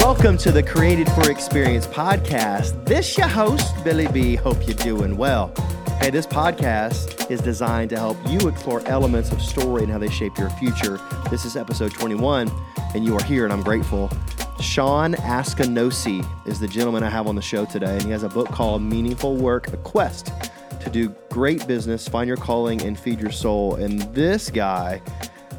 Welcome 0.00 0.38
to 0.38 0.50
the 0.50 0.62
Created 0.62 1.08
for 1.12 1.30
Experience 1.30 1.86
podcast. 1.86 2.86
This 2.86 3.18
your 3.18 3.28
host, 3.28 3.84
Billy 3.84 4.08
B. 4.08 4.34
Hope 4.34 4.66
you're 4.66 4.74
doing 4.74 5.18
well. 5.18 5.52
Hey, 6.00 6.08
this 6.08 6.26
podcast 6.26 7.30
is 7.30 7.42
designed 7.42 7.90
to 7.90 7.98
help 7.98 8.16
you 8.26 8.48
explore 8.48 8.80
elements 8.88 9.30
of 9.30 9.42
story 9.42 9.82
and 9.82 9.92
how 9.92 9.98
they 9.98 10.08
shape 10.08 10.38
your 10.38 10.48
future. 10.50 10.98
This 11.30 11.44
is 11.44 11.54
episode 11.54 11.92
21, 11.92 12.50
and 12.94 13.04
you 13.04 13.14
are 13.14 13.22
here, 13.22 13.44
and 13.44 13.52
I'm 13.52 13.62
grateful. 13.62 14.10
Sean 14.58 15.12
Askinosie 15.16 16.26
is 16.46 16.58
the 16.58 16.66
gentleman 16.66 17.02
I 17.02 17.10
have 17.10 17.26
on 17.26 17.36
the 17.36 17.42
show 17.42 17.66
today, 17.66 17.92
and 17.92 18.02
he 18.02 18.10
has 18.10 18.22
a 18.22 18.28
book 18.30 18.48
called 18.48 18.80
Meaningful 18.80 19.36
Work, 19.36 19.70
a 19.74 19.76
quest 19.76 20.32
to 20.80 20.88
do 20.88 21.14
great 21.28 21.68
business, 21.68 22.08
find 22.08 22.26
your 22.26 22.38
calling, 22.38 22.80
and 22.82 22.98
feed 22.98 23.20
your 23.20 23.30
soul. 23.30 23.74
And 23.74 24.00
this 24.14 24.48
guy, 24.48 25.02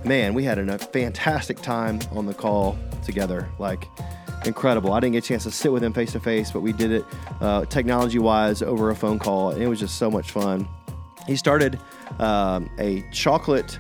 man, 0.03 0.33
we 0.33 0.43
had 0.43 0.57
a 0.57 0.79
fantastic 0.79 1.61
time 1.61 1.99
on 2.11 2.25
the 2.25 2.33
call 2.33 2.75
together. 3.03 3.47
Like, 3.59 3.87
incredible. 4.45 4.93
I 4.93 4.99
didn't 4.99 5.13
get 5.13 5.23
a 5.23 5.27
chance 5.27 5.43
to 5.43 5.51
sit 5.51 5.71
with 5.71 5.83
him 5.83 5.93
face 5.93 6.11
to 6.13 6.19
face, 6.19 6.51
but 6.51 6.61
we 6.61 6.73
did 6.73 6.91
it 6.91 7.05
uh, 7.39 7.65
technology 7.65 8.19
wise 8.19 8.61
over 8.61 8.89
a 8.89 8.95
phone 8.95 9.19
call, 9.19 9.51
and 9.51 9.61
it 9.61 9.67
was 9.67 9.79
just 9.79 9.97
so 9.97 10.09
much 10.09 10.31
fun. 10.31 10.67
He 11.27 11.35
started 11.35 11.79
um, 12.19 12.69
a 12.79 13.03
chocolate 13.11 13.79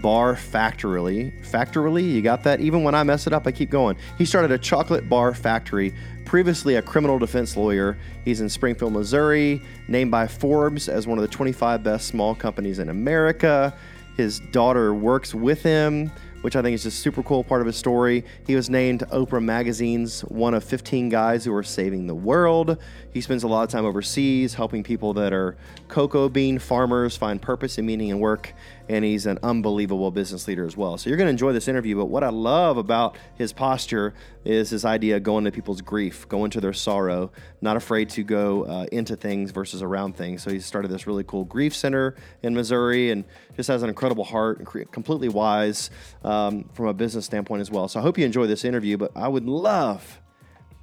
bar 0.00 0.34
factory. 0.36 1.32
Factory, 1.42 2.02
you 2.02 2.22
got 2.22 2.42
that? 2.44 2.60
Even 2.60 2.82
when 2.82 2.94
I 2.94 3.02
mess 3.02 3.26
it 3.26 3.32
up, 3.32 3.46
I 3.46 3.52
keep 3.52 3.70
going. 3.70 3.96
He 4.18 4.24
started 4.24 4.50
a 4.50 4.58
chocolate 4.58 5.08
bar 5.08 5.34
factory. 5.34 5.94
Previously 6.24 6.76
a 6.76 6.82
criminal 6.82 7.18
defense 7.18 7.56
lawyer, 7.56 7.98
he's 8.24 8.40
in 8.40 8.48
Springfield, 8.48 8.92
Missouri, 8.92 9.60
named 9.88 10.10
by 10.10 10.26
Forbes 10.26 10.88
as 10.88 11.06
one 11.06 11.18
of 11.18 11.22
the 11.22 11.28
25 11.28 11.82
best 11.82 12.06
small 12.06 12.34
companies 12.34 12.78
in 12.78 12.88
America. 12.88 13.76
His 14.16 14.40
daughter 14.52 14.94
works 14.94 15.34
with 15.34 15.62
him 15.62 16.10
which 16.42 16.56
I 16.56 16.62
think 16.62 16.74
is 16.74 16.82
just 16.82 17.00
super 17.00 17.22
cool 17.22 17.44
part 17.44 17.60
of 17.60 17.66
his 17.66 17.76
story. 17.76 18.24
He 18.46 18.56
was 18.56 18.70
named 18.70 19.00
Oprah 19.10 19.42
Magazine's 19.42 20.22
one 20.22 20.54
of 20.54 20.64
15 20.64 21.08
guys 21.08 21.44
who 21.44 21.54
are 21.54 21.62
saving 21.62 22.06
the 22.06 22.14
world. 22.14 22.78
He 23.12 23.20
spends 23.20 23.42
a 23.42 23.48
lot 23.48 23.62
of 23.62 23.68
time 23.68 23.84
overseas 23.84 24.54
helping 24.54 24.82
people 24.82 25.12
that 25.14 25.32
are 25.32 25.56
cocoa 25.88 26.28
bean 26.28 26.58
farmers 26.58 27.16
find 27.16 27.40
purpose 27.40 27.78
and 27.78 27.86
meaning 27.86 28.08
in 28.08 28.20
work, 28.20 28.54
and 28.88 29.04
he's 29.04 29.26
an 29.26 29.38
unbelievable 29.42 30.10
business 30.10 30.48
leader 30.48 30.66
as 30.66 30.76
well. 30.76 30.98
So 30.98 31.08
you're 31.08 31.16
going 31.16 31.26
to 31.26 31.32
enjoy 31.32 31.52
this 31.52 31.68
interview. 31.68 31.96
But 31.96 32.06
what 32.06 32.24
I 32.24 32.28
love 32.28 32.76
about 32.76 33.16
his 33.36 33.52
posture 33.52 34.14
is 34.44 34.70
his 34.70 34.84
idea 34.84 35.16
of 35.16 35.22
going 35.22 35.44
to 35.44 35.52
people's 35.52 35.80
grief, 35.80 36.28
going 36.28 36.50
to 36.52 36.60
their 36.60 36.72
sorrow, 36.72 37.30
not 37.60 37.76
afraid 37.76 38.08
to 38.10 38.22
go 38.22 38.64
uh, 38.64 38.86
into 38.92 39.16
things 39.16 39.50
versus 39.50 39.82
around 39.82 40.16
things. 40.16 40.42
So 40.42 40.50
he 40.50 40.60
started 40.60 40.90
this 40.90 41.06
really 41.06 41.24
cool 41.24 41.44
grief 41.44 41.74
center 41.74 42.16
in 42.42 42.54
Missouri 42.54 43.10
and 43.10 43.24
just 43.56 43.68
has 43.68 43.82
an 43.82 43.88
incredible 43.88 44.24
heart 44.24 44.58
and 44.58 44.92
completely 44.92 45.28
wise 45.28 45.90
um, 46.24 46.68
from 46.72 46.86
a 46.86 46.94
business 46.94 47.26
standpoint 47.26 47.60
as 47.60 47.70
well. 47.70 47.88
So 47.88 48.00
I 48.00 48.02
hope 48.02 48.18
you 48.18 48.24
enjoy 48.24 48.46
this 48.46 48.64
interview. 48.64 48.96
But 48.96 49.12
I 49.14 49.28
would 49.28 49.46
love 49.46 50.20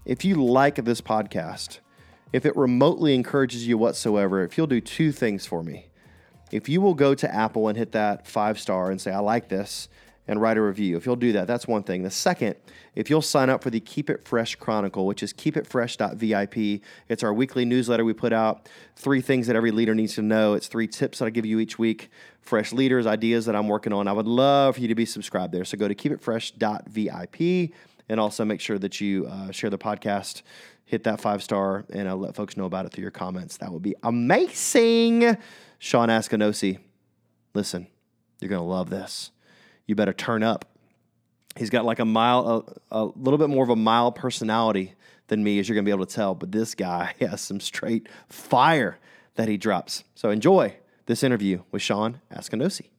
if 0.05 0.23
you 0.23 0.43
like 0.43 0.75
this 0.75 1.01
podcast 1.01 1.79
if 2.33 2.45
it 2.45 2.55
remotely 2.55 3.15
encourages 3.15 3.67
you 3.67 3.77
whatsoever, 3.77 4.43
if 4.43 4.57
you'll 4.57 4.67
do 4.67 4.81
two 4.81 5.11
things 5.11 5.45
for 5.45 5.63
me. 5.63 5.87
If 6.51 6.69
you 6.69 6.81
will 6.81 6.93
go 6.93 7.13
to 7.13 7.33
Apple 7.33 7.67
and 7.67 7.77
hit 7.77 7.91
that 7.91 8.27
five 8.27 8.59
star 8.59 8.89
and 8.91 8.99
say, 9.01 9.11
I 9.11 9.19
like 9.19 9.49
this, 9.49 9.89
and 10.27 10.41
write 10.41 10.57
a 10.57 10.61
review. 10.61 10.97
If 10.97 11.05
you'll 11.05 11.15
do 11.15 11.31
that, 11.33 11.47
that's 11.47 11.67
one 11.67 11.83
thing. 11.83 12.03
The 12.03 12.11
second, 12.11 12.55
if 12.95 13.09
you'll 13.09 13.21
sign 13.21 13.49
up 13.49 13.63
for 13.63 13.69
the 13.69 13.79
Keep 13.79 14.09
It 14.09 14.27
Fresh 14.27 14.55
Chronicle, 14.55 15.05
which 15.05 15.23
is 15.23 15.31
keepitfresh.vip, 15.33 16.81
it's 17.07 17.23
our 17.23 17.33
weekly 17.33 17.63
newsletter 17.63 18.03
we 18.03 18.13
put 18.13 18.33
out. 18.33 18.67
Three 18.95 19.21
things 19.21 19.47
that 19.47 19.55
every 19.55 19.71
leader 19.71 19.95
needs 19.95 20.15
to 20.15 20.21
know. 20.21 20.53
It's 20.53 20.67
three 20.67 20.87
tips 20.87 21.19
that 21.19 21.25
I 21.25 21.29
give 21.29 21.45
you 21.45 21.59
each 21.59 21.79
week, 21.79 22.09
fresh 22.41 22.73
leaders, 22.73 23.07
ideas 23.07 23.45
that 23.45 23.55
I'm 23.55 23.69
working 23.69 23.93
on. 23.93 24.07
I 24.07 24.13
would 24.13 24.27
love 24.27 24.75
for 24.75 24.81
you 24.81 24.89
to 24.89 24.95
be 24.95 25.05
subscribed 25.05 25.53
there. 25.53 25.63
So 25.63 25.77
go 25.77 25.87
to 25.87 25.95
keepitfresh.vip 25.95 27.73
and 28.09 28.19
also 28.19 28.45
make 28.45 28.59
sure 28.61 28.77
that 28.79 28.99
you 28.99 29.27
uh, 29.27 29.51
share 29.51 29.69
the 29.69 29.77
podcast 29.77 30.41
hit 30.87 31.03
that 31.03 31.19
five 31.19 31.43
star 31.43 31.83
and 31.91 32.07
uh, 32.07 32.15
let 32.15 32.33
folks 32.33 32.55
know 32.55 32.63
about 32.63 32.85
it 32.85 32.93
through 32.93 33.01
your 33.01 33.11
comments. 33.11 33.57
That 33.57 33.71
would 33.71 33.83
be 33.83 33.93
amazing. 34.03 35.37
Sean 35.79 36.09
Askinosie, 36.09 36.79
listen, 37.53 37.87
you're 38.39 38.49
going 38.49 38.61
to 38.61 38.67
love 38.67 38.89
this. 38.89 39.31
You 39.85 39.95
better 39.95 40.13
turn 40.13 40.43
up. 40.43 40.65
He's 41.55 41.69
got 41.69 41.85
like 41.85 41.99
a 41.99 42.05
mile, 42.05 42.65
a, 42.91 43.03
a 43.03 43.05
little 43.05 43.37
bit 43.37 43.49
more 43.49 43.63
of 43.63 43.69
a 43.69 43.75
mild 43.75 44.15
personality 44.15 44.93
than 45.27 45.43
me, 45.43 45.59
as 45.59 45.67
you're 45.67 45.75
going 45.75 45.85
to 45.85 45.89
be 45.89 45.93
able 45.93 46.05
to 46.05 46.15
tell. 46.15 46.35
But 46.35 46.51
this 46.51 46.75
guy 46.75 47.15
has 47.19 47.41
some 47.41 47.59
straight 47.59 48.07
fire 48.29 48.99
that 49.35 49.47
he 49.47 49.57
drops. 49.57 50.03
So 50.15 50.29
enjoy 50.29 50.75
this 51.05 51.23
interview 51.23 51.63
with 51.71 51.81
Sean 51.81 52.21
Askinosie. 52.31 52.89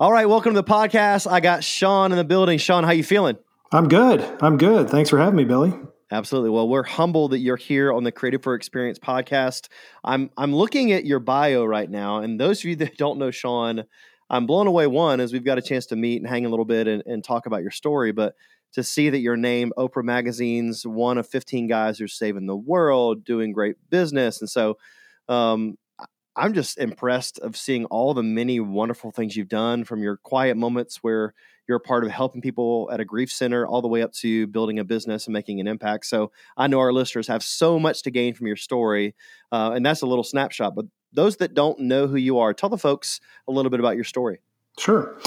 All 0.00 0.12
right, 0.12 0.28
welcome 0.28 0.54
to 0.54 0.60
the 0.60 0.64
podcast. 0.68 1.30
I 1.30 1.40
got 1.40 1.64
Sean 1.64 2.12
in 2.12 2.18
the 2.18 2.24
building. 2.24 2.58
Sean, 2.58 2.84
how 2.84 2.92
you 2.92 3.02
feeling? 3.02 3.36
I'm 3.72 3.88
good. 3.88 4.24
I'm 4.40 4.56
good. 4.56 4.88
Thanks 4.88 5.10
for 5.10 5.18
having 5.18 5.36
me, 5.36 5.44
Billy. 5.44 5.74
Absolutely. 6.10 6.50
Well, 6.50 6.68
we're 6.68 6.84
humbled 6.84 7.32
that 7.32 7.40
you're 7.40 7.56
here 7.56 7.92
on 7.92 8.02
the 8.02 8.12
Created 8.12 8.42
for 8.42 8.54
Experience 8.54 8.98
podcast. 8.98 9.68
I'm 10.04 10.30
I'm 10.38 10.54
looking 10.54 10.92
at 10.92 11.04
your 11.04 11.20
bio 11.20 11.64
right 11.64 11.90
now, 11.90 12.18
and 12.18 12.40
those 12.40 12.60
of 12.60 12.64
you 12.64 12.76
that 12.76 12.96
don't 12.98 13.18
know 13.18 13.30
Sean, 13.30 13.84
I'm 14.30 14.46
blown 14.46 14.66
away. 14.66 14.86
One 14.86 15.20
is 15.20 15.32
we've 15.32 15.44
got 15.44 15.58
a 15.58 15.62
chance 15.62 15.86
to 15.86 15.96
meet 15.96 16.20
and 16.20 16.28
hang 16.28 16.46
a 16.46 16.48
little 16.48 16.64
bit 16.64 16.88
and, 16.88 17.02
and 17.06 17.22
talk 17.22 17.46
about 17.46 17.62
your 17.62 17.70
story, 17.70 18.12
but 18.12 18.34
to 18.72 18.82
see 18.82 19.10
that 19.10 19.20
your 19.20 19.36
name, 19.36 19.72
Oprah 19.78 20.04
Magazine's 20.04 20.86
one 20.86 21.18
of 21.18 21.26
15 21.26 21.66
guys 21.68 21.98
who's 21.98 22.14
saving 22.14 22.46
the 22.46 22.56
world, 22.56 23.24
doing 23.24 23.52
great 23.52 23.76
business, 23.90 24.40
and 24.40 24.48
so 24.48 24.78
um, 25.28 25.76
I'm 26.36 26.54
just 26.54 26.78
impressed 26.78 27.38
of 27.40 27.56
seeing 27.56 27.84
all 27.86 28.14
the 28.14 28.22
many 28.22 28.60
wonderful 28.60 29.10
things 29.10 29.36
you've 29.36 29.48
done 29.48 29.84
from 29.84 30.02
your 30.02 30.16
quiet 30.18 30.56
moments 30.56 30.98
where 31.02 31.34
you're 31.68 31.76
a 31.76 31.80
part 31.80 32.04
of 32.04 32.10
helping 32.10 32.40
people 32.40 32.88
at 32.92 32.98
a 32.98 33.04
grief 33.04 33.30
center 33.30 33.66
all 33.66 33.82
the 33.82 33.88
way 33.88 34.02
up 34.02 34.12
to 34.14 34.46
building 34.46 34.78
a 34.78 34.84
business 34.84 35.26
and 35.26 35.32
making 35.32 35.60
an 35.60 35.68
impact. 35.68 36.06
So 36.06 36.32
I 36.56 36.66
know 36.66 36.80
our 36.80 36.92
listeners 36.92 37.28
have 37.28 37.42
so 37.42 37.78
much 37.78 38.02
to 38.02 38.10
gain 38.10 38.34
from 38.34 38.46
your 38.46 38.56
story, 38.56 39.14
uh, 39.52 39.72
and 39.74 39.84
that's 39.84 40.02
a 40.02 40.06
little 40.06 40.24
snapshot. 40.24 40.74
But 40.74 40.86
those 41.12 41.36
that 41.36 41.54
don't 41.54 41.78
know 41.80 42.06
who 42.06 42.16
you 42.16 42.38
are, 42.38 42.54
tell 42.54 42.70
the 42.70 42.78
folks 42.78 43.20
a 43.46 43.52
little 43.52 43.70
bit 43.70 43.80
about 43.80 43.94
your 43.94 44.04
story. 44.04 44.40
Sure. 44.78 45.18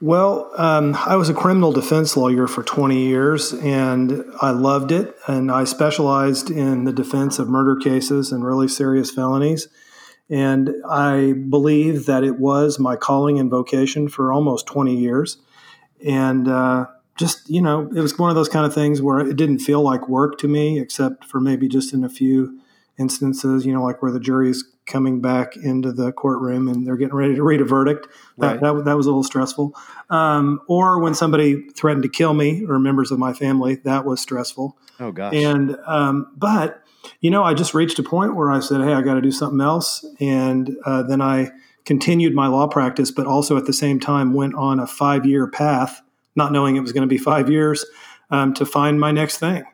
Well, 0.00 0.50
um, 0.58 0.94
I 1.06 1.16
was 1.16 1.30
a 1.30 1.34
criminal 1.34 1.72
defense 1.72 2.18
lawyer 2.18 2.46
for 2.46 2.62
20 2.62 3.06
years 3.06 3.54
and 3.54 4.24
I 4.42 4.50
loved 4.50 4.92
it. 4.92 5.16
And 5.26 5.50
I 5.50 5.64
specialized 5.64 6.50
in 6.50 6.84
the 6.84 6.92
defense 6.92 7.38
of 7.38 7.48
murder 7.48 7.76
cases 7.76 8.30
and 8.30 8.44
really 8.44 8.68
serious 8.68 9.10
felonies. 9.10 9.68
And 10.28 10.74
I 10.86 11.32
believe 11.48 12.04
that 12.06 12.24
it 12.24 12.38
was 12.38 12.78
my 12.78 12.96
calling 12.96 13.38
and 13.38 13.50
vocation 13.50 14.08
for 14.08 14.32
almost 14.32 14.66
20 14.66 14.94
years 14.94 15.38
and 16.04 16.48
uh, 16.48 16.86
just 17.16 17.48
you 17.48 17.62
know 17.62 17.88
it 17.94 18.00
was 18.00 18.18
one 18.18 18.30
of 18.30 18.36
those 18.36 18.48
kind 18.48 18.66
of 18.66 18.74
things 18.74 19.00
where 19.00 19.20
it 19.20 19.36
didn't 19.36 19.60
feel 19.60 19.82
like 19.82 20.08
work 20.08 20.38
to 20.38 20.48
me 20.48 20.78
except 20.80 21.24
for 21.24 21.40
maybe 21.40 21.68
just 21.68 21.92
in 21.92 22.04
a 22.04 22.08
few 22.08 22.60
instances 22.98 23.66
you 23.66 23.72
know 23.72 23.82
like 23.82 24.02
where 24.02 24.12
the 24.12 24.20
jury's 24.20 24.64
coming 24.86 25.20
back 25.20 25.56
into 25.56 25.92
the 25.92 26.12
courtroom 26.12 26.68
and 26.68 26.86
they're 26.86 26.96
getting 26.96 27.14
ready 27.14 27.34
to 27.34 27.42
read 27.42 27.60
a 27.60 27.64
verdict. 27.64 28.06
That, 28.38 28.46
right. 28.46 28.60
that, 28.60 28.84
that 28.84 28.96
was 28.96 29.06
a 29.06 29.10
little 29.10 29.24
stressful. 29.24 29.74
Um, 30.10 30.60
or 30.68 31.00
when 31.00 31.14
somebody 31.14 31.68
threatened 31.70 32.04
to 32.04 32.08
kill 32.08 32.34
me 32.34 32.64
or 32.64 32.78
members 32.78 33.10
of 33.10 33.18
my 33.18 33.32
family 33.32 33.76
that 33.84 34.04
was 34.04 34.20
stressful. 34.20 34.76
Oh 35.00 35.12
gosh. 35.12 35.34
And 35.34 35.76
um, 35.86 36.32
but 36.36 36.82
you 37.20 37.30
know 37.30 37.44
i 37.44 37.54
just 37.54 37.72
reached 37.72 38.00
a 38.00 38.02
point 38.02 38.34
where 38.34 38.50
i 38.50 38.58
said 38.58 38.80
hey 38.80 38.92
i 38.92 39.00
got 39.00 39.14
to 39.14 39.20
do 39.20 39.30
something 39.30 39.60
else. 39.60 40.04
And 40.20 40.76
uh, 40.84 41.02
then 41.02 41.20
i 41.20 41.50
continued 41.86 42.34
my 42.34 42.48
law 42.48 42.66
practice, 42.66 43.10
but 43.10 43.26
also 43.26 43.56
at 43.56 43.64
the 43.64 43.72
same 43.72 43.98
time 43.98 44.34
went 44.34 44.54
on 44.54 44.78
a 44.78 44.86
five 44.86 45.24
year 45.24 45.48
path, 45.48 46.02
not 46.34 46.52
knowing 46.52 46.76
it 46.76 46.80
was 46.80 46.92
going 46.92 47.08
to 47.08 47.12
be 47.12 47.16
five 47.16 47.48
years, 47.48 47.86
um, 48.30 48.52
to 48.54 48.66
find 48.66 49.00
my 49.00 49.12
next 49.12 49.38
thing. 49.38 49.64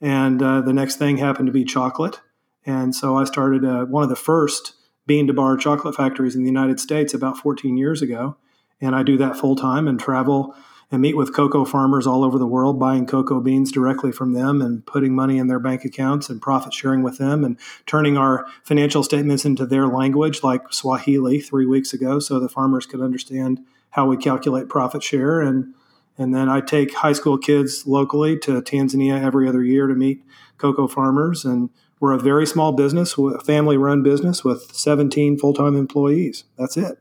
And 0.00 0.40
uh, 0.42 0.60
the 0.62 0.72
next 0.72 0.96
thing 0.96 1.18
happened 1.18 1.48
to 1.48 1.52
be 1.52 1.64
chocolate. 1.64 2.20
And 2.64 2.94
so 2.94 3.16
I 3.16 3.24
started 3.24 3.64
uh, 3.64 3.84
one 3.86 4.04
of 4.04 4.08
the 4.08 4.16
first 4.16 4.74
bean 5.06 5.26
to 5.26 5.32
bar 5.32 5.56
chocolate 5.56 5.96
factories 5.96 6.36
in 6.36 6.42
the 6.42 6.48
United 6.48 6.78
States 6.78 7.12
about 7.12 7.36
14 7.36 7.76
years 7.76 8.02
ago. 8.02 8.36
And 8.80 8.94
I 8.94 9.02
do 9.02 9.16
that 9.18 9.36
full 9.36 9.56
time 9.56 9.88
and 9.88 9.98
travel 9.98 10.54
and 10.90 11.02
meet 11.02 11.16
with 11.16 11.34
cocoa 11.34 11.64
farmers 11.64 12.06
all 12.06 12.24
over 12.24 12.38
the 12.38 12.46
world, 12.46 12.78
buying 12.78 13.06
cocoa 13.06 13.40
beans 13.40 13.70
directly 13.70 14.10
from 14.10 14.32
them 14.32 14.62
and 14.62 14.86
putting 14.86 15.14
money 15.14 15.38
in 15.38 15.46
their 15.46 15.58
bank 15.58 15.84
accounts 15.84 16.30
and 16.30 16.40
profit 16.40 16.72
sharing 16.72 17.02
with 17.02 17.18
them 17.18 17.44
and 17.44 17.58
turning 17.86 18.16
our 18.16 18.46
financial 18.62 19.02
statements 19.02 19.44
into 19.44 19.66
their 19.66 19.86
language, 19.86 20.42
like 20.42 20.72
Swahili 20.72 21.40
three 21.40 21.66
weeks 21.66 21.92
ago, 21.92 22.18
so 22.18 22.40
the 22.40 22.48
farmers 22.48 22.86
could 22.86 23.02
understand 23.02 23.60
how 23.90 24.06
we 24.06 24.16
calculate 24.16 24.68
profit 24.68 25.02
share. 25.02 25.42
And, 25.42 25.74
and 26.16 26.34
then 26.34 26.48
I 26.48 26.60
take 26.60 26.94
high 26.94 27.12
school 27.12 27.36
kids 27.36 27.86
locally 27.86 28.38
to 28.40 28.62
Tanzania 28.62 29.22
every 29.22 29.46
other 29.46 29.62
year 29.62 29.86
to 29.86 29.94
meet 29.94 30.24
cocoa 30.56 30.88
farmers. 30.88 31.44
And 31.44 31.68
we're 32.00 32.12
a 32.12 32.18
very 32.18 32.46
small 32.46 32.72
business, 32.72 33.18
a 33.18 33.40
family 33.40 33.76
run 33.76 34.02
business 34.02 34.42
with 34.42 34.74
17 34.74 35.36
full 35.36 35.52
time 35.52 35.76
employees. 35.76 36.44
That's 36.56 36.76
it. 36.76 36.98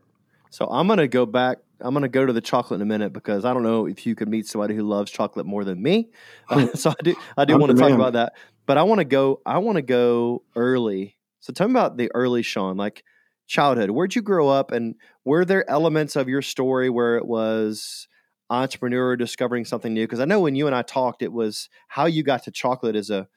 So 0.49 0.65
I'm 0.67 0.87
going 0.87 0.97
to 0.97 1.07
go 1.07 1.25
back 1.25 1.59
I'm 1.81 1.93
going 1.93 2.03
to 2.03 2.09
go 2.09 2.25
to 2.25 2.33
the 2.33 2.41
chocolate 2.41 2.79
in 2.79 2.81
a 2.81 2.85
minute 2.85 3.13
because 3.13 3.45
I 3.45 3.53
don't 3.53 3.63
know 3.63 3.85
if 3.85 4.05
you 4.05 4.15
could 4.15 4.29
meet 4.29 4.47
somebody 4.47 4.75
who 4.75 4.83
loves 4.83 5.11
chocolate 5.11 5.45
more 5.45 5.63
than 5.63 5.81
me. 5.81 6.09
Uh, 6.49 6.67
so 6.75 6.91
I 6.91 7.03
do 7.03 7.15
I 7.37 7.45
do 7.45 7.57
want 7.57 7.71
to 7.71 7.77
talk 7.77 7.91
about 7.91 8.13
that. 8.13 8.33
But 8.65 8.77
I 8.77 8.83
want 8.83 8.99
to 8.99 9.05
go 9.05 9.41
I 9.45 9.59
want 9.59 9.77
to 9.77 9.81
go 9.81 10.43
early. 10.55 11.17
So 11.39 11.53
tell 11.53 11.67
me 11.67 11.73
about 11.73 11.97
the 11.97 12.11
early 12.13 12.41
Sean, 12.41 12.77
like 12.77 13.03
childhood. 13.47 13.91
Where'd 13.91 14.15
you 14.15 14.21
grow 14.21 14.49
up 14.49 14.71
and 14.71 14.95
were 15.23 15.45
there 15.45 15.69
elements 15.69 16.15
of 16.15 16.27
your 16.27 16.41
story 16.41 16.89
where 16.89 17.17
it 17.17 17.25
was 17.25 18.07
entrepreneur 18.49 19.15
discovering 19.15 19.65
something 19.65 19.93
new? 19.93 20.03
Because 20.03 20.19
I 20.19 20.25
know 20.25 20.41
when 20.41 20.55
you 20.55 20.67
and 20.67 20.75
I 20.75 20.81
talked, 20.81 21.21
it 21.21 21.31
was 21.31 21.69
how 21.87 22.05
you 22.05 22.23
got 22.23 22.43
to 22.43 22.51
chocolate 22.51 22.95
is 22.95 23.09
a 23.09 23.27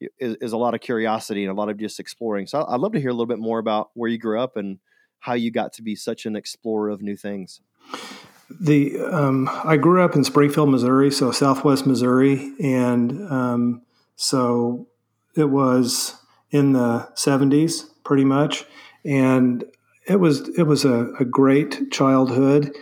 is, 0.00 0.36
is, 0.40 0.52
a 0.52 0.56
lot 0.56 0.74
of 0.74 0.80
curiosity 0.80 1.42
and 1.42 1.50
a 1.50 1.54
lot 1.54 1.68
of 1.68 1.76
just 1.76 1.98
exploring. 1.98 2.46
So 2.46 2.64
I'd 2.68 2.78
love 2.78 2.92
to 2.92 3.00
hear 3.00 3.10
a 3.10 3.12
little 3.12 3.26
bit 3.26 3.40
more 3.40 3.58
about 3.58 3.90
where 3.94 4.08
you 4.08 4.16
grew 4.16 4.40
up 4.40 4.56
and 4.56 4.78
how 5.18 5.34
you 5.34 5.50
got 5.50 5.72
to 5.72 5.82
be 5.82 5.96
such 5.96 6.24
an 6.24 6.36
explorer 6.36 6.90
of 6.90 7.02
new 7.02 7.16
things. 7.16 7.60
The 8.60 8.98
um, 9.00 9.48
I 9.64 9.76
grew 9.76 10.02
up 10.02 10.14
in 10.14 10.24
Springfield, 10.24 10.70
Missouri, 10.70 11.10
so 11.10 11.30
Southwest 11.30 11.86
Missouri, 11.86 12.52
and 12.60 13.30
um, 13.30 13.82
so 14.16 14.86
it 15.36 15.50
was 15.50 16.16
in 16.50 16.72
the 16.72 17.08
'70s, 17.14 17.90
pretty 18.04 18.24
much, 18.24 18.64
and 19.04 19.64
it 20.06 20.16
was 20.16 20.48
it 20.58 20.64
was 20.64 20.84
a, 20.84 21.12
a 21.20 21.24
great 21.24 21.90
childhood, 21.92 22.74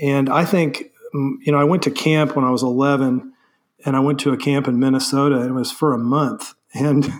and 0.00 0.28
I 0.28 0.44
think 0.44 0.90
mm, 1.14 1.34
you 1.40 1.52
know 1.52 1.58
I 1.58 1.64
went 1.64 1.84
to 1.84 1.90
camp 1.90 2.34
when 2.34 2.44
I 2.44 2.50
was 2.50 2.62
11, 2.62 3.32
and 3.86 3.96
I 3.96 4.00
went 4.00 4.18
to 4.20 4.32
a 4.32 4.36
camp 4.36 4.66
in 4.66 4.80
Minnesota, 4.80 5.36
and 5.36 5.50
it 5.50 5.52
was 5.52 5.70
for 5.70 5.94
a 5.94 5.98
month, 5.98 6.54
and 6.74 7.10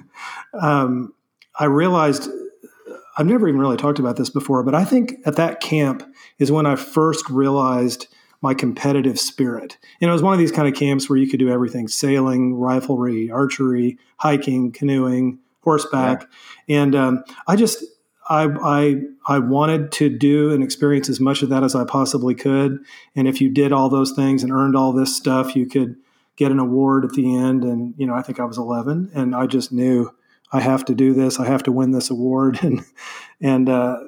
um, 0.61 1.15
I 1.59 1.67
realized 1.67 2.29
I've 3.17 3.27
never 3.27 3.49
even 3.49 3.61
really 3.61 3.77
talked 3.77 3.99
about 3.99 4.17
this 4.17 4.31
before, 4.31 4.63
but 4.63 4.75
I 4.75 4.85
think 4.85 5.17
at 5.27 5.37
that 5.37 5.61
camp 5.61 6.03
is 6.39 6.51
when 6.51 6.67
I 6.67 6.77
first 6.77 7.29
realized 7.29 8.07
my 8.41 8.55
competitive 8.55 9.19
spirit. 9.19 9.79
Know, 10.01 10.09
it 10.09 10.13
was 10.13 10.23
one 10.23 10.33
of 10.33 10.39
these 10.39 10.53
kind 10.53 10.67
of 10.67 10.75
camps 10.75 11.09
where 11.09 11.19
you 11.19 11.29
could 11.29 11.39
do 11.39 11.49
everything 11.49 11.89
sailing, 11.89 12.57
riflery, 12.57 13.33
archery, 13.33 13.99
hiking, 14.17 14.73
canoeing, 14.73 15.39
horseback. 15.61 16.27
Yeah. 16.67 16.83
And 16.83 16.95
um, 16.95 17.25
I 17.47 17.55
just, 17.55 17.85
I, 18.29 18.49
I, 18.63 18.97
I 19.29 19.39
wanted 19.39 19.93
to 19.93 20.09
do 20.09 20.53
and 20.53 20.63
experience 20.63 21.09
as 21.09 21.21
much 21.21 21.43
of 21.43 21.51
that 21.51 21.63
as 21.63 21.75
I 21.75 21.85
possibly 21.85 22.35
could. 22.35 22.79
And 23.15 23.29
if 23.29 23.41
you 23.41 23.49
did 23.49 23.73
all 23.73 23.89
those 23.89 24.13
things 24.13 24.43
and 24.43 24.53
earned 24.53 24.75
all 24.75 24.93
this 24.93 25.17
stuff, 25.17 25.55
you 25.55 25.67
could 25.67 25.97
get 26.37 26.51
an 26.51 26.59
award 26.59 27.05
at 27.05 27.13
the 27.13 27.37
end. 27.37 27.63
And, 27.63 27.95
you 27.97 28.07
know, 28.07 28.15
I 28.15 28.23
think 28.23 28.41
I 28.41 28.45
was 28.45 28.59
11 28.59 29.13
and 29.15 29.37
I 29.37 29.47
just 29.47 29.71
knew 29.73 30.13
I 30.53 30.61
have 30.61 30.85
to 30.87 30.95
do 30.95 31.15
this. 31.15 31.41
I 31.41 31.47
have 31.47 31.63
to 31.65 31.73
win 31.73 31.93
this 31.93 32.11
award. 32.11 32.59
And, 32.63 32.85
and, 33.41 33.69
uh, 33.69 33.99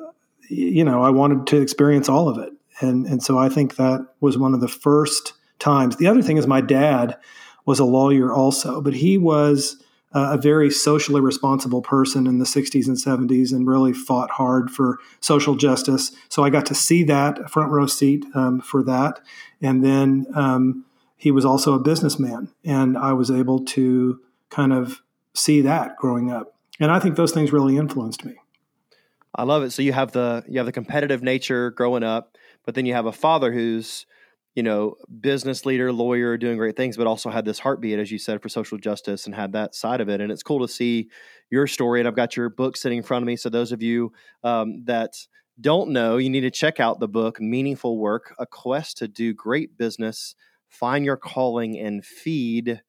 you 0.48 0.84
know, 0.84 1.02
I 1.02 1.10
wanted 1.10 1.46
to 1.48 1.60
experience 1.60 2.08
all 2.08 2.28
of 2.28 2.38
it. 2.38 2.52
And, 2.80 3.06
and 3.06 3.22
so 3.22 3.38
I 3.38 3.48
think 3.48 3.76
that 3.76 4.06
was 4.20 4.38
one 4.38 4.54
of 4.54 4.60
the 4.60 4.68
first 4.68 5.32
times. 5.58 5.96
The 5.96 6.06
other 6.06 6.22
thing 6.22 6.36
is 6.36 6.46
my 6.46 6.60
dad 6.60 7.16
was 7.64 7.78
a 7.78 7.84
lawyer 7.84 8.32
also, 8.32 8.80
but 8.80 8.94
he 8.94 9.18
was 9.18 9.82
a 10.14 10.38
very 10.38 10.70
socially 10.70 11.20
responsible 11.20 11.82
person 11.82 12.26
in 12.28 12.38
the 12.38 12.44
60s 12.44 12.86
and 12.86 12.96
70s 12.96 13.52
and 13.52 13.66
really 13.66 13.92
fought 13.92 14.30
hard 14.30 14.70
for 14.70 14.98
social 15.20 15.56
justice. 15.56 16.12
So 16.28 16.44
I 16.44 16.50
got 16.50 16.66
to 16.66 16.74
see 16.74 17.02
that 17.04 17.50
front 17.50 17.72
row 17.72 17.86
seat 17.86 18.24
um, 18.34 18.60
for 18.60 18.84
that. 18.84 19.20
And 19.60 19.84
then 19.84 20.26
um, 20.34 20.84
he 21.16 21.32
was 21.32 21.44
also 21.44 21.74
a 21.74 21.80
businessman, 21.80 22.52
and 22.64 22.96
I 22.96 23.12
was 23.12 23.30
able 23.30 23.64
to 23.64 24.20
kind 24.50 24.72
of 24.72 25.02
see 25.34 25.60
that 25.62 25.96
growing 25.96 26.30
up. 26.30 26.54
And 26.80 26.90
I 26.90 26.98
think 26.98 27.16
those 27.16 27.32
things 27.32 27.52
really 27.52 27.76
influenced 27.76 28.24
me. 28.24 28.34
I 29.34 29.42
love 29.42 29.62
it. 29.62 29.70
So 29.70 29.82
you 29.82 29.92
have 29.92 30.12
the 30.12 30.44
you 30.48 30.58
have 30.58 30.66
the 30.66 30.72
competitive 30.72 31.22
nature 31.22 31.70
growing 31.70 32.04
up, 32.04 32.36
but 32.64 32.74
then 32.74 32.86
you 32.86 32.94
have 32.94 33.06
a 33.06 33.12
father 33.12 33.52
who's 33.52 34.06
you 34.54 34.62
know 34.62 34.94
business 35.20 35.66
leader, 35.66 35.92
lawyer, 35.92 36.36
doing 36.36 36.56
great 36.56 36.76
things, 36.76 36.96
but 36.96 37.06
also 37.06 37.30
had 37.30 37.44
this 37.44 37.58
heartbeat, 37.58 37.98
as 37.98 38.12
you 38.12 38.18
said, 38.18 38.42
for 38.42 38.48
social 38.48 38.78
justice 38.78 39.26
and 39.26 39.34
had 39.34 39.52
that 39.52 39.74
side 39.74 40.00
of 40.00 40.08
it. 40.08 40.20
And 40.20 40.30
it's 40.30 40.44
cool 40.44 40.60
to 40.60 40.72
see 40.72 41.08
your 41.50 41.66
story. 41.66 42.00
And 42.00 42.08
I've 42.08 42.14
got 42.14 42.36
your 42.36 42.48
book 42.48 42.76
sitting 42.76 42.98
in 42.98 43.04
front 43.04 43.22
of 43.22 43.26
me. 43.26 43.36
So 43.36 43.48
those 43.48 43.72
of 43.72 43.82
you 43.82 44.12
um, 44.44 44.84
that 44.84 45.14
don't 45.60 45.90
know, 45.90 46.16
you 46.16 46.30
need 46.30 46.40
to 46.40 46.50
check 46.50 46.78
out 46.78 47.00
the 47.00 47.08
book, 47.08 47.40
Meaningful 47.40 47.98
Work: 47.98 48.34
A 48.38 48.46
Quest 48.46 48.98
to 48.98 49.08
Do 49.08 49.34
Great 49.34 49.76
Business, 49.76 50.36
Find 50.68 51.04
Your 51.04 51.16
Calling, 51.16 51.76
and 51.78 52.04
Feed 52.04 52.82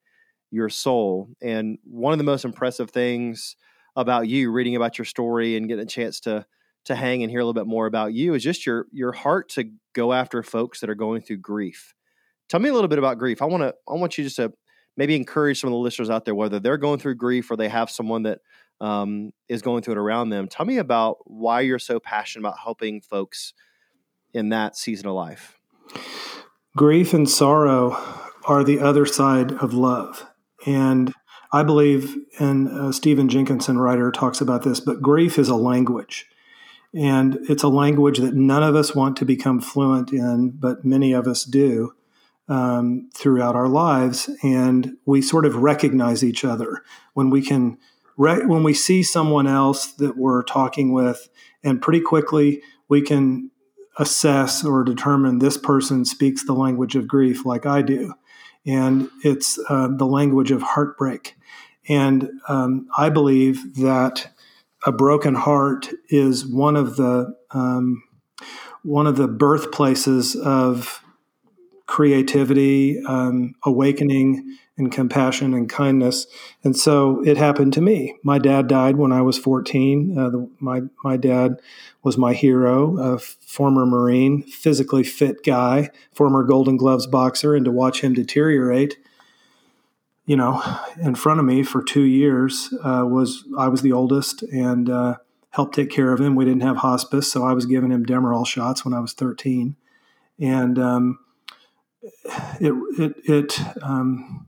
your 0.55 0.69
soul. 0.69 1.29
And 1.41 1.77
one 1.83 2.13
of 2.13 2.17
the 2.17 2.23
most 2.23 2.45
impressive 2.45 2.89
things 2.89 3.55
about 3.95 4.27
you, 4.27 4.51
reading 4.51 4.75
about 4.75 4.97
your 4.97 5.05
story 5.05 5.55
and 5.55 5.67
getting 5.67 5.83
a 5.83 5.87
chance 5.87 6.19
to 6.21 6.45
to 6.85 6.93
hang 6.93 7.23
and 7.23 7.31
hear 7.31 7.39
a 7.39 7.43
little 7.43 7.53
bit 7.53 7.65
more 7.65 7.87
about 7.87 8.13
you, 8.13 8.33
is 8.33 8.43
just 8.43 8.65
your 8.65 8.87
your 8.91 9.11
heart 9.11 9.49
to 9.49 9.71
go 9.93 10.13
after 10.13 10.41
folks 10.43 10.79
that 10.79 10.89
are 10.89 10.95
going 10.95 11.21
through 11.21 11.37
grief. 11.37 11.93
Tell 12.47 12.59
me 12.59 12.69
a 12.69 12.73
little 12.73 12.87
bit 12.87 12.99
about 12.99 13.17
grief. 13.17 13.41
I 13.41 13.45
want 13.45 13.63
to 13.63 13.75
I 13.87 13.93
want 13.93 14.17
you 14.17 14.23
just 14.23 14.37
to 14.37 14.53
maybe 14.97 15.15
encourage 15.15 15.59
some 15.59 15.67
of 15.67 15.71
the 15.71 15.77
listeners 15.77 16.09
out 16.09 16.25
there, 16.25 16.35
whether 16.35 16.59
they're 16.59 16.77
going 16.77 16.99
through 16.99 17.15
grief 17.15 17.51
or 17.51 17.57
they 17.57 17.69
have 17.69 17.89
someone 17.89 18.23
that 18.23 18.39
um, 18.79 19.31
is 19.49 19.61
going 19.61 19.83
through 19.83 19.93
it 19.93 19.97
around 19.97 20.29
them. 20.29 20.47
Tell 20.47 20.65
me 20.65 20.77
about 20.77 21.17
why 21.25 21.61
you're 21.61 21.79
so 21.79 21.99
passionate 21.99 22.47
about 22.47 22.59
helping 22.59 23.01
folks 23.01 23.53
in 24.33 24.49
that 24.49 24.75
season 24.75 25.07
of 25.07 25.15
life. 25.15 25.57
Grief 26.75 27.13
and 27.13 27.29
sorrow 27.29 27.97
are 28.45 28.63
the 28.63 28.79
other 28.79 29.05
side 29.05 29.53
of 29.53 29.73
love. 29.73 30.27
And 30.65 31.13
I 31.51 31.63
believe, 31.63 32.17
and 32.39 32.67
uh, 32.67 32.91
Stephen 32.91 33.29
Jenkinson, 33.29 33.77
writer, 33.77 34.11
talks 34.11 34.41
about 34.41 34.63
this, 34.63 34.79
but 34.79 35.01
grief 35.01 35.37
is 35.37 35.49
a 35.49 35.55
language. 35.55 36.27
And 36.93 37.37
it's 37.49 37.63
a 37.63 37.69
language 37.69 38.19
that 38.19 38.33
none 38.33 38.63
of 38.63 38.75
us 38.75 38.95
want 38.95 39.17
to 39.17 39.25
become 39.25 39.61
fluent 39.61 40.11
in, 40.11 40.51
but 40.51 40.85
many 40.85 41.13
of 41.13 41.27
us 41.27 41.43
do 41.43 41.93
um, 42.47 43.09
throughout 43.13 43.55
our 43.55 43.67
lives. 43.67 44.29
And 44.43 44.97
we 45.05 45.21
sort 45.21 45.45
of 45.45 45.55
recognize 45.57 46.23
each 46.23 46.45
other 46.45 46.83
when 47.13 47.29
we 47.29 47.41
can, 47.41 47.77
re- 48.17 48.45
when 48.45 48.63
we 48.63 48.73
see 48.73 49.03
someone 49.03 49.47
else 49.47 49.87
that 49.93 50.17
we're 50.17 50.43
talking 50.43 50.93
with, 50.93 51.29
and 51.63 51.81
pretty 51.81 52.01
quickly 52.01 52.61
we 52.87 53.01
can 53.01 53.51
assess 53.97 54.63
or 54.63 54.83
determine 54.83 55.39
this 55.39 55.57
person 55.57 56.05
speaks 56.05 56.45
the 56.45 56.53
language 56.53 56.95
of 56.95 57.07
grief 57.07 57.45
like 57.45 57.65
I 57.65 57.81
do 57.81 58.13
and 58.65 59.09
it's 59.23 59.59
uh, 59.69 59.87
the 59.87 60.05
language 60.05 60.51
of 60.51 60.61
heartbreak. 60.61 61.35
And 61.87 62.29
um, 62.47 62.87
I 62.97 63.09
believe 63.09 63.75
that 63.75 64.31
a 64.85 64.91
broken 64.91 65.35
heart 65.35 65.89
is 66.09 66.45
one 66.45 66.75
of 66.75 66.95
the 66.95 67.35
um, 67.51 68.03
one 68.83 69.07
of 69.07 69.17
the 69.17 69.27
birthplaces 69.27 70.35
of 70.35 71.01
creativity, 71.87 73.01
um, 73.07 73.55
awakening, 73.63 74.57
and 74.77 74.91
compassion 74.91 75.53
and 75.53 75.69
kindness. 75.69 76.27
And 76.63 76.75
so 76.75 77.23
it 77.25 77.37
happened 77.37 77.73
to 77.73 77.81
me. 77.81 78.17
My 78.23 78.39
dad 78.39 78.67
died 78.67 78.97
when 78.97 79.11
I 79.11 79.21
was 79.21 79.37
14. 79.37 80.17
Uh, 80.17 80.29
the, 80.29 80.49
my 80.59 80.81
my 81.03 81.17
dad 81.17 81.61
was 82.03 82.17
my 82.17 82.33
hero, 82.33 82.97
a 82.99 83.17
former 83.19 83.85
Marine, 83.85 84.43
physically 84.43 85.03
fit 85.03 85.43
guy, 85.43 85.89
former 86.13 86.43
Golden 86.43 86.77
Gloves 86.77 87.07
boxer, 87.07 87.55
and 87.55 87.65
to 87.65 87.71
watch 87.71 88.01
him 88.01 88.13
deteriorate, 88.13 88.97
you 90.25 90.35
know, 90.35 90.61
in 91.01 91.15
front 91.15 91.39
of 91.39 91.45
me 91.45 91.63
for 91.63 91.81
two 91.81 92.03
years 92.03 92.73
uh, 92.83 93.05
was 93.07 93.45
I 93.57 93.69
was 93.69 93.81
the 93.81 93.93
oldest 93.93 94.43
and 94.43 94.89
uh, 94.89 95.15
helped 95.51 95.75
take 95.75 95.89
care 95.89 96.11
of 96.11 96.19
him. 96.19 96.35
We 96.35 96.45
didn't 96.45 96.63
have 96.63 96.77
hospice, 96.77 97.31
so 97.31 97.45
I 97.45 97.53
was 97.53 97.65
giving 97.65 97.91
him 97.91 98.05
Demerol 98.05 98.45
shots 98.45 98.83
when 98.83 98.93
I 98.93 98.99
was 98.99 99.13
13, 99.13 99.77
and 100.37 100.77
um, 100.77 101.19
it 102.59 102.73
it 102.99 103.13
it. 103.23 103.59
Um, 103.81 104.44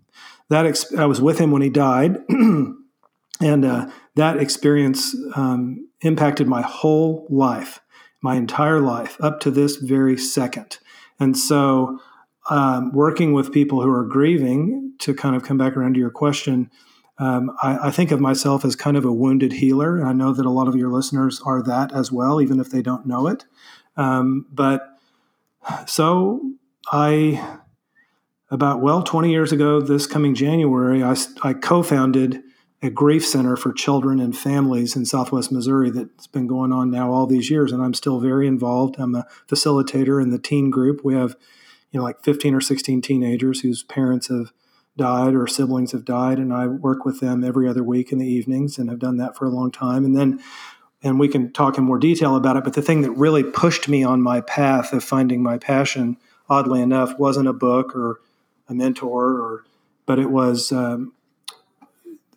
that 0.50 0.66
ex- 0.66 0.94
I 0.94 1.06
was 1.06 1.22
with 1.22 1.40
him 1.40 1.52
when 1.52 1.62
he 1.62 1.70
died, 1.70 2.18
and 2.30 3.66
uh, 3.66 3.90
that 4.16 4.38
experience 4.38 5.16
um, 5.36 5.90
impacted 6.02 6.48
my 6.48 6.62
whole 6.62 7.28
life, 7.30 7.80
my 8.22 8.36
entire 8.36 8.80
life 8.80 9.18
up 9.20 9.40
to 9.42 9.52
this 9.52 9.76
very 9.78 10.18
second. 10.18 10.78
And 11.20 11.38
so, 11.38 12.00
um, 12.50 12.92
working 12.94 13.34
with 13.34 13.52
people 13.52 13.82
who 13.82 13.90
are 13.90 14.06
grieving, 14.06 14.88
to 15.00 15.14
kind 15.14 15.36
of 15.36 15.44
come 15.44 15.58
back 15.58 15.76
around 15.76 15.94
to 15.94 16.00
your 16.00 16.10
question, 16.10 16.72
um, 17.20 17.52
I, 17.62 17.88
I, 17.88 17.92
think 17.92 18.12
of 18.12 18.20
myself 18.20 18.64
as 18.64 18.76
kind 18.76 18.96
of 18.96 19.04
a 19.04 19.12
wounded 19.12 19.54
healer. 19.54 19.98
And 19.98 20.08
I 20.08 20.14
know 20.14 20.34
that 20.34 20.46
a 20.46 20.52
lot 20.52 20.68
of 20.68 20.76
your 20.76 20.92
listeners 20.92 21.42
are 21.46 21.64
that 21.64 21.92
as 21.92 22.12
well, 22.12 22.42
even 22.42 22.60
if 22.60 22.70
they 22.70 22.82
don't 22.82 23.08
know 23.08 23.28
it. 23.28 23.46
Um, 23.96 24.46
but 24.52 24.88
so 25.88 26.42
I 26.92 27.60
about, 28.50 28.82
well, 28.82 29.04
20 29.04 29.30
years 29.30 29.52
ago, 29.52 29.82
this 29.82 30.08
coming 30.08 30.34
January, 30.34 31.04
I, 31.04 31.16
I 31.44 31.54
co 31.54 31.84
founded 31.84 32.44
a 32.82 32.90
grief 32.90 33.26
center 33.26 33.56
for 33.56 33.74
children 33.74 34.20
and 34.20 34.38
families 34.38 34.96
in 34.96 35.06
Southwest 35.06 35.52
Missouri 35.52 35.90
that's 35.90 36.28
been 36.28 36.48
going 36.48 36.72
on 36.72 36.92
now 36.92 37.12
all 37.12 37.26
these 37.26 37.50
years. 37.50 37.72
And 37.72 37.82
I'm 37.82 37.96
still 37.96 38.20
very 38.20 38.48
involved. 38.48 38.98
I'm 39.00 39.16
a 39.16 39.26
facilitator 39.48 40.22
in 40.22 40.30
the 40.30 40.38
teen 40.38 40.70
group. 40.70 41.04
We 41.04 41.16
have, 41.16 41.36
you 41.92 42.00
know, 42.00 42.04
like 42.04 42.24
15 42.24 42.54
or 42.54 42.62
16 42.62 43.02
teenagers 43.02 43.62
whose 43.62 43.84
parents 43.84 44.28
have 44.28 44.54
died 44.96 45.34
or 45.34 45.48
siblings 45.48 45.92
have 45.92 46.06
died. 46.06 46.38
And 46.38 46.54
I 46.54 46.68
work 46.68 47.04
with 47.04 47.20
them 47.20 47.44
every 47.44 47.68
other 47.68 47.84
week 47.84 48.12
in 48.12 48.20
the 48.20 48.28
evenings 48.28 48.78
and 48.78 48.90
have 48.90 49.00
done 49.00 49.18
that 49.18 49.36
for 49.36 49.46
a 49.46 49.52
long 49.52 49.72
time. 49.72 50.06
And 50.06 50.16
then, 50.16 50.40
and 51.02 51.20
we 51.20 51.28
can 51.28 51.52
talk 51.52 51.78
in 51.78 51.84
more 51.84 52.00
detail 52.00 52.36
about 52.36 52.58
it. 52.58 52.64
But 52.64 52.74
the 52.74 52.82
thing 52.82 53.02
that 53.02 53.12
really 53.12 53.44
pushed 53.44 53.88
me 53.88 54.04
on 54.04 54.22
my 54.22 54.42
path 54.42 54.94
of 54.94 55.04
finding 55.04 55.42
my 55.42 55.58
passion, 55.58 56.18
oddly 56.48 56.82
enough, 56.82 57.18
wasn't 57.18 57.48
a 57.48 57.54
book 57.54 57.96
or 57.96 58.20
a 58.70 58.74
mentor, 58.74 59.40
or 59.40 59.66
but 60.06 60.20
it 60.20 60.30
was 60.30 60.72
um, 60.72 61.14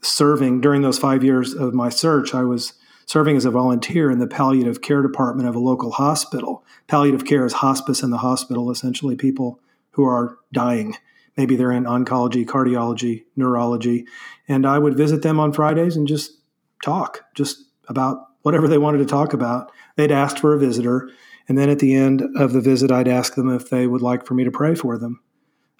serving 0.02 0.60
during 0.60 0.82
those 0.82 0.98
five 0.98 1.22
years 1.24 1.54
of 1.54 1.74
my 1.74 1.88
search. 1.88 2.34
I 2.34 2.42
was 2.42 2.74
serving 3.06 3.36
as 3.36 3.44
a 3.44 3.50
volunteer 3.50 4.10
in 4.10 4.18
the 4.18 4.26
palliative 4.26 4.82
care 4.82 5.02
department 5.02 5.48
of 5.48 5.56
a 5.56 5.60
local 5.60 5.90
hospital. 5.92 6.64
Palliative 6.86 7.24
care 7.24 7.44
is 7.44 7.54
hospice 7.54 8.02
in 8.02 8.10
the 8.10 8.18
hospital. 8.18 8.70
Essentially, 8.70 9.16
people 9.16 9.60
who 9.92 10.04
are 10.04 10.38
dying. 10.52 10.96
Maybe 11.36 11.56
they're 11.56 11.72
in 11.72 11.84
oncology, 11.84 12.44
cardiology, 12.44 13.24
neurology. 13.36 14.06
And 14.48 14.66
I 14.66 14.78
would 14.78 14.96
visit 14.96 15.22
them 15.22 15.40
on 15.40 15.52
Fridays 15.52 15.96
and 15.96 16.06
just 16.06 16.38
talk, 16.84 17.24
just 17.34 17.64
about 17.88 18.18
whatever 18.42 18.68
they 18.68 18.78
wanted 18.78 18.98
to 18.98 19.06
talk 19.06 19.32
about. 19.32 19.72
They'd 19.96 20.12
asked 20.12 20.38
for 20.38 20.54
a 20.54 20.58
visitor. 20.58 21.10
And 21.48 21.58
then 21.58 21.68
at 21.68 21.80
the 21.80 21.94
end 21.94 22.22
of 22.36 22.52
the 22.52 22.60
visit, 22.60 22.92
I'd 22.92 23.08
ask 23.08 23.34
them 23.34 23.52
if 23.52 23.70
they 23.70 23.86
would 23.86 24.02
like 24.02 24.24
for 24.24 24.34
me 24.34 24.44
to 24.44 24.50
pray 24.50 24.74
for 24.74 24.96
them. 24.96 25.20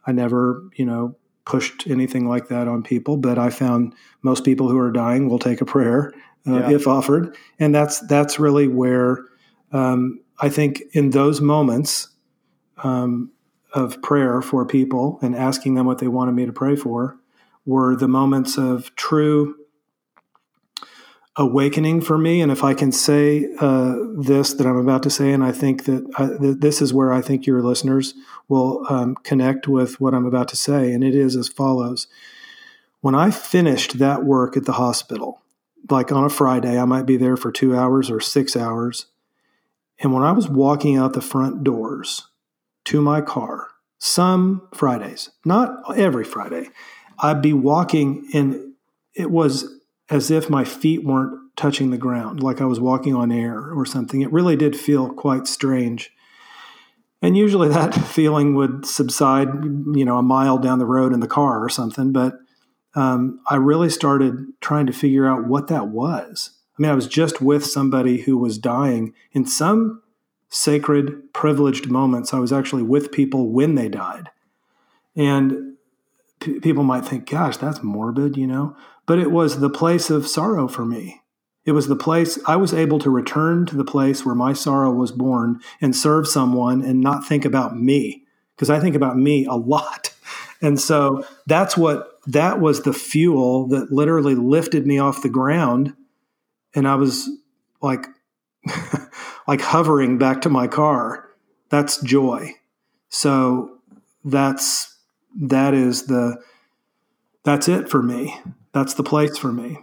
I 0.06 0.12
never, 0.12 0.64
you 0.74 0.84
know, 0.84 1.16
pushed 1.44 1.86
anything 1.88 2.28
like 2.28 2.48
that 2.48 2.68
on 2.68 2.82
people, 2.82 3.16
but 3.16 3.38
I 3.38 3.50
found 3.50 3.94
most 4.22 4.44
people 4.44 4.68
who 4.68 4.78
are 4.78 4.92
dying 4.92 5.28
will 5.28 5.38
take 5.38 5.60
a 5.60 5.64
prayer 5.64 6.12
uh, 6.46 6.60
yeah. 6.60 6.70
if 6.70 6.86
offered, 6.86 7.36
and 7.58 7.74
that's 7.74 8.00
that's 8.06 8.38
really 8.38 8.68
where 8.68 9.24
um, 9.72 10.20
I 10.38 10.48
think 10.48 10.82
in 10.92 11.10
those 11.10 11.40
moments 11.40 12.08
um, 12.82 13.30
of 13.74 14.00
prayer 14.02 14.40
for 14.42 14.64
people 14.66 15.18
and 15.22 15.36
asking 15.36 15.74
them 15.74 15.86
what 15.86 15.98
they 15.98 16.08
wanted 16.08 16.32
me 16.32 16.46
to 16.46 16.52
pray 16.52 16.76
for 16.76 17.18
were 17.66 17.94
the 17.94 18.08
moments 18.08 18.56
of 18.56 18.94
true 18.96 19.54
awakening 21.40 22.02
for 22.02 22.18
me. 22.18 22.42
And 22.42 22.52
if 22.52 22.62
I 22.62 22.74
can 22.74 22.92
say 22.92 23.48
uh, 23.58 23.96
this 24.14 24.52
that 24.52 24.66
I'm 24.66 24.76
about 24.76 25.02
to 25.04 25.10
say, 25.10 25.32
and 25.32 25.42
I 25.42 25.52
think 25.52 25.84
that, 25.86 26.06
I, 26.18 26.26
that 26.26 26.60
this 26.60 26.82
is 26.82 26.92
where 26.92 27.14
I 27.14 27.22
think 27.22 27.46
your 27.46 27.62
listeners 27.62 28.12
will 28.48 28.84
um, 28.90 29.16
connect 29.24 29.66
with 29.66 30.00
what 30.00 30.14
I'm 30.14 30.26
about 30.26 30.48
to 30.48 30.56
say, 30.56 30.92
and 30.92 31.02
it 31.02 31.14
is 31.14 31.36
as 31.36 31.48
follows. 31.48 32.06
When 33.00 33.14
I 33.14 33.30
finished 33.30 33.98
that 33.98 34.22
work 34.22 34.54
at 34.54 34.66
the 34.66 34.72
hospital, 34.72 35.40
like 35.88 36.12
on 36.12 36.24
a 36.24 36.28
Friday, 36.28 36.78
I 36.78 36.84
might 36.84 37.06
be 37.06 37.16
there 37.16 37.38
for 37.38 37.50
two 37.50 37.74
hours 37.74 38.10
or 38.10 38.20
six 38.20 38.54
hours. 38.54 39.06
And 39.98 40.12
when 40.12 40.22
I 40.22 40.32
was 40.32 40.46
walking 40.46 40.98
out 40.98 41.14
the 41.14 41.22
front 41.22 41.64
doors 41.64 42.28
to 42.84 43.00
my 43.00 43.22
car, 43.22 43.68
some 43.98 44.68
Fridays, 44.74 45.30
not 45.46 45.96
every 45.96 46.24
Friday, 46.24 46.68
I'd 47.18 47.40
be 47.40 47.54
walking 47.54 48.28
and 48.34 48.74
it 49.14 49.30
was 49.30 49.79
as 50.10 50.30
if 50.30 50.50
my 50.50 50.64
feet 50.64 51.04
weren't 51.04 51.38
touching 51.56 51.90
the 51.90 51.98
ground, 51.98 52.42
like 52.42 52.60
I 52.60 52.64
was 52.64 52.80
walking 52.80 53.14
on 53.14 53.30
air 53.30 53.72
or 53.72 53.86
something. 53.86 54.20
It 54.20 54.32
really 54.32 54.56
did 54.56 54.76
feel 54.76 55.12
quite 55.12 55.46
strange. 55.46 56.12
And 57.22 57.36
usually 57.36 57.68
that 57.70 57.94
feeling 57.94 58.54
would 58.54 58.86
subside, 58.86 59.48
you 59.94 60.04
know, 60.04 60.18
a 60.18 60.22
mile 60.22 60.58
down 60.58 60.78
the 60.78 60.86
road 60.86 61.12
in 61.12 61.20
the 61.20 61.28
car 61.28 61.62
or 61.64 61.68
something. 61.68 62.12
But 62.12 62.34
um, 62.94 63.40
I 63.48 63.56
really 63.56 63.90
started 63.90 64.46
trying 64.60 64.86
to 64.86 64.92
figure 64.92 65.28
out 65.28 65.46
what 65.46 65.68
that 65.68 65.88
was. 65.88 66.50
I 66.78 66.82
mean, 66.82 66.90
I 66.90 66.94
was 66.94 67.06
just 67.06 67.40
with 67.40 67.64
somebody 67.64 68.22
who 68.22 68.36
was 68.36 68.58
dying. 68.58 69.14
In 69.32 69.46
some 69.46 70.02
sacred, 70.48 71.32
privileged 71.32 71.88
moments, 71.88 72.34
I 72.34 72.38
was 72.38 72.52
actually 72.52 72.82
with 72.82 73.12
people 73.12 73.50
when 73.50 73.76
they 73.76 73.88
died. 73.88 74.30
And 75.14 75.74
p- 76.40 76.58
people 76.58 76.82
might 76.82 77.04
think, 77.04 77.28
gosh, 77.28 77.58
that's 77.58 77.82
morbid, 77.82 78.36
you 78.36 78.46
know? 78.46 78.76
But 79.10 79.18
it 79.18 79.32
was 79.32 79.58
the 79.58 79.68
place 79.68 80.08
of 80.08 80.28
sorrow 80.28 80.68
for 80.68 80.84
me. 80.84 81.20
It 81.64 81.72
was 81.72 81.88
the 81.88 81.96
place 81.96 82.38
I 82.46 82.54
was 82.54 82.72
able 82.72 83.00
to 83.00 83.10
return 83.10 83.66
to 83.66 83.76
the 83.76 83.84
place 83.84 84.24
where 84.24 84.36
my 84.36 84.52
sorrow 84.52 84.92
was 84.92 85.10
born 85.10 85.58
and 85.80 85.96
serve 85.96 86.28
someone 86.28 86.80
and 86.80 87.00
not 87.00 87.26
think 87.26 87.44
about 87.44 87.76
me 87.76 88.22
because 88.54 88.70
I 88.70 88.78
think 88.78 88.94
about 88.94 89.18
me 89.18 89.46
a 89.46 89.54
lot. 89.54 90.14
And 90.62 90.78
so 90.78 91.26
that's 91.46 91.76
what 91.76 92.20
that 92.26 92.60
was 92.60 92.82
the 92.82 92.92
fuel 92.92 93.66
that 93.68 93.90
literally 93.90 94.36
lifted 94.36 94.86
me 94.86 95.00
off 95.00 95.22
the 95.22 95.28
ground 95.28 95.94
and 96.72 96.86
I 96.86 96.94
was 96.94 97.28
like 97.82 98.06
like 99.48 99.60
hovering 99.60 100.18
back 100.18 100.42
to 100.42 100.50
my 100.50 100.68
car. 100.68 101.30
That's 101.68 102.00
joy. 102.02 102.52
So 103.08 103.78
that's 104.24 104.96
that 105.40 105.74
is 105.74 106.06
the 106.06 106.40
that's 107.42 107.66
it 107.66 107.88
for 107.88 108.04
me 108.04 108.38
that's 108.72 108.94
the 108.94 109.02
place 109.02 109.36
for 109.38 109.52
me. 109.52 109.78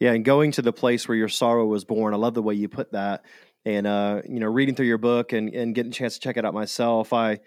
Yeah, 0.00 0.12
and 0.12 0.24
going 0.24 0.52
to 0.52 0.62
the 0.62 0.72
place 0.72 1.08
where 1.08 1.16
your 1.16 1.28
sorrow 1.28 1.66
was 1.66 1.84
born. 1.84 2.14
I 2.14 2.18
love 2.18 2.34
the 2.34 2.42
way 2.42 2.54
you 2.54 2.68
put 2.68 2.92
that. 2.92 3.24
And 3.64 3.86
uh, 3.86 4.22
you 4.28 4.38
know, 4.40 4.46
reading 4.46 4.74
through 4.74 4.86
your 4.86 4.98
book 4.98 5.32
and, 5.32 5.52
and 5.52 5.74
getting 5.74 5.90
a 5.90 5.94
chance 5.94 6.14
to 6.14 6.20
check 6.20 6.36
it 6.36 6.44
out 6.44 6.54
myself, 6.54 7.12
I 7.12 7.40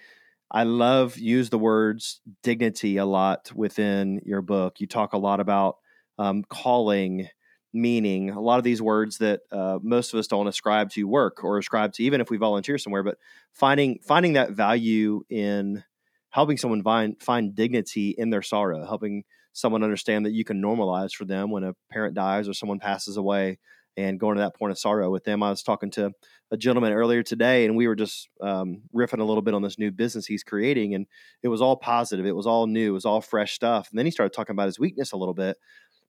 I 0.52 0.64
love 0.64 1.18
use 1.18 1.50
the 1.50 1.58
words 1.58 2.20
dignity 2.44 2.98
a 2.98 3.06
lot 3.06 3.52
within 3.56 4.22
your 4.26 4.42
book. 4.42 4.80
You 4.80 4.88
talk 4.88 5.14
a 5.14 5.18
lot 5.18 5.40
about 5.40 5.78
um, 6.20 6.44
calling, 6.44 7.30
meaning, 7.74 8.32
a 8.32 8.42
lot 8.42 8.58
of 8.58 8.66
these 8.66 8.82
words 8.82 9.20
that 9.20 9.42
uh, 9.52 9.80
most 9.82 10.14
of 10.14 10.20
us 10.20 10.28
don't 10.28 10.48
ascribe 10.48 10.90
to 10.92 11.06
work 11.06 11.44
or 11.44 11.58
ascribe 11.58 11.94
to, 11.94 12.04
even 12.04 12.20
if 12.20 12.30
we 12.30 12.38
volunteer 12.38 12.78
somewhere. 12.78 13.04
But 13.04 13.18
finding 13.54 14.00
finding 14.06 14.34
that 14.34 14.52
value 14.52 15.24
in 15.30 15.84
helping 16.32 16.58
someone 16.58 16.84
find 16.84 17.22
find 17.22 17.56
dignity 17.56 18.14
in 18.18 18.30
their 18.30 18.42
sorrow, 18.42 18.86
helping 18.86 19.24
someone 19.54 19.84
understand 19.84 20.26
that 20.26 20.34
you 20.34 20.44
can 20.44 20.62
normalize 20.62 21.14
for 21.14 21.26
them 21.26 21.52
when 21.52 21.64
a 21.64 21.76
parent 21.92 22.16
dies 22.16 22.48
or 22.48 22.54
someone 22.54 22.80
passes 22.80 23.18
away 23.18 23.60
and 23.98 24.20
going 24.20 24.36
to 24.36 24.42
that 24.42 24.56
point 24.56 24.72
of 24.72 24.80
sorrow 24.80 25.10
with 25.10 25.24
them. 25.24 25.44
I 25.44 25.50
was 25.50 25.64
talking 25.64 25.92
to 25.92 26.12
a 26.50 26.58
gentleman 26.58 26.94
earlier 26.94 27.24
today, 27.24 27.66
and 27.66 27.76
we 27.76 27.88
were 27.88 27.96
just 27.96 28.30
um, 28.42 28.84
riffing 28.96 29.20
a 29.20 29.24
little 29.24 29.42
bit 29.42 29.54
on 29.54 29.62
this 29.62 29.78
new 29.78 29.92
business 29.92 30.26
he's 30.26 30.44
creating, 30.44 30.96
and 30.96 31.08
it 31.44 31.50
was 31.50 31.62
all 31.62 31.76
positive. 31.76 32.26
It 32.26 32.36
was 32.36 32.48
all 32.48 32.68
new. 32.68 32.92
It 32.92 32.94
was 32.94 33.06
all 33.06 33.22
fresh 33.22 33.54
stuff. 33.54 33.90
And 33.90 34.00
then 34.00 34.06
he 34.06 34.12
started 34.12 34.34
talking 34.34 34.54
about 34.54 34.68
his 34.68 34.80
weakness 34.80 35.12
a 35.12 35.18
little 35.18 35.34
bit. 35.34 35.58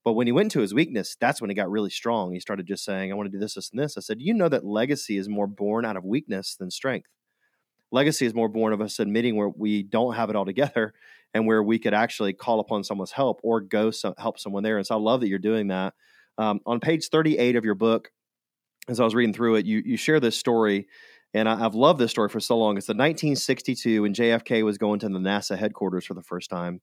But 0.05 0.15
when 0.15 0.27
he 0.27 0.33
went 0.33 0.51
to 0.53 0.61
his 0.61 0.75
weakness, 0.75 1.17
that's 1.21 1.41
when 1.41 1.51
he 1.51 1.55
got 1.55 1.71
really 1.71 1.91
strong. 1.91 2.33
He 2.33 2.41
started 2.41 2.67
just 2.67 2.85
saying, 2.85 3.13
I 3.13 3.15
want 3.15 3.31
to 3.31 3.37
do 3.37 3.39
this, 3.39 3.55
this, 3.55 3.71
and 3.71 3.81
this. 3.81 3.97
I 3.97 4.01
said, 4.01 4.21
You 4.21 4.35
know 4.35 4.49
that 4.49 4.65
legacy 4.65 5.17
is 5.17 5.29
more 5.29 5.47
born 5.47 5.85
out 5.85 5.97
of 5.97 6.05
weakness 6.05 6.57
than 6.57 6.71
strength. 6.71 7.09
Legacy 7.93 8.27
is 8.27 8.35
more 8.35 8.49
born 8.49 8.73
of 8.73 8.81
us 8.81 8.99
admitting 8.99 9.37
where 9.37 9.51
we 9.51 9.83
don't 9.83 10.15
have 10.15 10.31
it 10.31 10.37
all 10.37 10.47
together 10.47 10.95
and 11.35 11.47
where 11.47 11.63
we 11.63 11.79
could 11.79 11.95
actually 11.95 12.33
call 12.33 12.61
upon 12.61 12.85
someone's 12.85 13.13
help 13.13 13.41
or 13.43 13.61
go 13.61 13.91
help 14.19 14.39
someone 14.39 14.63
there. 14.63 14.77
And 14.77 14.87
so 14.87 14.97
I 14.97 14.99
love 14.99 15.21
that 15.21 15.29
you're 15.29 15.39
doing 15.39 15.69
that. 15.69 15.95
Um, 16.39 16.61
on 16.67 16.81
page 16.81 17.09
38 17.09 17.57
of 17.57 17.65
your 17.65 17.75
book, 17.75 18.11
as 18.89 19.01
I 19.01 19.05
was 19.05 19.15
reading 19.15 19.35
through 19.35 19.57
it, 19.57 19.67
you 19.67 19.83
you 19.85 19.97
share 19.97 20.21
this 20.21 20.37
story, 20.37 20.89
and 21.35 21.49
I, 21.49 21.57
have 21.57 21.75
loved 21.75 22.01
this 22.01 22.11
story 22.11 22.29
for 22.29 22.41
so 22.41 22.59
long. 22.59 22.77
It's 22.77 22.87
the 22.87 22.95
1962 22.95 24.03
when 24.03 24.15
JFK 24.15 24.65
was 24.65 24.79
going 24.79 24.99
to 25.01 25.09
the 25.09 25.19
NASA 25.19 25.57
headquarters 25.57 26.05
for 26.05 26.15
the 26.15 26.23
first 26.23 26.51
time, 26.51 26.81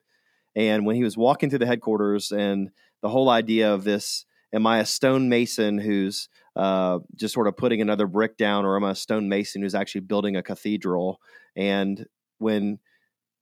and 0.56 0.86
when 0.86 0.96
he 0.96 1.04
was 1.04 1.18
walking 1.18 1.50
through 1.50 1.60
the 1.60 1.66
headquarters, 1.66 2.32
and 2.32 2.70
the 3.02 3.10
whole 3.10 3.30
idea 3.30 3.74
of 3.74 3.84
this: 3.84 4.26
am 4.54 4.66
I 4.66 4.80
a 4.80 4.86
stonemason 4.86 5.78
who's 5.78 6.30
uh, 6.56 7.00
just 7.16 7.34
sort 7.34 7.48
of 7.48 7.58
putting 7.58 7.82
another 7.82 8.08
brick 8.08 8.38
down, 8.38 8.66
or 8.66 8.76
am 8.76 8.86
I 8.86 8.92
a 8.92 8.96
stonemason 8.96 9.62
who's 9.62 9.76
actually 9.76 10.02
building 10.02 10.36
a 10.38 10.44
cathedral? 10.44 11.20
And 11.56 12.06
when 12.38 12.80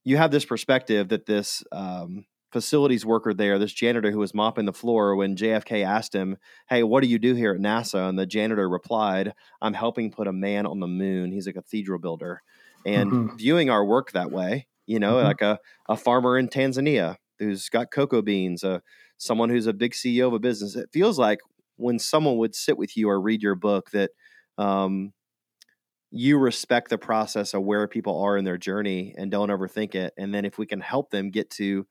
you 0.08 0.16
have 0.16 0.30
this 0.30 0.46
perspective 0.46 1.08
that 1.08 1.26
this 1.26 1.62
um, 1.70 2.24
facilities 2.50 3.04
worker 3.04 3.34
there, 3.34 3.58
this 3.58 3.74
janitor 3.74 4.10
who 4.10 4.18
was 4.18 4.32
mopping 4.32 4.64
the 4.64 4.72
floor, 4.72 5.14
when 5.14 5.36
JFK 5.36 5.84
asked 5.84 6.14
him, 6.14 6.38
Hey, 6.70 6.82
what 6.82 7.02
do 7.02 7.10
you 7.10 7.18
do 7.18 7.34
here 7.34 7.52
at 7.52 7.60
NASA? 7.60 8.08
And 8.08 8.18
the 8.18 8.24
janitor 8.24 8.66
replied, 8.70 9.34
I'm 9.60 9.74
helping 9.74 10.10
put 10.10 10.26
a 10.26 10.32
man 10.32 10.64
on 10.64 10.80
the 10.80 10.86
moon. 10.86 11.30
He's 11.30 11.46
a 11.46 11.52
cathedral 11.52 11.98
builder. 11.98 12.40
And 12.86 13.12
mm-hmm. 13.12 13.36
viewing 13.36 13.68
our 13.68 13.84
work 13.84 14.12
that 14.12 14.30
way, 14.30 14.66
you 14.86 14.98
know, 14.98 15.16
mm-hmm. 15.16 15.26
like 15.26 15.42
a, 15.42 15.58
a 15.90 15.96
farmer 15.96 16.38
in 16.38 16.48
Tanzania 16.48 17.16
who's 17.38 17.68
got 17.68 17.90
cocoa 17.90 18.22
beans, 18.22 18.64
uh, 18.64 18.78
someone 19.18 19.50
who's 19.50 19.66
a 19.66 19.74
big 19.74 19.92
CEO 19.92 20.28
of 20.28 20.32
a 20.32 20.38
business, 20.38 20.74
it 20.74 20.88
feels 20.90 21.18
like 21.18 21.40
when 21.76 21.98
someone 21.98 22.38
would 22.38 22.54
sit 22.54 22.78
with 22.78 22.96
you 22.96 23.10
or 23.10 23.20
read 23.20 23.42
your 23.42 23.56
book 23.56 23.90
that 23.90 24.12
um, 24.56 25.12
you 26.10 26.38
respect 26.38 26.88
the 26.90 26.98
process 26.98 27.54
of 27.54 27.62
where 27.62 27.86
people 27.86 28.22
are 28.22 28.36
in 28.36 28.44
their 28.44 28.56
journey 28.56 29.14
and 29.16 29.30
don't 29.30 29.50
overthink 29.50 29.94
it. 29.94 30.14
And 30.16 30.34
then 30.34 30.44
if 30.44 30.58
we 30.58 30.66
can 30.66 30.80
help 30.80 31.10
them 31.10 31.30
get 31.30 31.50
to 31.52 31.86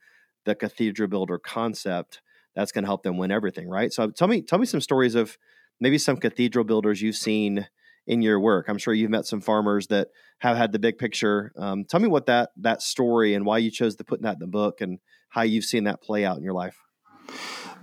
the 0.46 0.56
cathedral 0.56 1.08
builder 1.08 1.38
concept, 1.38 2.22
that's 2.56 2.72
going 2.72 2.84
to 2.84 2.88
help 2.88 3.04
them 3.04 3.18
win 3.18 3.32
everything, 3.32 3.70
right? 3.70 3.94
So 3.94 4.10
tell 4.10 4.28
me, 4.28 4.42
tell 4.42 4.58
me 4.58 4.66
some 4.66 4.82
stories 4.82 5.14
of 5.14 5.38
maybe 5.80 5.98
some 6.00 6.18
cathedral 6.18 6.66
builders 6.66 7.02
you've 7.02 7.16
seen 7.16 7.68
in 8.08 8.22
your 8.22 8.40
work. 8.40 8.68
I'm 8.70 8.80
sure 8.80 8.94
you've 8.94 9.12
met 9.12 9.26
some 9.26 9.42
farmers 9.42 9.88
that 9.88 10.08
have 10.40 10.58
had 10.58 10.72
the 10.72 10.80
big 10.80 10.98
picture. 10.98 11.52
Um, 11.58 11.84
tell 11.84 12.00
me 12.00 12.08
what 12.08 12.26
that 12.26 12.52
that 12.58 12.82
story 12.82 13.36
and 13.36 13.46
why 13.46 13.60
you 13.60 13.70
chose 13.70 13.98
to 13.98 14.04
put 14.04 14.22
that 14.22 14.36
in 14.36 14.40
the 14.40 14.48
book 14.48 14.82
and 14.82 15.00
how 15.30 15.42
you've 15.42 15.66
seen 15.66 15.84
that 15.84 16.02
play 16.02 16.26
out 16.26 16.38
in 16.38 16.44
your 16.44 16.54
life. 16.54 16.78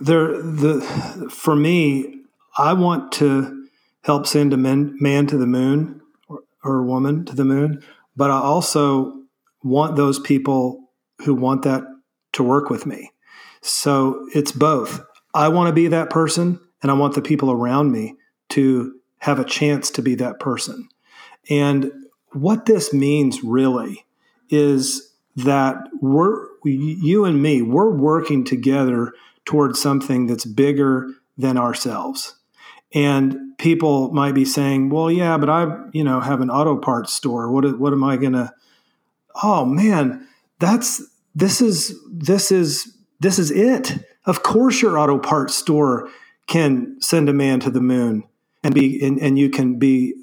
There, 0.01 0.43
the 0.43 0.81
for 1.31 1.55
me, 1.55 2.23
I 2.57 2.73
want 2.73 3.13
to 3.13 3.69
help 4.03 4.27
send 4.27 4.53
a 4.53 4.57
man, 4.57 4.97
man 4.99 5.27
to 5.27 5.37
the 5.37 5.47
moon 5.47 6.01
or 6.65 6.83
woman 6.83 7.25
to 7.27 7.35
the 7.35 7.45
moon, 7.45 7.83
but 8.17 8.31
I 8.31 8.39
also 8.39 9.23
want 9.63 9.97
those 9.97 10.19
people 10.19 10.91
who 11.25 11.35
want 11.35 11.63
that 11.63 11.85
to 12.33 12.43
work 12.43 12.71
with 12.71 12.87
me. 12.87 13.13
So 13.63 14.27
it's 14.35 14.53
both. 14.53 15.05
I 15.35 15.49
want 15.49 15.69
to 15.69 15.73
be 15.73 15.89
that 15.89 16.11
person, 16.11 16.61
and 16.83 16.91
I 16.91 16.95
want 16.95 17.15
the 17.15 17.23
people 17.23 17.51
around 17.51 17.93
me 17.93 18.17
to 18.51 18.95
have 19.19 19.39
a 19.39 19.45
chance 19.45 19.91
to 19.91 20.03
be 20.03 20.15
that 20.17 20.39
person. 20.39 20.89
And 21.49 21.91
what 22.33 22.67
this 22.67 22.93
means 22.93 23.43
really 23.43 24.05
is 24.51 25.13
that 25.37 25.89
we're 26.01 26.47
you 26.65 27.25
and 27.25 27.43
me 27.43 27.61
we're 27.61 27.91
working 27.91 28.45
together 28.45 29.13
towards 29.45 29.81
something 29.81 30.27
that's 30.27 30.45
bigger 30.45 31.11
than 31.37 31.59
ourselves 31.59 32.37
and 32.95 33.59
people 33.59 34.13
might 34.13 34.35
be 34.35 34.45
saying, 34.45 34.91
"Well, 34.91 35.11
yeah, 35.11 35.37
but 35.37 35.51
I, 35.51 35.77
you 35.93 36.05
know, 36.05 36.21
have 36.21 36.41
an 36.41 36.51
auto 36.51 36.77
parts 36.77 37.13
store. 37.13 37.51
What 37.51 37.79
what 37.79 37.93
am 37.93 38.05
I 38.05 38.17
going 38.17 38.33
to 38.33 38.53
oh 39.43 39.65
man, 39.65 40.27
that's 40.59 41.03
this 41.35 41.61
is 41.61 41.99
this 42.11 42.53
is 42.53 42.97
this 43.21 43.39
is 43.39 43.51
it. 43.51 44.07
Of 44.27 44.43
course, 44.43 44.81
your 44.81 44.99
auto 44.99 45.19
parts 45.19 45.55
store 45.55 46.09
can 46.47 46.97
send 47.01 47.29
a 47.29 47.33
man 47.33 47.61
to 47.61 47.71
the 47.71 47.81
moon 47.81 48.25
and 48.63 48.75
be 48.75 49.05
and, 49.05 49.19
and 49.21 49.39
you 49.39 49.51
can 49.51 49.79
be 49.79 50.15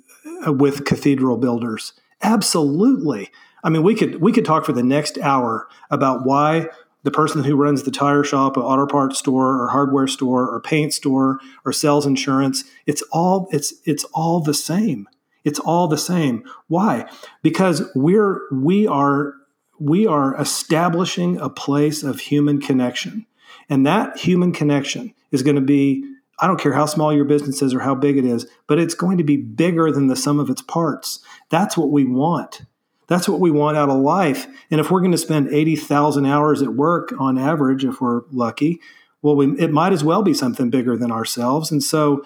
uh, 0.45 0.53
with 0.53 0.85
cathedral 0.85 1.37
builders. 1.37 1.93
Absolutely. 2.21 3.31
I 3.63 3.69
mean, 3.69 3.83
we 3.83 3.95
could 3.95 4.21
we 4.21 4.31
could 4.31 4.45
talk 4.45 4.65
for 4.65 4.73
the 4.73 4.83
next 4.83 5.17
hour 5.19 5.67
about 5.89 6.25
why 6.25 6.67
the 7.03 7.11
person 7.11 7.43
who 7.43 7.55
runs 7.55 7.83
the 7.83 7.91
tire 7.91 8.23
shop, 8.23 8.57
or 8.57 8.61
auto 8.61 8.85
parts 8.85 9.19
store, 9.19 9.61
or 9.61 9.69
hardware 9.69 10.07
store, 10.07 10.47
or 10.47 10.61
paint 10.61 10.93
store, 10.93 11.39
or 11.65 11.73
sells 11.73 12.05
insurance. 12.05 12.63
It's 12.85 13.01
all 13.11 13.47
it's 13.51 13.73
it's 13.85 14.03
all 14.13 14.39
the 14.39 14.53
same. 14.53 15.07
It's 15.43 15.59
all 15.59 15.87
the 15.87 15.97
same. 15.97 16.43
Why? 16.67 17.09
Because 17.41 17.89
we're 17.95 18.41
we 18.51 18.87
are 18.87 19.33
we 19.79 20.05
are 20.05 20.39
establishing 20.39 21.37
a 21.37 21.49
place 21.49 22.03
of 22.03 22.19
human 22.19 22.61
connection, 22.61 23.25
and 23.69 23.85
that 23.85 24.17
human 24.17 24.51
connection 24.51 25.13
is 25.31 25.43
going 25.43 25.55
to 25.55 25.61
be. 25.61 26.05
I 26.39 26.47
don't 26.47 26.59
care 26.59 26.73
how 26.73 26.87
small 26.87 27.13
your 27.13 27.25
business 27.25 27.61
is 27.61 27.71
or 27.71 27.81
how 27.81 27.93
big 27.93 28.17
it 28.17 28.25
is, 28.25 28.47
but 28.65 28.79
it's 28.79 28.95
going 28.95 29.19
to 29.19 29.23
be 29.23 29.37
bigger 29.37 29.91
than 29.91 30.07
the 30.07 30.15
sum 30.15 30.39
of 30.39 30.49
its 30.49 30.63
parts. 30.63 31.19
That's 31.49 31.77
what 31.77 31.91
we 31.91 32.03
want. 32.03 32.63
That's 33.11 33.27
what 33.27 33.41
we 33.41 33.51
want 33.51 33.75
out 33.75 33.89
of 33.89 33.99
life. 33.99 34.47
And 34.71 34.79
if 34.79 34.89
we're 34.89 35.01
going 35.01 35.11
to 35.11 35.17
spend 35.17 35.49
80,000 35.49 36.25
hours 36.25 36.61
at 36.61 36.69
work 36.69 37.13
on 37.19 37.37
average, 37.37 37.83
if 37.83 37.99
we're 37.99 38.21
lucky, 38.31 38.79
well, 39.21 39.35
we, 39.35 39.47
it 39.59 39.69
might 39.69 39.91
as 39.91 40.01
well 40.01 40.23
be 40.23 40.33
something 40.33 40.69
bigger 40.69 40.95
than 40.95 41.11
ourselves. 41.11 41.73
And 41.73 41.83
so 41.83 42.23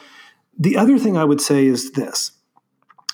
the 0.56 0.78
other 0.78 1.00
thing 1.00 1.18
I 1.18 1.24
would 1.24 1.42
say 1.42 1.66
is 1.66 1.94
this 1.94 2.34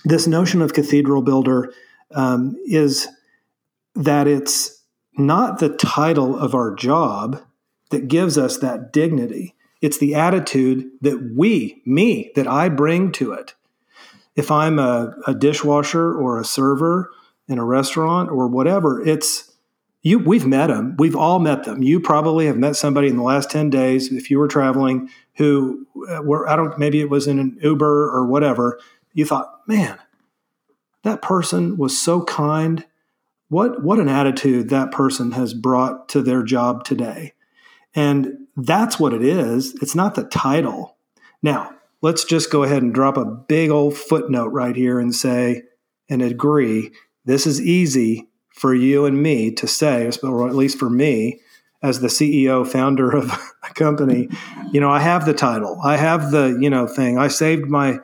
this 0.04 0.28
notion 0.28 0.62
of 0.62 0.74
cathedral 0.74 1.22
builder 1.22 1.74
um, 2.14 2.58
is 2.66 3.08
that 3.96 4.28
it's 4.28 4.84
not 5.18 5.60
the 5.60 5.70
title 5.70 6.38
of 6.38 6.54
our 6.54 6.76
job 6.76 7.42
that 7.92 8.10
gives 8.10 8.38
us 8.38 8.58
that 8.58 8.92
dignity. 8.92 9.56
It's 9.80 9.98
the 9.98 10.14
attitude 10.14 10.92
that 11.00 11.32
we, 11.38 11.82
me, 11.86 12.34
that 12.36 12.48
I 12.48 12.68
bring 12.68 13.14
to 13.14 13.32
it. 13.32 13.56
If 14.36 14.52
I'm 14.52 14.78
a, 14.78 15.16
a 15.26 15.34
dishwasher 15.34 16.14
or 16.14 16.38
a 16.38 16.44
server 16.44 17.10
in 17.52 17.60
a 17.60 17.66
restaurant 17.66 18.30
or 18.32 18.48
whatever, 18.48 19.06
it's 19.06 19.52
you 20.02 20.18
we've 20.18 20.48
met 20.48 20.68
them. 20.68 20.96
We've 20.98 21.16
all 21.16 21.40
met 21.40 21.64
them. 21.64 21.84
You 21.84 22.00
probably 22.00 22.48
have 22.48 22.58
met 22.58 22.76
somebody 22.76 23.08
in 23.08 23.18
the 23.18 23.24
last 23.24 23.52
10 23.52 23.70
days 23.70 24.12
if 24.12 24.32
you 24.32 24.40
were 24.40 24.48
traveling 24.48 25.10
who 25.36 25.86
uh, 26.10 26.22
were 26.24 26.48
I 26.50 26.56
don't 26.56 26.78
maybe 26.80 27.02
it 27.02 27.10
was 27.10 27.28
in 27.28 27.40
an 27.40 27.58
Uber 27.62 28.10
or 28.10 28.26
whatever. 28.26 28.80
You 29.14 29.26
thought, 29.26 29.62
"Man, 29.68 30.00
that 31.04 31.22
person 31.22 31.78
was 31.78 32.00
so 32.00 32.24
kind. 32.24 32.86
What 33.50 33.84
what 33.84 34.00
an 34.00 34.10
attitude 34.10 34.70
that 34.70 34.92
person 34.92 35.32
has 35.34 35.54
brought 35.54 36.10
to 36.10 36.22
their 36.22 36.44
job 36.44 36.84
today." 36.84 37.34
And 37.94 38.48
that's 38.56 39.00
what 39.00 39.14
it 39.14 39.24
is. 39.24 39.76
It's 39.82 39.96
not 39.96 40.16
the 40.16 40.24
title. 40.24 40.98
Now, 41.44 41.76
let's 42.02 42.24
just 42.24 42.52
go 42.52 42.64
ahead 42.64 42.84
and 42.84 42.94
drop 42.94 43.18
a 43.18 43.26
big 43.26 43.70
old 43.70 43.98
footnote 43.98 44.48
right 44.48 44.76
here 44.76 45.00
and 45.00 45.14
say 45.14 45.64
and 46.10 46.22
agree 46.22 46.92
this 47.26 47.46
is 47.48 47.62
easy 47.62 48.28
for 48.54 48.74
you 48.74 49.06
and 49.06 49.22
me 49.22 49.52
to 49.52 49.68
say, 49.68 50.10
or 50.24 50.48
at 50.48 50.56
least 50.56 50.78
for 50.78 50.90
me, 50.90 51.40
as 51.84 52.00
the 52.00 52.08
CEO, 52.08 52.68
founder 52.68 53.10
of 53.10 53.32
a 53.64 53.74
company, 53.74 54.30
you 54.72 54.80
know, 54.80 54.92
I 54.92 55.00
have 55.00 55.26
the 55.26 55.34
title, 55.34 55.80
I 55.84 55.98
have 55.98 56.32
the, 56.32 56.58
you 56.60 56.70
know, 56.70 56.88
thing. 56.88 57.18
I 57.18 57.28
saved 57.28 57.66
my 57.66 58.00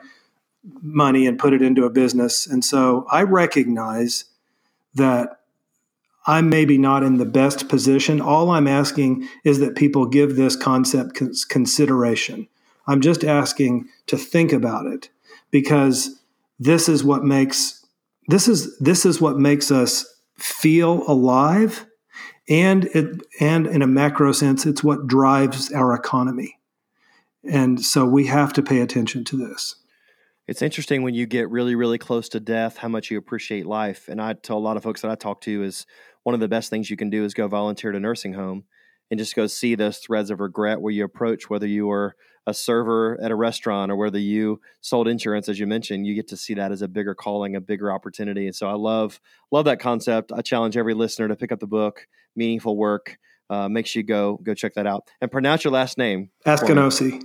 money 0.82 1.26
and 1.26 1.38
put 1.38 1.52
it 1.52 1.62
into 1.62 1.84
a 1.84 1.90
business. 1.90 2.46
And 2.46 2.64
so 2.64 3.06
I 3.10 3.22
recognize 3.22 4.24
that 4.94 5.40
I'm 6.26 6.50
maybe 6.50 6.76
not 6.76 7.02
in 7.02 7.16
the 7.16 7.24
best 7.24 7.68
position. 7.68 8.20
All 8.20 8.50
I'm 8.50 8.66
asking 8.66 9.28
is 9.44 9.60
that 9.60 9.76
people 9.76 10.06
give 10.06 10.36
this 10.36 10.56
concept 10.56 11.18
consideration. 11.48 12.48
I'm 12.86 13.00
just 13.00 13.24
asking 13.24 13.88
to 14.08 14.16
think 14.16 14.52
about 14.52 14.86
it 14.86 15.08
because 15.50 16.20
this 16.58 16.88
is 16.88 17.04
what 17.04 17.24
makes 17.24 17.77
this 18.28 18.46
is 18.46 18.78
this 18.78 19.04
is 19.04 19.20
what 19.20 19.38
makes 19.38 19.72
us 19.72 20.06
feel 20.36 21.02
alive. 21.10 21.86
And 22.48 22.84
it 22.94 23.20
and 23.40 23.66
in 23.66 23.82
a 23.82 23.86
macro 23.86 24.32
sense 24.32 24.64
it's 24.64 24.84
what 24.84 25.08
drives 25.08 25.72
our 25.72 25.94
economy. 25.94 26.58
And 27.50 27.82
so 27.82 28.04
we 28.04 28.26
have 28.26 28.52
to 28.52 28.62
pay 28.62 28.80
attention 28.80 29.24
to 29.24 29.36
this. 29.36 29.76
It's 30.46 30.62
interesting 30.62 31.02
when 31.02 31.14
you 31.14 31.26
get 31.26 31.50
really 31.50 31.74
really 31.74 31.98
close 31.98 32.28
to 32.30 32.40
death 32.40 32.76
how 32.76 32.88
much 32.88 33.10
you 33.10 33.18
appreciate 33.18 33.66
life. 33.66 34.08
And 34.08 34.20
i 34.20 34.34
tell 34.34 34.58
a 34.58 34.60
lot 34.60 34.76
of 34.76 34.82
folks 34.82 35.00
that 35.00 35.10
i 35.10 35.14
talk 35.14 35.40
to 35.42 35.62
is 35.62 35.86
one 36.22 36.34
of 36.34 36.40
the 36.40 36.48
best 36.48 36.68
things 36.70 36.90
you 36.90 36.96
can 36.96 37.10
do 37.10 37.24
is 37.24 37.34
go 37.34 37.48
volunteer 37.48 37.90
at 37.90 37.96
a 37.96 38.00
nursing 38.00 38.34
home 38.34 38.64
and 39.10 39.18
just 39.18 39.34
go 39.34 39.46
see 39.46 39.74
those 39.74 39.98
threads 39.98 40.30
of 40.30 40.40
regret 40.40 40.80
where 40.80 40.92
you 40.92 41.04
approach 41.04 41.48
whether 41.48 41.66
you 41.66 41.86
were 41.86 42.14
a 42.48 42.54
server 42.54 43.20
at 43.22 43.30
a 43.30 43.34
restaurant 43.34 43.92
or 43.92 43.96
whether 43.96 44.18
you 44.18 44.58
sold 44.80 45.06
insurance 45.06 45.50
as 45.50 45.58
you 45.58 45.66
mentioned 45.66 46.06
you 46.06 46.14
get 46.14 46.26
to 46.26 46.36
see 46.36 46.54
that 46.54 46.72
as 46.72 46.80
a 46.80 46.88
bigger 46.88 47.14
calling 47.14 47.54
a 47.54 47.60
bigger 47.60 47.92
opportunity 47.92 48.46
and 48.46 48.56
so 48.56 48.66
i 48.66 48.72
love 48.72 49.20
love 49.52 49.66
that 49.66 49.78
concept 49.78 50.32
i 50.32 50.40
challenge 50.40 50.74
every 50.74 50.94
listener 50.94 51.28
to 51.28 51.36
pick 51.36 51.52
up 51.52 51.60
the 51.60 51.66
book 51.66 52.06
meaningful 52.34 52.74
work 52.74 53.18
uh, 53.50 53.68
make 53.68 53.86
sure 53.86 54.00
you 54.00 54.06
go 54.06 54.38
go 54.42 54.54
check 54.54 54.72
that 54.74 54.86
out 54.86 55.06
and 55.20 55.30
pronounce 55.30 55.62
your 55.62 55.72
last 55.72 55.98
name 55.98 56.30
askinosie 56.46 57.22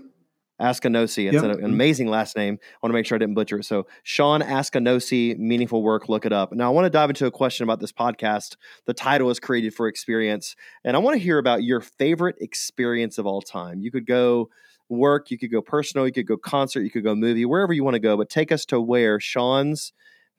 Askinosie. 0.61 1.25
It's 1.25 1.43
yep. 1.43 1.43
an, 1.43 1.63
amazing 1.63 2.07
last 2.07 2.37
name. 2.37 2.57
I 2.61 2.77
want 2.81 2.91
to 2.91 2.93
make 2.93 3.05
sure 3.05 3.15
I 3.15 3.19
didn't 3.19 3.33
butcher 3.33 3.59
it. 3.59 3.65
So, 3.65 3.87
Sean 4.03 4.41
Askinosie, 4.41 5.37
Meaningful 5.37 5.81
Work, 5.81 6.09
look 6.09 6.25
it 6.25 6.31
up. 6.31 6.53
Now, 6.53 6.67
I 6.67 6.69
want 6.69 6.85
to 6.85 6.89
dive 6.91 7.09
into 7.09 7.25
a 7.25 7.31
question 7.31 7.63
about 7.63 7.79
this 7.79 7.91
podcast. 7.91 8.55
The 8.85 8.93
title 8.93 9.29
is 9.29 9.39
created 9.39 9.73
for 9.73 9.87
experience, 9.87 10.55
and 10.83 10.95
I 10.95 10.99
want 10.99 11.15
to 11.15 11.19
hear 11.19 11.37
about 11.39 11.63
your 11.63 11.81
favorite 11.81 12.35
experience 12.39 13.17
of 13.17 13.25
all 13.25 13.41
time. 13.41 13.81
You 13.81 13.91
could 13.91 14.05
go 14.05 14.49
work, 14.89 15.31
you 15.31 15.37
could 15.37 15.51
go 15.51 15.61
personal, 15.61 16.05
you 16.05 16.13
could 16.13 16.27
go 16.27 16.37
concert, 16.37 16.81
you 16.81 16.91
could 16.91 17.03
go 17.03 17.15
movie, 17.15 17.45
wherever 17.45 17.73
you 17.73 17.83
want 17.83 17.95
to 17.95 17.99
go, 17.99 18.17
but 18.17 18.29
take 18.29 18.51
us 18.51 18.65
to 18.65 18.79
where 18.79 19.19
Sean's 19.19 19.93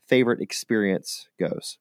favorite 0.07 0.41
experience 0.41 1.29
goes. 1.39 1.79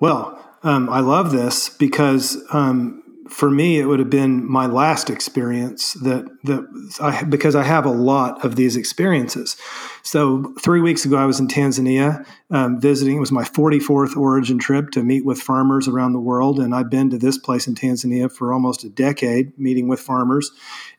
Well, 0.00 0.42
um, 0.62 0.88
I 0.88 1.00
love 1.00 1.32
this 1.32 1.68
because 1.68 2.42
um, 2.52 3.02
for 3.28 3.50
me, 3.50 3.78
it 3.78 3.86
would 3.86 3.98
have 3.98 4.10
been 4.10 4.50
my 4.50 4.66
last 4.66 5.10
experience 5.10 5.94
that 5.94 6.24
that 6.44 6.66
I 7.00 7.24
because 7.24 7.54
I 7.54 7.62
have 7.62 7.84
a 7.84 7.90
lot 7.90 8.44
of 8.44 8.56
these 8.56 8.76
experiences. 8.76 9.56
So 10.02 10.54
three 10.60 10.80
weeks 10.80 11.04
ago, 11.04 11.16
I 11.16 11.24
was 11.24 11.40
in 11.40 11.48
Tanzania 11.48 12.26
um, 12.50 12.80
visiting. 12.80 13.16
It 13.16 13.20
was 13.20 13.32
my 13.32 13.44
44th 13.44 14.16
origin 14.16 14.58
trip 14.58 14.90
to 14.92 15.02
meet 15.02 15.24
with 15.24 15.40
farmers 15.40 15.88
around 15.88 16.12
the 16.12 16.20
world, 16.20 16.58
and 16.58 16.74
I've 16.74 16.90
been 16.90 17.10
to 17.10 17.18
this 17.18 17.38
place 17.38 17.66
in 17.66 17.74
Tanzania 17.74 18.30
for 18.30 18.52
almost 18.52 18.84
a 18.84 18.88
decade, 18.88 19.58
meeting 19.58 19.88
with 19.88 20.00
farmers. 20.00 20.50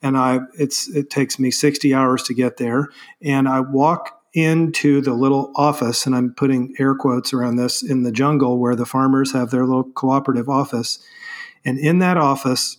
And 0.01 0.17
I 0.17 0.39
it's 0.57 0.87
it 0.89 1.09
takes 1.09 1.39
me 1.39 1.51
60 1.51 1.93
hours 1.93 2.23
to 2.23 2.33
get 2.33 2.57
there, 2.57 2.89
and 3.21 3.47
I 3.47 3.61
walk 3.61 4.13
into 4.33 5.01
the 5.01 5.13
little 5.13 5.51
office, 5.55 6.05
and 6.05 6.15
I'm 6.15 6.33
putting 6.33 6.75
air 6.79 6.93
quotes 6.93 7.33
around 7.33 7.55
this 7.55 7.81
in 7.81 8.03
the 8.03 8.11
jungle 8.11 8.59
where 8.59 8.75
the 8.75 8.85
farmers 8.85 9.33
have 9.33 9.49
their 9.49 9.65
little 9.65 9.85
cooperative 9.91 10.49
office 10.49 10.99
and 11.67 11.77
in 11.77 11.99
that 11.99 12.15
office, 12.15 12.77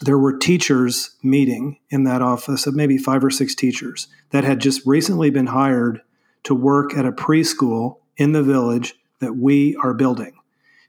there 0.00 0.18
were 0.18 0.36
teachers 0.36 1.12
meeting 1.22 1.78
in 1.90 2.02
that 2.02 2.22
office 2.22 2.66
of 2.66 2.74
maybe 2.74 2.98
five 2.98 3.24
or 3.24 3.30
six 3.30 3.54
teachers 3.54 4.08
that 4.30 4.42
had 4.42 4.58
just 4.58 4.84
recently 4.84 5.30
been 5.30 5.46
hired 5.46 6.02
to 6.42 6.56
work 6.56 6.92
at 6.96 7.06
a 7.06 7.12
preschool 7.12 7.98
in 8.16 8.32
the 8.32 8.42
village 8.42 8.96
that 9.20 9.36
we 9.36 9.76
are 9.76 9.94
building 9.94 10.34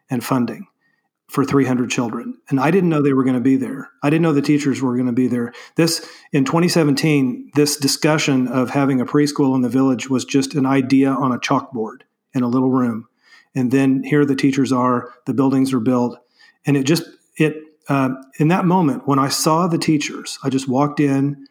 and 0.10 0.24
funding 0.24 0.65
for 1.28 1.46
300 1.46 1.91
children. 1.91 2.39
And 2.50 2.60
I 2.60 2.72
didn't 2.72 2.89
know 2.89 3.04
they 3.04 3.13
were 3.13 3.24
going 3.24 3.36
to 3.36 3.39
be 3.39 3.56
there. 3.56 3.91
I 4.02 4.10
didn't 4.10 4.24
know 4.24 4.34
the 4.34 4.41
teachers 4.41 4.82
were 4.82 4.96
going 4.96 5.06
to 5.06 5.12
be 5.12 5.28
there. 5.28 5.54
This 5.76 6.10
in 6.32 6.44
2017, 6.44 7.52
this 7.54 7.78
discussion 7.78 8.48
of 8.48 8.72
having 8.72 9.00
a 9.00 9.06
preschool 9.06 9.54
in 9.54 9.62
the 9.62 9.70
village 9.70 10.10
was 10.10 10.26
just 10.26 10.56
an 10.56 10.65
idea 10.65 11.12
on 11.12 11.32
a 11.32 11.39
chalkboard 11.39 12.02
in 12.34 12.41
a 12.41 12.48
little 12.48 12.72
room. 12.72 13.08
And 13.54 13.72
then 13.72 14.02
here 14.04 14.26
the 14.26 14.36
teachers 14.36 14.72
are, 14.72 15.13
the 15.26 15.34
buildings 15.36 15.72
are 15.72 15.80
built, 15.80 16.20
and 16.65 16.78
it 16.78 16.84
just 16.86 17.04
it 17.38 17.56
uh, 17.88 18.10
in 18.39 18.47
that 18.47 18.65
moment 18.65 19.08
when 19.08 19.19
I 19.19 19.30
saw 19.30 19.67
the 19.67 19.78
teachers, 19.78 20.39
I 20.43 20.49
just 20.49 20.67
walked 20.67 20.99
in, 20.99 21.47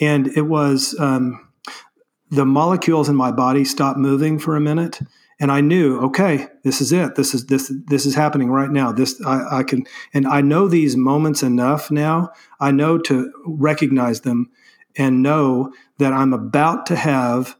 and 0.00 0.28
it 0.28 0.42
was 0.42 0.98
um, 0.98 1.48
the 2.30 2.46
molecules 2.46 3.08
in 3.08 3.16
my 3.16 3.30
body 3.30 3.64
stopped 3.64 3.98
moving 3.98 4.38
for 4.38 4.56
a 4.56 4.60
minute, 4.60 5.00
and 5.38 5.52
I 5.52 5.60
knew, 5.60 6.00
okay, 6.00 6.48
this 6.62 6.80
is 6.80 6.92
it. 6.92 7.16
This 7.16 7.34
is 7.34 7.46
this 7.46 7.72
this 7.86 8.06
is 8.06 8.14
happening 8.14 8.50
right 8.50 8.70
now. 8.70 8.92
This 8.92 9.20
I, 9.24 9.58
I 9.58 9.62
can, 9.62 9.84
and 10.14 10.26
I 10.26 10.40
know 10.40 10.68
these 10.68 10.96
moments 10.96 11.42
enough 11.42 11.90
now. 11.90 12.30
I 12.60 12.70
know 12.70 12.98
to 12.98 13.32
recognize 13.44 14.22
them 14.22 14.50
and 14.96 15.22
know 15.22 15.72
that 15.98 16.12
I'm 16.12 16.32
about 16.32 16.86
to 16.86 16.96
have 16.96 17.56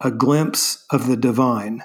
a 0.00 0.10
glimpse 0.10 0.86
of 0.90 1.08
the 1.08 1.16
divine, 1.16 1.84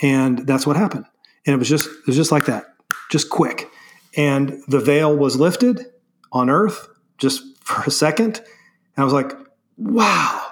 and 0.00 0.46
that's 0.46 0.66
what 0.66 0.76
happened. 0.76 1.06
And 1.46 1.54
it 1.54 1.58
was 1.58 1.68
just 1.68 1.88
it 1.88 2.06
was 2.06 2.16
just 2.16 2.30
like 2.30 2.44
that 2.46 2.66
just 3.10 3.30
quick. 3.30 3.70
And 4.16 4.62
the 4.68 4.80
veil 4.80 5.16
was 5.16 5.38
lifted 5.38 5.86
on 6.32 6.50
earth 6.50 6.88
just 7.18 7.42
for 7.64 7.82
a 7.84 7.90
second. 7.90 8.38
And 8.38 9.02
I 9.02 9.04
was 9.04 9.12
like, 9.12 9.32
wow, 9.76 10.46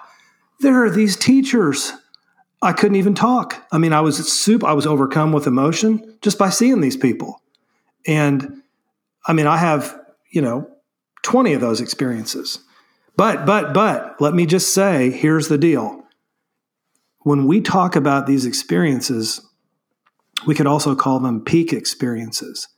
there 0.60 0.84
are 0.84 0.90
these 0.90 1.16
teachers. 1.16 1.92
I 2.62 2.72
couldn't 2.72 2.96
even 2.96 3.14
talk. 3.14 3.66
I 3.72 3.78
mean, 3.78 3.92
I 3.92 4.00
was 4.00 4.32
soup. 4.32 4.64
I 4.64 4.72
was 4.72 4.86
overcome 4.86 5.32
with 5.32 5.46
emotion 5.46 6.16
just 6.22 6.38
by 6.38 6.50
seeing 6.50 6.80
these 6.80 6.96
people. 6.96 7.42
And 8.06 8.62
I 9.26 9.32
mean, 9.32 9.46
I 9.46 9.56
have, 9.56 9.98
you 10.30 10.40
know, 10.40 10.70
20 11.22 11.54
of 11.54 11.60
those 11.60 11.80
experiences. 11.80 12.60
But, 13.16 13.46
but, 13.46 13.72
but, 13.72 14.20
let 14.20 14.34
me 14.34 14.46
just 14.46 14.74
say 14.74 15.10
here's 15.10 15.48
the 15.48 15.58
deal. 15.58 16.04
When 17.20 17.46
we 17.46 17.60
talk 17.60 17.96
about 17.96 18.26
these 18.26 18.44
experiences, 18.44 19.45
we 20.44 20.54
could 20.54 20.66
also 20.66 20.94
call 20.94 21.20
them 21.20 21.42
peak 21.42 21.72
experiences. 21.72 22.68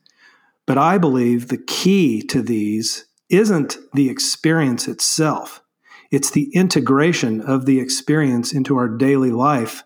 But 0.65 0.77
I 0.77 0.97
believe 0.97 1.47
the 1.47 1.57
key 1.57 2.21
to 2.27 2.41
these 2.41 3.05
isn't 3.29 3.77
the 3.93 4.09
experience 4.09 4.87
itself, 4.87 5.61
it's 6.11 6.31
the 6.31 6.49
integration 6.55 7.41
of 7.41 7.65
the 7.65 7.79
experience 7.79 8.53
into 8.53 8.75
our 8.77 8.87
daily 8.87 9.31
life. 9.31 9.83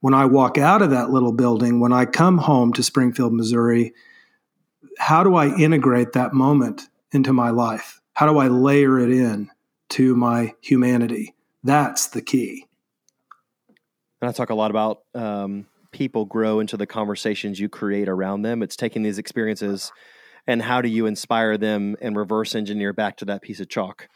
When 0.00 0.14
I 0.14 0.26
walk 0.26 0.56
out 0.56 0.80
of 0.80 0.90
that 0.90 1.10
little 1.10 1.32
building, 1.32 1.80
when 1.80 1.92
I 1.92 2.04
come 2.04 2.38
home 2.38 2.72
to 2.74 2.82
Springfield, 2.82 3.32
Missouri, 3.32 3.92
how 4.98 5.24
do 5.24 5.34
I 5.34 5.54
integrate 5.56 6.12
that 6.12 6.32
moment 6.32 6.88
into 7.12 7.32
my 7.32 7.50
life? 7.50 8.00
How 8.14 8.30
do 8.30 8.38
I 8.38 8.48
layer 8.48 8.98
it 8.98 9.10
in 9.10 9.50
to 9.90 10.14
my 10.14 10.54
humanity? 10.60 11.34
That's 11.64 12.08
the 12.08 12.22
key. 12.22 12.66
And 14.20 14.28
I 14.28 14.32
talk 14.32 14.50
a 14.50 14.54
lot 14.54 14.70
about 14.70 15.02
um, 15.14 15.66
people 15.98 16.24
grow 16.24 16.60
into 16.60 16.76
the 16.76 16.86
conversations 16.86 17.58
you 17.58 17.68
create 17.68 18.08
around 18.08 18.42
them. 18.42 18.62
It's 18.62 18.76
taking 18.76 19.02
these 19.02 19.18
experiences 19.18 19.90
and 20.46 20.62
how 20.62 20.80
do 20.80 20.88
you 20.88 21.06
inspire 21.06 21.58
them 21.58 21.96
and 22.00 22.16
reverse 22.16 22.54
engineer 22.54 22.92
back 22.92 23.16
to 23.16 23.24
that 23.24 23.42
piece 23.42 23.58
of 23.58 23.68
chalk. 23.68 24.08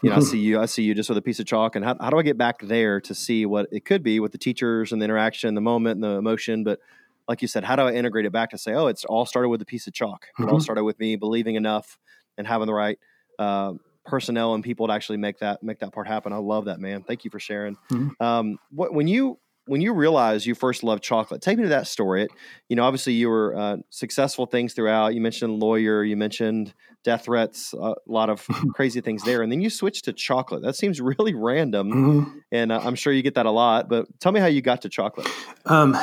You 0.00 0.10
know, 0.10 0.16
I 0.16 0.20
see 0.32 0.38
you. 0.38 0.58
I 0.58 0.64
see 0.64 0.82
you 0.82 0.94
just 0.94 1.10
with 1.10 1.18
a 1.18 1.22
piece 1.22 1.38
of 1.38 1.44
chalk, 1.44 1.76
and 1.76 1.84
how, 1.84 1.96
how 2.00 2.08
do 2.08 2.18
I 2.18 2.22
get 2.22 2.38
back 2.38 2.60
there 2.62 3.00
to 3.02 3.14
see 3.14 3.44
what 3.44 3.68
it 3.70 3.84
could 3.84 4.02
be 4.02 4.18
with 4.18 4.32
the 4.32 4.38
teachers 4.38 4.92
and 4.92 5.00
the 5.00 5.04
interaction, 5.04 5.54
the 5.54 5.60
moment, 5.60 5.96
and 5.96 6.04
the 6.04 6.16
emotion? 6.16 6.64
But 6.64 6.80
like 7.28 7.42
you 7.42 7.48
said, 7.48 7.64
how 7.64 7.76
do 7.76 7.82
I 7.82 7.92
integrate 7.92 8.24
it 8.24 8.32
back 8.32 8.50
to 8.50 8.58
say, 8.58 8.72
oh, 8.72 8.86
it's 8.86 9.04
all 9.04 9.26
started 9.26 9.50
with 9.50 9.60
a 9.60 9.66
piece 9.66 9.86
of 9.86 9.92
chalk. 9.92 10.26
It 10.38 10.42
mm-hmm. 10.42 10.52
all 10.52 10.60
started 10.60 10.84
with 10.84 10.98
me 10.98 11.16
believing 11.16 11.54
enough 11.54 11.98
and 12.38 12.46
having 12.46 12.66
the 12.66 12.74
right 12.74 12.98
uh, 13.38 13.74
personnel 14.06 14.54
and 14.54 14.64
people 14.64 14.86
to 14.86 14.92
actually 14.92 15.18
make 15.18 15.38
that 15.40 15.62
make 15.62 15.80
that 15.80 15.92
part 15.92 16.08
happen. 16.08 16.32
I 16.32 16.38
love 16.38 16.64
that, 16.64 16.80
man. 16.80 17.02
Thank 17.02 17.24
you 17.24 17.30
for 17.30 17.40
sharing. 17.40 17.76
Mm-hmm. 17.90 18.22
Um, 18.22 18.58
what, 18.70 18.94
when 18.94 19.06
you 19.06 19.38
when 19.66 19.80
you 19.80 19.92
realized 19.92 20.46
you 20.46 20.54
first 20.54 20.82
loved 20.82 21.02
chocolate, 21.02 21.42
take 21.42 21.56
me 21.58 21.64
to 21.64 21.68
that 21.70 21.86
story. 21.86 22.24
It, 22.24 22.30
you 22.68 22.76
know, 22.76 22.84
obviously 22.84 23.14
you 23.14 23.28
were 23.28 23.56
uh, 23.56 23.76
successful 23.90 24.46
things 24.46 24.72
throughout. 24.72 25.14
You 25.14 25.20
mentioned 25.20 25.58
lawyer, 25.58 26.04
you 26.04 26.16
mentioned 26.16 26.72
death 27.04 27.24
threats, 27.24 27.72
a 27.72 27.94
lot 28.06 28.30
of 28.30 28.46
crazy 28.74 29.00
things 29.00 29.22
there, 29.22 29.42
and 29.42 29.50
then 29.50 29.60
you 29.60 29.70
switched 29.70 30.04
to 30.06 30.12
chocolate. 30.12 30.62
That 30.62 30.76
seems 30.76 31.00
really 31.00 31.34
random, 31.34 31.92
mm-hmm. 31.92 32.38
and 32.52 32.72
uh, 32.72 32.80
I'm 32.82 32.94
sure 32.94 33.12
you 33.12 33.22
get 33.22 33.34
that 33.34 33.46
a 33.46 33.50
lot. 33.50 33.88
But 33.88 34.06
tell 34.20 34.32
me 34.32 34.40
how 34.40 34.46
you 34.46 34.62
got 34.62 34.82
to 34.82 34.88
chocolate. 34.88 35.28
Um, 35.64 35.94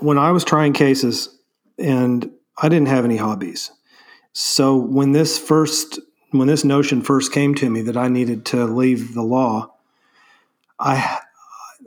when 0.00 0.18
I 0.18 0.30
was 0.32 0.44
trying 0.44 0.72
cases, 0.72 1.28
and 1.78 2.30
I 2.58 2.68
didn't 2.68 2.88
have 2.88 3.04
any 3.04 3.16
hobbies, 3.16 3.70
so 4.32 4.76
when 4.76 5.12
this 5.12 5.38
first 5.38 5.98
when 6.30 6.46
this 6.46 6.64
notion 6.64 7.02
first 7.02 7.32
came 7.32 7.54
to 7.56 7.68
me 7.68 7.82
that 7.82 7.96
I 7.96 8.08
needed 8.08 8.44
to 8.46 8.64
leave 8.64 9.14
the 9.14 9.22
law, 9.22 9.74
I 10.78 11.20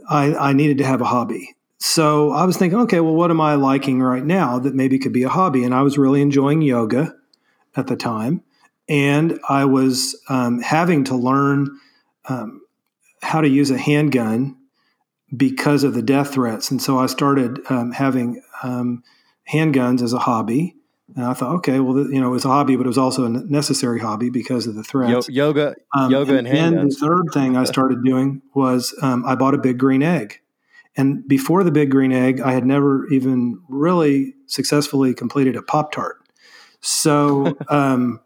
I, 0.10 0.34
I 0.36 0.54
needed 0.54 0.78
to 0.80 0.86
have 0.86 1.02
a 1.02 1.06
hobby. 1.06 1.56
So 1.80 2.32
I 2.32 2.46
was 2.46 2.56
thinking, 2.56 2.80
okay, 2.82 3.02
well, 3.02 3.14
what 3.14 3.30
am 3.30 3.42
I 3.42 3.56
liking 3.56 4.02
right 4.02 4.24
now 4.24 4.58
that 4.60 4.74
maybe 4.74 4.98
could 4.98 5.12
be 5.12 5.24
a 5.24 5.30
hobby? 5.30 5.64
And 5.64 5.74
I 5.74 5.82
was 5.82 5.98
really 5.98 6.22
enjoying 6.22 6.62
yoga 6.62 7.14
at 7.76 7.88
the 7.88 7.96
time. 7.96 8.42
And 8.88 9.40
I 9.50 9.66
was 9.66 10.20
um, 10.30 10.62
having 10.62 11.04
to 11.06 11.16
learn 11.16 11.78
um, 12.26 12.62
how 13.22 13.42
to 13.42 13.48
use 13.48 13.70
a 13.70 13.78
handgun 13.78 14.58
because 15.36 15.84
of 15.84 15.94
the 15.94 16.02
death 16.02 16.34
threats. 16.34 16.72
And 16.72 16.82
so 16.82 17.00
I 17.00 17.08
started 17.08 17.60
um, 17.70 17.92
having 17.92 18.42
um, 18.62 19.04
handguns 19.52 20.02
as 20.02 20.14
a 20.14 20.20
hobby. 20.20 20.76
And 21.16 21.26
I 21.26 21.34
thought, 21.34 21.56
okay, 21.58 21.80
well, 21.80 21.98
you 22.10 22.20
know, 22.20 22.28
it 22.28 22.32
was 22.32 22.46
a 22.46 22.50
hobby, 22.50 22.76
but 22.76 22.86
it 22.86 22.90
was 22.90 22.98
also 22.98 23.26
a 23.26 23.30
necessary 23.30 24.00
hobby 24.00 24.30
because 24.30 24.66
of 24.66 24.76
the 24.76 24.84
threats. 24.84 25.30
Yo- 25.30 25.48
yoga, 25.48 25.76
um, 25.96 26.12
yoga, 26.12 26.38
and, 26.38 26.48
and 26.48 26.78
then 26.78 26.88
the 26.88 26.96
third 26.96 27.26
thing 27.34 27.56
I 27.56 27.66
started 27.66 28.04
doing 28.04 28.42
was 28.56 28.96
um, 29.02 29.24
I 29.26 29.36
bought 29.36 29.54
a 29.54 29.60
big 29.60 29.78
green 29.78 30.02
egg. 30.02 30.40
And 30.96 31.28
before 31.28 31.64
the 31.64 31.72
big 31.72 31.92
green 31.92 32.12
egg, 32.12 32.40
I 32.40 32.54
had 32.54 32.66
never 32.66 33.08
even 33.10 33.60
really 33.68 34.36
successfully 34.48 35.14
completed 35.14 35.56
a 35.56 35.62
pop 35.62 35.92
tart. 35.92 36.18
So, 36.82 37.58
um, 37.70 38.20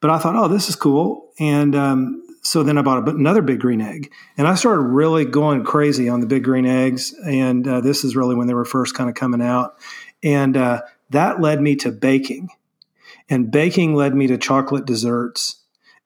but 0.00 0.10
I 0.10 0.18
thought, 0.18 0.36
oh, 0.36 0.48
this 0.48 0.68
is 0.68 0.76
cool. 0.76 1.30
And 1.38 1.74
um, 1.74 2.22
so 2.42 2.62
then 2.62 2.76
I 2.76 2.82
bought 2.82 3.08
another 3.08 3.40
big 3.42 3.60
green 3.60 3.80
egg, 3.80 4.12
and 4.36 4.48
I 4.48 4.54
started 4.54 4.82
really 4.82 5.24
going 5.24 5.64
crazy 5.64 6.08
on 6.08 6.20
the 6.20 6.26
big 6.26 6.44
green 6.44 6.66
eggs. 6.66 7.14
And 7.24 7.66
uh, 7.66 7.80
this 7.80 8.04
is 8.04 8.16
really 8.16 8.34
when 8.34 8.46
they 8.46 8.54
were 8.54 8.64
first 8.64 8.94
kind 8.94 9.08
of 9.08 9.14
coming 9.14 9.40
out. 9.40 9.78
And 10.22 10.56
uh, 10.56 10.82
that 11.12 11.40
led 11.40 11.60
me 11.60 11.76
to 11.76 11.92
baking. 11.92 12.48
And 13.28 13.50
baking 13.50 13.94
led 13.94 14.14
me 14.14 14.26
to 14.26 14.36
chocolate 14.36 14.84
desserts. 14.84 15.56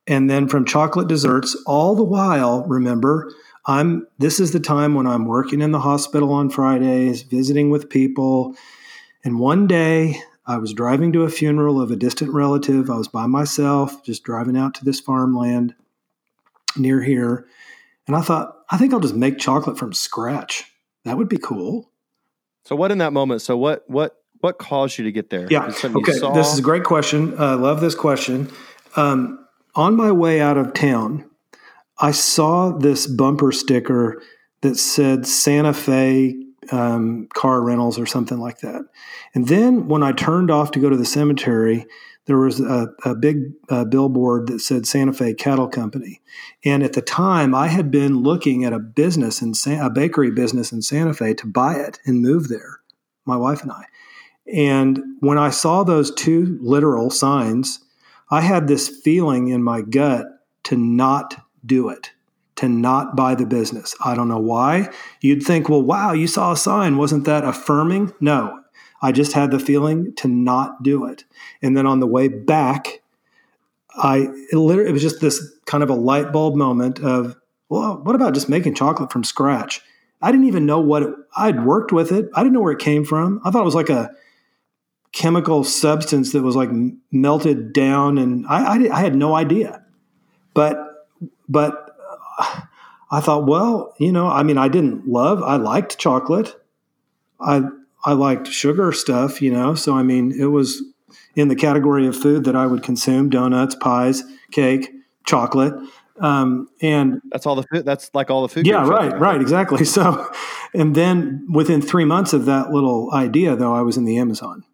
And 0.07 0.31
then 0.31 0.47
from 0.49 0.65
chocolate 0.65 1.09
desserts, 1.09 1.57
all 1.67 1.97
the 1.97 2.05
while, 2.05 2.65
remember, 2.65 3.33
I'm 3.67 4.07
this 4.19 4.39
is 4.39 4.53
the 4.53 4.61
time 4.61 4.95
when 4.95 5.07
I'm 5.07 5.27
working 5.27 5.61
in 5.61 5.73
the 5.73 5.81
hospital 5.81 6.33
on 6.33 6.51
Fridays, 6.51 7.23
visiting 7.23 7.71
with 7.71 7.91
people. 7.91 8.55
And 9.25 9.41
one 9.41 9.67
day 9.67 10.21
I 10.47 10.59
was 10.59 10.73
driving 10.73 11.13
to 11.15 11.25
a 11.25 11.31
funeral 11.31 11.81
of 11.81 11.91
a 11.91 11.97
distant 11.97 12.33
relative. 12.33 12.89
I 12.89 12.97
was 12.97 13.09
by 13.09 13.27
myself, 13.27 14.05
just 14.05 14.23
driving 14.23 14.57
out 14.57 14.75
to 14.75 14.85
this 14.85 15.01
farmland 15.01 15.75
near 16.77 17.03
here. 17.03 17.47
And 18.07 18.15
I 18.15 18.21
thought, 18.21 18.57
I 18.71 18.79
think 18.79 18.95
I'll 18.95 19.01
just 19.01 19.17
make 19.17 19.39
chocolate 19.39 19.79
from 19.79 19.93
scratch. 19.93 20.73
That 21.05 21.19
would 21.19 21.29
be 21.29 21.39
cool. 21.39 21.91
So 22.65 22.77
what 22.77 22.93
in 22.93 22.99
that 22.99 23.13
moment? 23.13 23.43
So 23.43 23.57
what 23.57 23.85
what 23.89 24.23
what 24.41 24.59
caused 24.59 24.99
you 24.99 25.05
to 25.05 25.13
get 25.13 25.31
there? 25.31 25.47
Yeah. 25.51 25.73
Okay. 25.85 26.19
This 26.35 26.53
is 26.53 26.59
a 26.59 26.63
great 26.63 26.85
question. 26.85 27.39
I 27.39 27.53
uh, 27.53 27.57
love 27.57 27.81
this 27.81 27.95
question. 27.95 28.51
Um, 28.97 29.47
on 29.75 29.97
my 29.97 30.11
way 30.11 30.41
out 30.41 30.57
of 30.57 30.73
town, 30.73 31.29
I 31.99 32.11
saw 32.11 32.71
this 32.71 33.07
bumper 33.07 33.53
sticker 33.53 34.23
that 34.63 34.77
said 34.77 35.27
Santa 35.27 35.73
Fe 35.73 36.37
um, 36.73 37.29
car 37.35 37.61
rentals 37.61 37.99
or 37.99 38.07
something 38.07 38.39
like 38.39 38.59
that. 38.61 38.83
And 39.35 39.49
then 39.49 39.89
when 39.89 40.03
I 40.03 40.13
turned 40.13 40.51
off 40.51 40.73
to 40.73 40.81
go 40.81 40.91
to 40.91 40.97
the 40.97 41.05
cemetery, 41.05 41.87
there 42.27 42.39
was 42.39 42.61
a, 42.61 42.89
a 43.05 43.15
big 43.15 43.53
uh, 43.69 43.85
billboard 43.85 44.49
that 44.49 44.61
said 44.61 44.87
Santa 44.87 45.13
Fe 45.13 45.35
Cattle 45.35 45.69
Company. 45.69 46.21
And 46.65 46.83
at 46.83 46.95
the 46.95 47.03
time, 47.03 47.55
I 47.55 47.69
had 47.69 47.91
been 47.91 48.23
looking 48.23 48.65
at 48.65 48.73
a 48.73 48.81
business 48.81 49.41
in 49.41 49.55
San, 49.55 49.81
a 49.81 49.91
bakery 49.91 50.33
business 50.33 50.73
in 50.73 50.83
Santa 50.83 51.15
Fe 51.15 51.35
to 51.35 51.47
buy 51.47 51.75
it 51.77 52.01
and 52.05 52.21
move 52.21 52.49
there, 52.49 52.81
my 53.25 53.37
wife 53.37 53.63
and 53.63 53.71
I. 53.71 53.85
And 54.53 55.03
when 55.21 55.39
I 55.39 55.51
saw 55.51 55.83
those 55.83 56.13
two 56.15 56.59
literal 56.61 57.11
signs, 57.11 57.81
I 58.31 58.41
had 58.41 58.69
this 58.69 58.89
feeling 58.89 59.49
in 59.49 59.63
my 59.63 59.83
gut 59.83 60.27
to 60.65 60.77
not 60.77 61.37
do 61.65 61.89
it, 61.89 62.13
to 62.57 62.69
not 62.69 63.17
buy 63.17 63.35
the 63.35 63.47
business. 63.47 63.95
I 64.05 64.15
don't 64.15 64.29
know 64.29 64.41
why. 64.41 64.91
You'd 65.21 65.43
think, 65.43 65.69
well, 65.69 65.83
wow, 65.83 66.13
you 66.13 66.27
saw 66.27 66.53
a 66.53 66.57
sign. 66.57 66.97
Wasn't 66.97 67.25
that 67.25 67.45
affirming? 67.45 68.13
No, 68.21 68.61
I 69.03 69.13
just 69.13 69.33
had 69.33 69.51
the 69.51 69.59
feeling 69.59 70.15
to 70.17 70.29
not 70.29 70.83
do 70.83 71.07
it. 71.07 71.25
And 71.63 71.77
then 71.77 71.87
on 71.87 72.01
the 72.01 72.07
way 72.07 72.29
back, 72.29 73.03
I 73.97 74.29
it, 74.53 74.57
literally, 74.57 74.91
it 74.91 74.93
was 74.93 75.03
just 75.03 75.21
this 75.21 75.41
kind 75.65 75.83
of 75.83 75.91
a 75.91 75.95
light 75.95 76.33
bulb 76.33 76.55
moment 76.55 77.01
of, 77.01 77.37
well, 77.69 77.99
what 78.03 78.15
about 78.15 78.35
just 78.35 78.49
making 78.49 78.75
chocolate 78.75 79.11
from 79.11 79.25
scratch? 79.25 79.81
I 80.23 80.31
didn't 80.31 80.47
even 80.47 80.67
know 80.67 80.81
what 80.81 81.03
it, 81.03 81.15
I'd 81.37 81.65
worked 81.65 81.93
with 81.93 82.13
it. 82.13 82.29
I 82.35 82.43
didn't 82.43 82.55
know 82.55 82.61
where 82.61 82.73
it 82.73 82.79
came 82.79 83.05
from. 83.05 83.41
I 83.45 83.51
thought 83.51 83.63
it 83.63 83.65
was 83.65 83.75
like 83.75 83.91
a 83.91 84.11
chemical 85.17 85.65
substance 85.65 86.33
that 86.33 86.43
was 86.43 86.55
like 86.55 86.69
melted 87.11 87.73
down, 87.73 88.19
and 88.19 88.47
I, 88.47 88.75
I, 88.75 88.99
I 88.99 89.01
had 89.01 89.17
no 89.17 89.35
idea. 89.35 89.83
But 90.53 90.77
but 91.49 91.97
uh, 92.39 92.61
I 93.11 93.21
thought, 93.21 93.47
well, 93.47 93.95
you 93.99 94.13
know, 94.13 94.29
I 94.29 94.43
mean, 94.43 94.59
I 94.59 94.69
didn't 94.69 95.09
love. 95.09 95.43
I 95.43 95.57
liked 95.57 95.99
chocolate. 95.99 96.55
I 97.41 97.63
I 98.05 98.13
liked 98.13 98.47
sugar 98.49 98.93
stuff, 98.93 99.41
you 99.41 99.51
know. 99.51 99.75
So 99.75 99.95
I 99.95 100.03
mean, 100.03 100.39
it 100.39 100.47
was 100.47 100.83
in 101.35 101.49
the 101.49 101.57
category 101.57 102.07
of 102.07 102.15
food 102.15 102.45
that 102.45 102.55
I 102.55 102.67
would 102.67 102.83
consume: 102.83 103.31
donuts, 103.31 103.75
pies, 103.75 104.23
cake, 104.53 104.93
chocolate. 105.25 105.73
Um, 106.19 106.69
and 106.81 107.21
that's 107.31 107.47
all 107.47 107.57
the 107.57 107.63
food. 107.63 107.87
That's 107.87 108.11
like 108.15 108.31
all 108.31 108.43
the 108.43 108.49
food. 108.49 108.67
Yeah, 108.67 108.87
right, 108.87 109.19
right, 109.19 109.41
exactly. 109.41 109.85
So, 109.85 110.31
and 110.75 110.95
then 110.95 111.47
within 111.51 111.81
three 111.81 112.05
months 112.05 112.35
of 112.35 112.45
that 112.47 112.71
little 112.71 113.11
idea, 113.15 113.57
though, 113.57 113.75
I 113.75 113.81
was 113.81 113.97
in 113.97 114.05
the 114.05 114.19
Amazon 114.19 114.65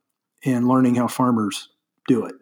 and 0.44 0.68
learning 0.68 0.96
how 0.96 1.08
farmers 1.08 1.68
do 2.08 2.24
it 2.26 2.34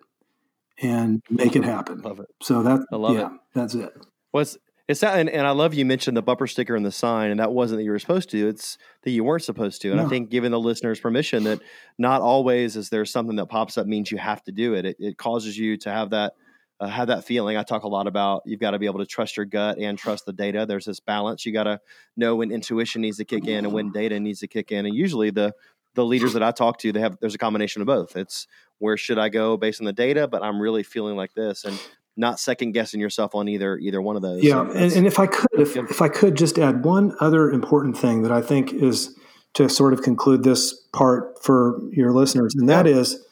and 0.80 1.22
make 1.28 1.56
it 1.56 1.64
happen. 1.64 2.00
Love 2.00 2.20
it. 2.20 2.28
So 2.42 2.62
that 2.62 2.80
I 2.92 2.96
love 2.96 3.16
yeah, 3.16 3.26
it. 3.26 3.32
That's 3.54 3.74
it. 3.74 3.92
Well, 4.32 4.42
it's, 4.42 4.56
it's 4.88 5.00
that, 5.00 5.18
and, 5.20 5.30
and 5.30 5.46
I 5.46 5.50
love 5.50 5.72
you 5.72 5.84
mentioned 5.84 6.16
the 6.16 6.22
bumper 6.22 6.48
sticker 6.48 6.74
and 6.74 6.84
the 6.84 6.90
sign, 6.90 7.30
and 7.30 7.38
that 7.38 7.52
wasn't 7.52 7.78
that 7.78 7.84
you 7.84 7.92
were 7.92 7.98
supposed 8.00 8.30
to. 8.30 8.48
It's 8.48 8.76
that 9.02 9.10
you 9.10 9.22
weren't 9.22 9.44
supposed 9.44 9.82
to. 9.82 9.90
And 9.90 9.98
no. 9.98 10.06
I 10.06 10.08
think 10.08 10.30
giving 10.30 10.50
the 10.50 10.58
listeners 10.58 10.98
permission 10.98 11.44
that 11.44 11.60
not 11.96 12.22
always 12.22 12.76
is 12.76 12.88
there 12.88 13.04
something 13.04 13.36
that 13.36 13.46
pops 13.46 13.78
up 13.78 13.86
means 13.86 14.10
you 14.10 14.18
have 14.18 14.42
to 14.44 14.52
do 14.52 14.74
it. 14.74 14.84
It, 14.84 14.96
it 14.98 15.16
causes 15.16 15.56
you 15.56 15.76
to 15.78 15.92
have 15.92 16.10
that 16.10 16.32
uh, 16.80 16.88
have 16.88 17.08
that 17.08 17.24
feeling. 17.24 17.56
I 17.56 17.62
talk 17.62 17.84
a 17.84 17.88
lot 17.88 18.06
about 18.06 18.42
you've 18.46 18.58
got 18.58 18.70
to 18.70 18.78
be 18.78 18.86
able 18.86 19.00
to 19.00 19.06
trust 19.06 19.36
your 19.36 19.46
gut 19.46 19.78
and 19.78 19.98
trust 19.98 20.24
the 20.24 20.32
data. 20.32 20.64
There's 20.66 20.86
this 20.86 20.98
balance. 20.98 21.44
You 21.44 21.52
got 21.52 21.64
to 21.64 21.78
know 22.16 22.36
when 22.36 22.50
intuition 22.50 23.02
needs 23.02 23.18
to 23.18 23.24
kick 23.24 23.46
in 23.46 23.66
and 23.66 23.74
when 23.74 23.92
data 23.92 24.18
needs 24.18 24.40
to 24.40 24.48
kick 24.48 24.72
in. 24.72 24.86
And 24.86 24.94
usually 24.94 25.30
the 25.30 25.52
the 25.94 26.04
leaders 26.04 26.32
that 26.34 26.42
I 26.42 26.50
talk 26.50 26.78
to, 26.78 26.92
they 26.92 27.00
have 27.00 27.18
there's 27.20 27.34
a 27.34 27.38
combination 27.38 27.82
of 27.82 27.86
both. 27.86 28.16
It's 28.16 28.46
where 28.78 28.96
should 28.96 29.18
I 29.18 29.28
go 29.28 29.56
based 29.56 29.80
on 29.80 29.84
the 29.84 29.92
data, 29.92 30.26
but 30.26 30.42
I'm 30.42 30.60
really 30.60 30.82
feeling 30.82 31.16
like 31.16 31.34
this 31.34 31.64
and 31.64 31.78
not 32.16 32.40
second 32.40 32.72
guessing 32.72 33.00
yourself 33.00 33.34
on 33.34 33.48
either 33.48 33.78
either 33.78 34.02
one 34.02 34.16
of 34.16 34.22
those. 34.22 34.42
Yeah, 34.42 34.60
and, 34.60 34.92
and, 34.92 35.06
if 35.06 35.18
I 35.18 35.26
could, 35.26 35.48
if, 35.54 35.76
yeah. 35.76 35.84
if 35.88 36.02
I 36.02 36.08
could 36.08 36.36
just 36.36 36.58
add 36.58 36.84
one 36.84 37.14
other 37.20 37.50
important 37.50 37.96
thing 37.96 38.22
that 38.22 38.32
I 38.32 38.42
think 38.42 38.72
is 38.72 39.16
to 39.54 39.68
sort 39.68 39.92
of 39.92 40.02
conclude 40.02 40.42
this 40.42 40.74
part 40.92 41.42
for 41.42 41.80
your 41.92 42.12
listeners, 42.12 42.54
and 42.56 42.68
that 42.68 42.86
is, 42.86 43.24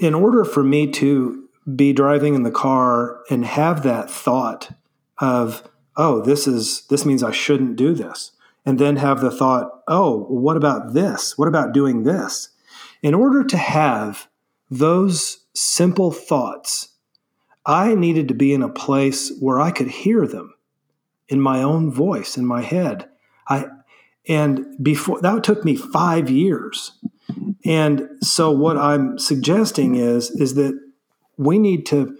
in 0.00 0.14
order 0.14 0.44
for 0.44 0.62
me 0.62 0.90
to 0.92 1.48
be 1.74 1.92
driving 1.92 2.34
in 2.34 2.42
the 2.42 2.50
car 2.50 3.20
and 3.30 3.44
have 3.44 3.82
that 3.84 4.10
thought 4.10 4.70
of, 5.18 5.68
oh, 5.96 6.20
this 6.20 6.46
is 6.46 6.86
this 6.88 7.06
means 7.06 7.22
I 7.22 7.30
shouldn't 7.32 7.76
do 7.76 7.94
this 7.94 8.31
and 8.64 8.78
then 8.78 8.96
have 8.96 9.20
the 9.20 9.30
thought, 9.30 9.70
oh, 9.88 10.24
what 10.24 10.56
about 10.56 10.94
this? 10.94 11.36
What 11.36 11.48
about 11.48 11.72
doing 11.72 12.04
this? 12.04 12.50
In 13.02 13.14
order 13.14 13.44
to 13.44 13.56
have 13.56 14.28
those 14.70 15.44
simple 15.54 16.12
thoughts, 16.12 16.88
I 17.66 17.94
needed 17.94 18.28
to 18.28 18.34
be 18.34 18.52
in 18.52 18.62
a 18.62 18.68
place 18.68 19.32
where 19.40 19.60
I 19.60 19.70
could 19.70 19.88
hear 19.88 20.26
them 20.26 20.54
in 21.28 21.40
my 21.40 21.62
own 21.62 21.90
voice 21.90 22.36
in 22.36 22.46
my 22.46 22.62
head. 22.62 23.08
I 23.48 23.66
and 24.28 24.64
before 24.82 25.20
that 25.20 25.42
took 25.42 25.64
me 25.64 25.74
5 25.74 26.30
years. 26.30 26.92
And 27.64 28.08
so 28.20 28.50
what 28.50 28.76
I'm 28.76 29.18
suggesting 29.18 29.94
is 29.96 30.30
is 30.30 30.54
that 30.54 30.78
we 31.36 31.58
need 31.58 31.86
to 31.86 32.16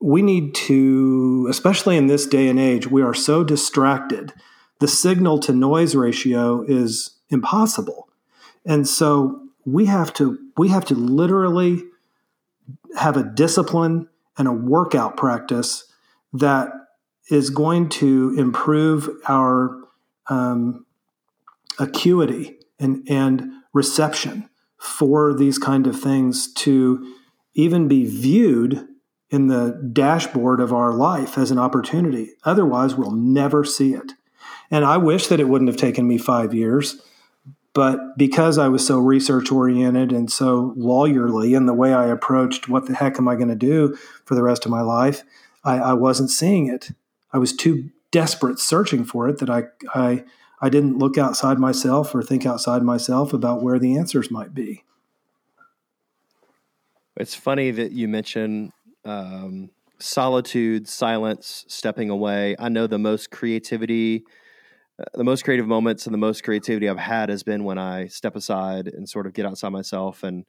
we 0.00 0.22
need 0.22 0.54
to 0.54 1.46
especially 1.50 1.96
in 1.96 2.06
this 2.06 2.26
day 2.26 2.48
and 2.48 2.60
age 2.60 2.86
we 2.86 3.02
are 3.02 3.14
so 3.14 3.42
distracted 3.42 4.32
the 4.80 4.88
signal 4.88 5.38
to 5.40 5.52
noise 5.52 5.94
ratio 5.94 6.62
is 6.62 7.16
impossible. 7.30 8.08
And 8.64 8.86
so 8.86 9.40
we 9.64 9.86
have 9.86 10.12
to 10.14 10.38
we 10.56 10.68
have 10.68 10.84
to 10.86 10.94
literally 10.94 11.84
have 12.96 13.16
a 13.16 13.22
discipline 13.22 14.08
and 14.38 14.48
a 14.48 14.52
workout 14.52 15.16
practice 15.16 15.92
that 16.32 16.68
is 17.30 17.50
going 17.50 17.88
to 17.88 18.34
improve 18.38 19.08
our 19.28 19.76
um, 20.28 20.86
acuity 21.78 22.56
and, 22.78 23.06
and 23.08 23.50
reception 23.72 24.48
for 24.78 25.34
these 25.34 25.58
kind 25.58 25.86
of 25.86 26.00
things 26.00 26.52
to 26.52 27.14
even 27.54 27.88
be 27.88 28.04
viewed 28.04 28.86
in 29.30 29.48
the 29.48 29.90
dashboard 29.92 30.60
of 30.60 30.72
our 30.72 30.92
life 30.92 31.36
as 31.36 31.50
an 31.50 31.58
opportunity. 31.58 32.30
Otherwise, 32.44 32.94
we'll 32.94 33.10
never 33.10 33.64
see 33.64 33.92
it. 33.94 34.12
And 34.70 34.84
I 34.84 34.96
wish 34.96 35.28
that 35.28 35.40
it 35.40 35.48
wouldn't 35.48 35.68
have 35.68 35.76
taken 35.76 36.06
me 36.06 36.18
five 36.18 36.54
years. 36.54 37.00
But 37.76 38.16
because 38.16 38.56
I 38.56 38.68
was 38.68 38.86
so 38.86 38.98
research 38.98 39.52
oriented 39.52 40.10
and 40.10 40.32
so 40.32 40.74
lawyerly 40.78 41.54
in 41.54 41.66
the 41.66 41.74
way 41.74 41.92
I 41.92 42.06
approached 42.06 42.70
what 42.70 42.86
the 42.86 42.94
heck 42.94 43.18
am 43.18 43.28
I 43.28 43.34
going 43.34 43.48
to 43.48 43.54
do 43.54 43.94
for 44.24 44.34
the 44.34 44.42
rest 44.42 44.64
of 44.64 44.70
my 44.70 44.80
life, 44.80 45.24
I, 45.62 45.76
I, 45.78 45.92
wasn't 45.92 46.30
seeing 46.30 46.68
it. 46.68 46.92
I 47.34 47.38
was 47.38 47.54
too 47.54 47.90
desperate 48.10 48.58
searching 48.58 49.04
for 49.04 49.28
it 49.28 49.40
that 49.40 49.50
I, 49.50 49.64
I, 49.94 50.24
I 50.62 50.70
didn't 50.70 50.96
look 50.96 51.18
outside 51.18 51.58
myself 51.58 52.14
or 52.14 52.22
think 52.22 52.46
outside 52.46 52.82
myself 52.82 53.34
about 53.34 53.62
where 53.62 53.78
the 53.78 53.94
answers 53.98 54.30
might 54.30 54.54
be. 54.54 54.84
It's 57.18 57.34
funny 57.34 57.72
that 57.72 57.92
you 57.92 58.08
mention 58.08 58.72
um, 59.04 59.68
solitude, 59.98 60.88
silence, 60.88 61.66
stepping 61.68 62.08
away. 62.08 62.56
I 62.58 62.70
know 62.70 62.86
the 62.86 62.98
most 62.98 63.30
creativity 63.30 64.24
the 65.14 65.24
most 65.24 65.44
creative 65.44 65.66
moments 65.66 66.06
and 66.06 66.14
the 66.14 66.18
most 66.18 66.42
creativity 66.42 66.88
I've 66.88 66.98
had 66.98 67.28
has 67.28 67.42
been 67.42 67.64
when 67.64 67.78
I 67.78 68.06
step 68.06 68.34
aside 68.36 68.88
and 68.88 69.08
sort 69.08 69.26
of 69.26 69.34
get 69.34 69.46
outside 69.46 69.70
myself 69.70 70.22
and 70.22 70.44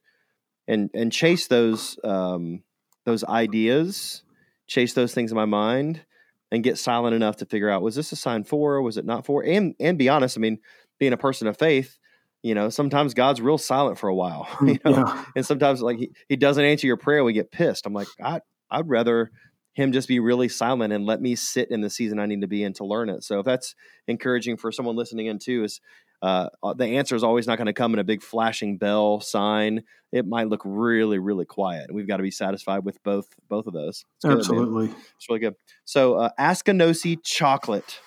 and 0.66 0.90
and 0.94 1.12
chase 1.12 1.46
those 1.46 1.98
um, 2.04 2.62
those 3.04 3.24
ideas, 3.24 4.22
chase 4.66 4.94
those 4.94 5.14
things 5.14 5.30
in 5.30 5.36
my 5.36 5.44
mind, 5.44 6.04
and 6.50 6.62
get 6.62 6.78
silent 6.78 7.14
enough 7.14 7.36
to 7.36 7.46
figure 7.46 7.70
out 7.70 7.82
was 7.82 7.94
this 7.94 8.12
a 8.12 8.16
sign 8.16 8.44
for, 8.44 8.80
was 8.82 8.96
it 8.96 9.04
not 9.04 9.26
for, 9.26 9.44
and 9.44 9.74
and 9.80 9.98
be 9.98 10.08
honest. 10.08 10.38
I 10.38 10.40
mean, 10.40 10.58
being 10.98 11.12
a 11.12 11.18
person 11.18 11.46
of 11.46 11.58
faith, 11.58 11.98
you 12.42 12.54
know, 12.54 12.70
sometimes 12.70 13.14
God's 13.14 13.40
real 13.40 13.58
silent 13.58 13.98
for 13.98 14.08
a 14.08 14.14
while, 14.14 14.48
you 14.62 14.78
know, 14.84 14.92
yeah. 14.92 15.24
and 15.36 15.44
sometimes 15.44 15.82
like 15.82 15.98
he, 15.98 16.10
he 16.28 16.36
doesn't 16.36 16.64
answer 16.64 16.86
your 16.86 16.96
prayer, 16.96 17.24
we 17.24 17.32
get 17.32 17.50
pissed. 17.50 17.86
I'm 17.86 17.92
like, 17.94 18.08
I 18.22 18.40
I'd 18.70 18.88
rather 18.88 19.30
him 19.78 19.92
just 19.92 20.08
be 20.08 20.18
really 20.18 20.48
silent 20.48 20.92
and 20.92 21.06
let 21.06 21.22
me 21.22 21.36
sit 21.36 21.70
in 21.70 21.82
the 21.82 21.88
season 21.88 22.18
I 22.18 22.26
need 22.26 22.40
to 22.40 22.48
be 22.48 22.64
in 22.64 22.72
to 22.74 22.84
learn 22.84 23.08
it. 23.08 23.22
So 23.22 23.38
if 23.38 23.46
that's 23.46 23.76
encouraging 24.08 24.56
for 24.56 24.72
someone 24.72 24.96
listening 24.96 25.26
in 25.26 25.38
too, 25.38 25.62
is 25.62 25.80
uh, 26.20 26.48
uh 26.64 26.74
the 26.74 26.84
answer 26.84 27.14
is 27.14 27.22
always 27.22 27.46
not 27.46 27.58
going 27.58 27.66
to 27.66 27.72
come 27.72 27.92
in 27.92 28.00
a 28.00 28.04
big 28.04 28.20
flashing 28.20 28.76
bell 28.76 29.20
sign. 29.20 29.84
It 30.10 30.26
might 30.26 30.48
look 30.48 30.62
really, 30.64 31.20
really 31.20 31.44
quiet. 31.44 31.94
We've 31.94 32.08
got 32.08 32.16
to 32.16 32.24
be 32.24 32.32
satisfied 32.32 32.84
with 32.84 33.00
both 33.04 33.28
both 33.48 33.68
of 33.68 33.72
those. 33.72 34.04
It's 34.16 34.24
Absolutely, 34.24 34.86
it's 34.86 35.28
really 35.28 35.38
good. 35.38 35.54
So 35.84 36.14
uh, 36.14 36.30
Askinosie 36.40 37.22
chocolate. 37.22 38.00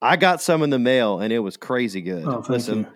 I 0.00 0.14
got 0.14 0.40
some 0.40 0.62
in 0.62 0.70
the 0.70 0.78
mail 0.78 1.18
and 1.18 1.32
it 1.32 1.40
was 1.40 1.56
crazy 1.56 2.00
good. 2.00 2.24
Oh, 2.26 2.44
Listen, 2.48 2.80
you 2.80 2.86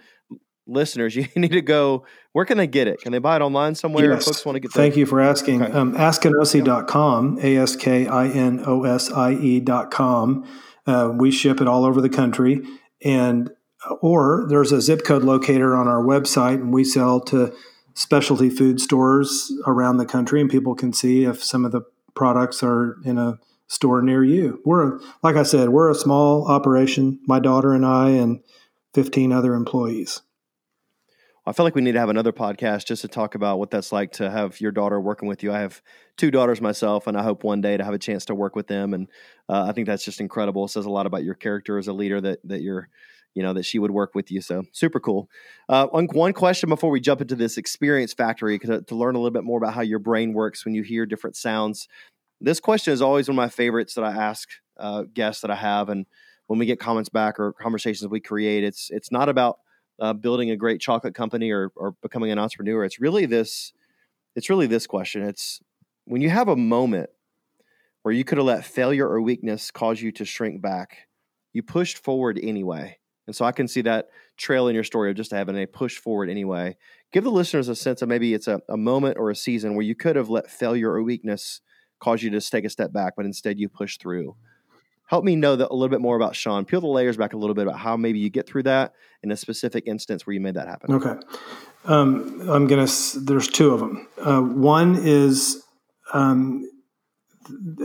listeners, 0.69 1.17
you 1.17 1.27
need 1.35 1.53
to 1.53 1.63
go. 1.63 2.05
Where 2.33 2.45
can 2.45 2.59
they 2.59 2.67
get 2.67 2.87
it? 2.87 3.01
Can 3.01 3.13
they 3.13 3.19
buy 3.19 3.37
it 3.37 3.43
online 3.43 3.75
somewhere? 3.75 4.13
Yes. 4.13 4.27
Folks 4.27 4.45
want 4.45 4.57
to 4.57 4.61
get. 4.61 4.73
Thank 4.73 4.97
you 4.97 5.07
for 5.07 5.21
asking. 5.21 5.63
Okay. 5.63 5.73
Um, 5.73 5.95
askinosie.com, 5.95 7.39
a 7.43 7.57
s 7.57 7.77
k 7.77 8.07
i 8.07 8.27
n 8.29 8.63
o 8.65 8.85
s 8.85 9.11
i 9.13 9.33
e.com. 9.33 10.47
Uh, 10.87 11.13
we 11.15 11.31
ship 11.31 11.61
it 11.61 11.69
all 11.69 11.85
over 11.85 12.01
the 12.01 12.09
country, 12.09 12.63
and 13.05 13.51
or 14.01 14.47
there's 14.49 14.73
a 14.73 14.81
zip 14.81 15.05
code 15.05 15.25
locator 15.25 15.77
on 15.77 15.89
our 15.89 16.03
website, 16.03 16.55
and 16.55 16.73
we 16.73 16.85
sell 16.85 17.21
to 17.21 17.53
specialty 17.95 18.49
food 18.49 18.81
stores 18.81 19.53
around 19.67 19.97
the 19.97 20.07
country, 20.07 20.41
and 20.41 20.49
people 20.51 20.75
can 20.75 20.93
see 20.93 21.25
if 21.25 21.43
some 21.43 21.65
of 21.65 21.73
the 21.73 21.83
products 22.15 22.63
are 22.63 22.97
in 23.05 23.19
a 23.19 23.39
store 23.67 24.01
near 24.03 24.25
you. 24.25 24.61
We're 24.65 24.99
like 25.23 25.37
I 25.37 25.43
said, 25.43 25.71
we're 25.71 25.91
a 25.91 25.95
small 25.95 26.49
operation. 26.49 27.21
My 27.27 27.39
daughter 27.39 27.73
and 27.73 27.85
I, 27.85 28.11
and 28.11 28.41
15 28.95 29.33
other 29.33 29.55
employees. 29.55 30.23
I 31.49 31.53
feel 31.53 31.65
like 31.65 31.75
we 31.75 31.81
need 31.81 31.93
to 31.93 31.99
have 31.99 32.11
another 32.11 32.31
podcast 32.31 32.85
just 32.85 33.01
to 33.01 33.09
talk 33.09 33.35
about 33.35 33.59
what 33.59 33.71
that's 33.71 33.91
like 33.91 34.13
to 34.13 34.31
have 34.31 34.61
your 34.61 34.71
daughter 34.71 35.01
working 35.01 35.31
with 35.31 35.43
you. 35.43 35.51
I 35.51 35.61
have 35.61 35.81
two 36.19 36.31
daughters 36.31 36.61
myself, 36.61 37.07
and 37.07 37.17
I 37.17 37.23
hope 37.23 37.43
one 37.43 37.63
day 37.63 37.79
to 37.79 37.85
have 37.85 37.95
a 37.95 37.99
chance 37.99 38.27
to 38.27 38.35
work 38.35 38.55
with 38.55 38.67
them. 38.67 38.93
And 38.93 39.09
uh, 39.49 39.65
I 39.67 39.73
think 39.73 39.87
that's 39.87 40.05
just 40.05 40.21
incredible. 40.21 40.67
It 40.67 40.69
says 40.69 40.85
a 40.85 40.91
lot 40.91 41.07
about 41.07 41.25
your 41.25 41.33
character 41.35 41.79
as 41.79 41.89
a 41.89 41.95
leader 41.95 42.21
that 42.21 42.41
that 42.45 42.61
you're, 42.61 42.91
you 43.35 43.43
know, 43.43 43.55
that 43.55 43.63
she 43.63 43.79
would 43.79 43.91
work 43.91 44.15
with 44.15 44.31
you. 44.31 44.43
So 44.43 44.65
super 44.73 45.01
cool. 45.01 45.31
Uh, 45.71 45.87
one, 45.87 46.09
one 46.13 46.35
question 46.35 46.69
before 46.69 46.91
we 46.91 47.01
jump 47.01 47.23
into 47.23 47.35
this 47.35 47.57
experience 47.57 48.13
factory 48.13 48.59
to, 48.59 48.83
to 48.83 48.95
learn 48.95 49.15
a 49.15 49.19
little 49.19 49.31
bit 49.31 49.45
more 49.45 49.57
about 49.57 49.73
how 49.73 49.81
your 49.81 50.01
brain 50.01 50.35
works 50.35 50.67
when 50.67 50.75
you 50.75 50.83
hear 50.83 51.07
different 51.07 51.35
sounds. 51.35 51.89
This 52.43 52.61
question 52.61 52.93
is 52.93 53.01
always 53.01 53.27
one 53.27 53.37
of 53.37 53.43
my 53.43 53.49
favorites 53.49 53.95
that 53.95 54.05
I 54.05 54.13
ask 54.13 54.51
uh, 54.79 55.05
guests 55.15 55.41
that 55.41 55.51
I 55.51 55.57
have, 55.57 55.89
and 55.89 56.05
when 56.47 56.59
we 56.59 56.67
get 56.67 56.79
comments 56.79 57.09
back 57.09 57.41
or 57.41 57.55
conversations 57.55 58.07
we 58.11 58.21
create, 58.21 58.65
it's 58.65 58.91
it's 58.91 59.11
not 59.11 59.31
about 59.31 59.61
uh, 60.01 60.13
building 60.13 60.51
a 60.51 60.57
great 60.57 60.81
chocolate 60.81 61.15
company 61.15 61.51
or, 61.51 61.71
or 61.77 61.93
becoming 62.03 62.31
an 62.31 62.39
entrepreneur. 62.39 62.85
It's 62.85 63.01
really 63.01 63.27
this. 63.27 63.73
It's 64.37 64.49
really 64.49 64.67
this 64.67 64.87
question. 64.87 65.23
It's 65.23 65.61
when 66.05 66.23
you 66.23 66.31
have 66.31 66.49
a 66.49 66.57
moment 66.57 67.11
where 68.03 68.15
you 68.15 68.25
could 68.25 68.39
have 68.39 68.47
let 68.47 68.65
failure 68.65 69.09
or 69.09 69.21
weakness 69.21 69.71
cause 69.71 70.01
you 70.01 70.13
to 70.13 70.25
shrink 70.25 70.63
back, 70.63 71.09
you 71.53 71.63
pushed 71.63 71.99
forward 71.99 72.39
anyway. 72.43 72.99
And 73.27 73.37
so 73.37 73.45
I 73.45 73.53
can 73.53 73.69
see 73.69 73.83
that 73.83 74.09
trail 74.39 74.69
in 74.69 74.75
your 74.75 74.85
story 74.85 75.11
of 75.11 75.17
just 75.17 75.33
having 75.33 75.59
a 75.59 75.67
push 75.67 75.99
forward 75.99 76.31
anyway. 76.31 76.77
Give 77.13 77.25
the 77.25 77.31
listeners 77.31 77.69
a 77.69 77.77
sense 77.77 78.01
of 78.01 78.09
maybe 78.09 78.33
it's 78.33 78.49
a, 78.49 78.61
a 78.69 78.77
moment 78.77 79.19
or 79.19 79.31
a 79.31 79.37
season 79.37 79.75
where 79.75 79.85
you 79.85 79.95
could 79.95 80.17
have 80.17 80.31
let 80.31 80.51
failure 80.51 80.91
or 80.91 81.03
weakness 81.03 81.61
cause 82.01 82.23
you 82.23 82.31
to 82.31 82.41
take 82.41 82.65
a 82.65 82.71
step 82.71 82.93
back, 82.93 83.15
but 83.17 83.27
instead 83.27 83.59
you 83.59 83.69
push 83.69 83.99
through 83.99 84.37
help 85.09 85.25
me 85.25 85.35
know 85.35 85.57
that 85.57 85.71
a 85.71 85.75
little 85.75 85.89
bit 85.89 86.03
more 86.03 86.17
about 86.17 86.37
Sean. 86.37 86.67
Peel 86.67 86.83
the 86.83 86.87
layers 86.87 87.17
back 87.17 87.33
a 87.33 87.37
little 87.37 87.55
bit 87.55 87.67
about 87.67 87.79
how 87.79 87.97
maybe 87.97 88.19
you 88.19 88.29
get 88.29 88.47
through 88.47 88.63
that 88.65 88.93
in 89.23 89.33
a 89.33 89.37
specific 89.37 89.85
instance 89.87 90.27
where 90.27 90.35
you 90.35 90.41
made 90.41 90.55
that 90.55 90.69
happen. 90.69 90.93
Okay. 90.93 91.15
Um, 91.87 92.47
I'm 92.49 92.69
to, 92.69 93.21
there's 93.21 93.49
two 93.49 93.71
of 93.71 93.81
them. 93.81 94.07
Uh, 94.19 94.43
one 94.43 94.97
is, 95.01 95.65
um, 96.13 96.71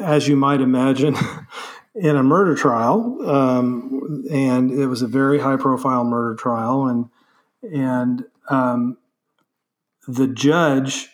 as 0.01 0.27
you 0.27 0.36
might 0.36 0.59
imagine, 0.59 1.15
in 1.95 2.17
a 2.17 2.23
murder 2.23 2.55
trial, 2.55 3.17
um, 3.25 4.25
and 4.29 4.71
it 4.71 4.88
was 4.88 5.01
a 5.01 5.07
very 5.07 5.39
high 5.39 5.55
profile 5.55 6.03
murder 6.03 6.36
trial. 6.36 6.88
And, 6.88 7.09
and 7.73 8.25
um, 8.49 8.97
the 10.09 10.27
judge 10.27 11.07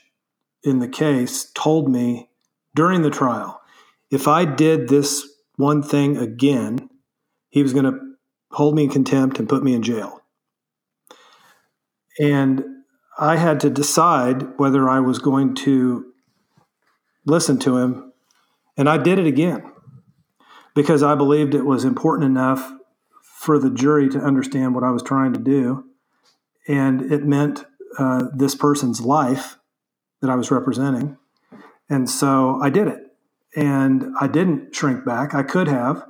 in 0.63 0.79
the 0.79 0.87
case 0.87 1.51
told 1.53 1.87
me 1.87 2.29
during 2.73 3.03
the 3.03 3.11
trial, 3.11 3.61
if 4.09 4.27
I 4.27 4.45
did 4.45 4.89
this 4.89 5.29
one 5.59 5.83
thing 5.83 6.15
again, 6.15 6.89
he 7.49 7.61
was 7.61 7.73
going 7.73 7.83
to 7.83 7.99
hold 8.51 8.75
me 8.75 8.85
in 8.85 8.89
contempt 8.89 9.39
and 9.39 9.49
put 9.49 9.61
me 9.61 9.73
in 9.73 9.83
jail. 9.83 10.21
And 12.17 12.63
I 13.17 13.35
had 13.35 13.59
to 13.59 13.69
decide 13.69 14.57
whether 14.57 14.87
I 14.87 15.01
was 15.01 15.19
going 15.19 15.55
to 15.55 16.13
listen 17.25 17.59
to 17.59 17.77
him. 17.77 18.13
And 18.77 18.87
I 18.87 18.97
did 18.97 19.19
it 19.19 19.27
again 19.27 19.69
because 20.75 21.03
I 21.03 21.15
believed 21.15 21.53
it 21.53 21.65
was 21.65 21.83
important 21.83 22.25
enough 22.25 22.71
for 23.21 23.59
the 23.59 23.69
jury 23.69 24.07
to 24.11 24.17
understand 24.17 24.75
what 24.75 24.85
I 24.85 24.91
was 24.91 25.03
trying 25.03 25.33
to 25.33 25.41
do. 25.41 25.83
And 26.69 27.11
it 27.11 27.25
meant 27.25 27.65
uh, 27.97 28.27
this 28.33 28.55
person's 28.55 29.01
life 29.01 29.57
that 30.21 30.29
I 30.29 30.35
was 30.35 30.51
representing. 30.51 31.17
And 31.89 32.09
so 32.09 32.61
I 32.61 32.69
did 32.69 32.87
it. 32.87 33.08
And 33.55 34.13
I 34.19 34.27
didn't 34.27 34.75
shrink 34.75 35.05
back. 35.05 35.33
I 35.33 35.43
could 35.43 35.67
have. 35.67 36.05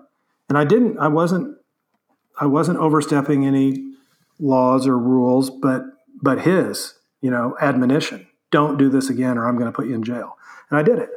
And 0.50 0.58
I 0.58 0.66
didn't. 0.66 0.98
I 0.98 1.08
wasn't 1.08 1.58
I 2.40 2.46
wasn't 2.46 2.80
overstepping 2.80 3.46
any 3.46 3.94
laws 4.40 4.88
or 4.88 4.98
rules, 4.98 5.50
but 5.50 5.84
but 6.22 6.42
his, 6.42 6.96
you 7.22 7.30
know, 7.30 7.56
admonition: 7.62 8.28
don't 8.52 8.78
do 8.78 8.90
this 8.90 9.10
again, 9.10 9.38
or 9.38 9.48
I'm 9.48 9.56
going 9.56 9.72
to 9.72 9.76
put 9.76 9.88
you 9.88 9.96
in 9.96 10.04
jail. 10.04 10.38
And 10.70 10.80
I 10.80 10.84
did 10.84 11.00
it, 11.00 11.10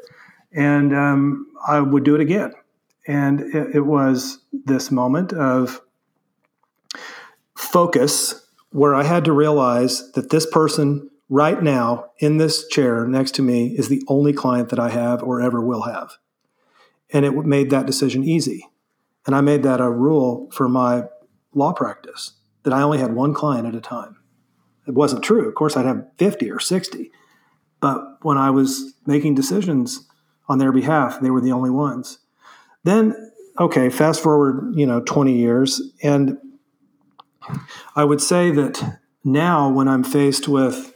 and 0.52 0.94
um, 0.94 1.46
I 1.66 1.80
would 1.80 2.04
do 2.04 2.14
it 2.14 2.20
again. 2.20 2.52
And 3.06 3.40
it, 3.40 3.76
it 3.76 3.80
was 3.80 4.38
this 4.52 4.90
moment 4.90 5.32
of 5.32 5.80
focus 7.56 8.46
where 8.70 8.94
I 8.94 9.02
had 9.02 9.24
to 9.24 9.32
realize 9.32 10.12
that 10.12 10.30
this 10.30 10.46
person 10.46 11.10
right 11.32 11.62
now 11.62 12.10
in 12.18 12.36
this 12.36 12.68
chair 12.68 13.06
next 13.06 13.34
to 13.34 13.40
me 13.40 13.68
is 13.68 13.88
the 13.88 14.02
only 14.06 14.34
client 14.34 14.68
that 14.68 14.78
I 14.78 14.90
have 14.90 15.22
or 15.22 15.40
ever 15.40 15.62
will 15.62 15.84
have. 15.84 16.18
And 17.10 17.24
it 17.24 17.32
made 17.32 17.70
that 17.70 17.86
decision 17.86 18.22
easy. 18.22 18.68
And 19.24 19.34
I 19.34 19.40
made 19.40 19.62
that 19.62 19.80
a 19.80 19.90
rule 19.90 20.50
for 20.52 20.68
my 20.68 21.04
law 21.54 21.72
practice 21.72 22.32
that 22.64 22.74
I 22.74 22.82
only 22.82 22.98
had 22.98 23.14
one 23.14 23.32
client 23.32 23.66
at 23.66 23.74
a 23.74 23.80
time. 23.80 24.18
It 24.86 24.92
wasn't 24.92 25.24
true. 25.24 25.48
Of 25.48 25.54
course, 25.54 25.74
I'd 25.74 25.86
have 25.86 26.04
50 26.18 26.50
or 26.50 26.60
60. 26.60 27.10
But 27.80 28.18
when 28.20 28.36
I 28.36 28.50
was 28.50 28.92
making 29.06 29.34
decisions 29.34 30.06
on 30.48 30.58
their 30.58 30.70
behalf, 30.70 31.18
they 31.22 31.30
were 31.30 31.40
the 31.40 31.52
only 31.52 31.70
ones. 31.70 32.18
Then, 32.84 33.32
okay, 33.58 33.88
fast 33.88 34.22
forward, 34.22 34.74
you 34.76 34.84
know, 34.84 35.00
20 35.00 35.32
years. 35.32 35.80
And 36.02 36.36
I 37.96 38.04
would 38.04 38.20
say 38.20 38.50
that 38.50 38.98
now 39.24 39.70
when 39.70 39.88
I'm 39.88 40.04
faced 40.04 40.46
with 40.46 40.92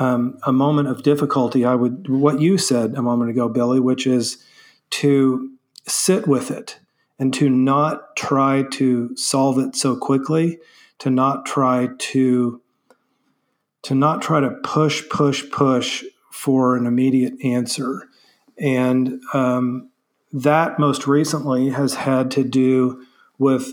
um, 0.00 0.38
a 0.44 0.52
moment 0.52 0.88
of 0.88 1.02
difficulty, 1.02 1.64
I 1.64 1.74
would, 1.74 2.08
what 2.08 2.40
you 2.40 2.56
said 2.56 2.94
a 2.94 3.02
moment 3.02 3.30
ago, 3.30 3.48
Billy, 3.48 3.78
which 3.78 4.06
is 4.06 4.42
to 4.90 5.52
sit 5.86 6.26
with 6.26 6.50
it 6.50 6.80
and 7.18 7.34
to 7.34 7.50
not 7.50 8.16
try 8.16 8.64
to 8.72 9.14
solve 9.14 9.58
it 9.58 9.76
so 9.76 9.96
quickly, 9.96 10.58
to 10.98 11.10
not 11.10 11.46
try 11.46 11.88
to 11.98 12.60
to 13.82 13.94
not 13.94 14.20
try 14.20 14.40
to 14.40 14.50
push, 14.62 15.08
push, 15.08 15.48
push 15.50 16.04
for 16.30 16.76
an 16.76 16.84
immediate 16.84 17.32
answer. 17.42 18.08
And 18.58 19.22
um, 19.32 19.88
that 20.34 20.78
most 20.78 21.06
recently 21.06 21.70
has 21.70 21.94
had 21.94 22.30
to 22.32 22.44
do 22.44 23.06
with 23.38 23.72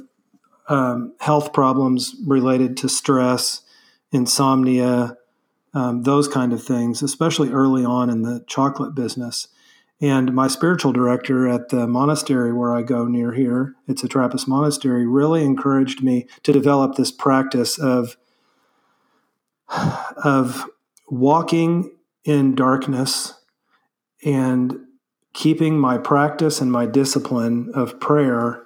um, 0.70 1.14
health 1.20 1.52
problems 1.52 2.16
related 2.26 2.78
to 2.78 2.90
stress, 2.90 3.64
insomnia, 4.14 5.17
um, 5.78 6.02
those 6.02 6.28
kind 6.28 6.54
of 6.54 6.64
things, 6.64 7.04
especially 7.04 7.52
early 7.52 7.86
on 7.86 8.10
in 8.10 8.24
the 8.24 8.44
chocolate 8.48 8.96
business. 8.96 9.48
And 10.02 10.34
my 10.34 10.48
spiritual 10.48 10.92
director 10.92 11.48
at 11.48 11.70
the 11.70 11.86
monastery 11.86 12.52
where 12.52 12.74
I 12.74 12.82
go 12.82 13.06
near 13.06 13.32
here, 13.34 13.76
it's 13.88 14.04
a 14.04 14.08
Trappist 14.08 14.48
monastery, 14.48 15.06
really 15.06 15.44
encouraged 15.44 16.02
me 16.02 16.28
to 16.42 16.52
develop 16.52 16.96
this 16.96 17.12
practice 17.12 17.78
of, 17.78 18.18
of 19.70 20.66
walking 21.10 21.96
in 22.24 22.56
darkness 22.56 23.36
and 24.26 24.80
keeping 25.34 25.78
my 25.78 26.00
practice 26.00 26.60
and 26.60 26.72
my 26.72 26.88
discipline 26.88 27.70
of 27.76 28.00
prayer 28.00 28.64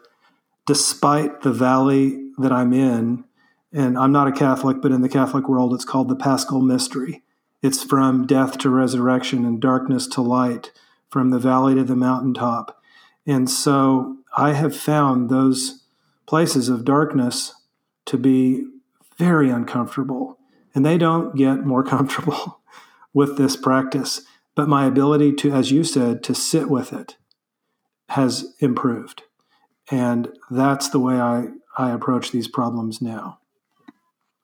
despite 0.65 1.41
the 1.41 1.52
valley 1.52 2.32
that 2.38 2.54
I'm 2.54 2.71
in. 2.71 3.26
And 3.74 3.98
I'm 3.98 4.12
not 4.12 4.28
a 4.28 4.32
Catholic, 4.32 4.82
but 4.82 4.92
in 4.92 5.02
the 5.02 5.10
Catholic 5.10 5.48
world, 5.48 5.74
it's 5.74 5.86
called 5.86 6.10
the 6.10 6.16
Paschal 6.16 6.62
Mystery. 6.62 7.24
It's 7.62 7.84
from 7.84 8.26
death 8.26 8.58
to 8.60 8.70
resurrection 8.70 9.46
and 9.46 9.62
darkness 9.62 10.08
to 10.08 10.22
light 10.22 10.72
from 11.10 11.30
the 11.30 11.40
valley 11.40 11.76
to 11.76 11.84
the 11.84 11.96
mountaintop. 11.96 12.82
And 13.26 13.50
so 13.50 14.18
I 14.36 14.54
have 14.54 14.76
found 14.76 15.30
those 15.30 15.84
places 16.26 16.70
of 16.70 16.86
darkness 16.86 17.54
to 18.06 18.18
be 18.18 18.66
very 19.18 19.50
uncomfortable. 19.50 20.40
And 20.74 20.86
they 20.86 20.98
don't 20.98 21.36
get 21.36 21.66
more 21.66 21.84
comfortable 21.96 22.62
with 23.14 23.38
this 23.38 23.56
practice. 23.56 24.22
But 24.56 24.68
my 24.68 24.86
ability 24.86 25.34
to, 25.34 25.52
as 25.52 25.72
you 25.72 25.84
said, 25.84 26.24
to 26.24 26.36
sit 26.36 26.70
with 26.70 26.92
it 26.92 27.16
has 28.10 28.54
improved. 28.60 29.24
And 29.90 30.30
that's 30.50 30.90
the 30.90 31.00
way 31.00 31.16
I, 31.16 31.48
I 31.78 31.92
approach 31.92 32.32
these 32.32 32.48
problems 32.48 33.02
now. 33.02 33.40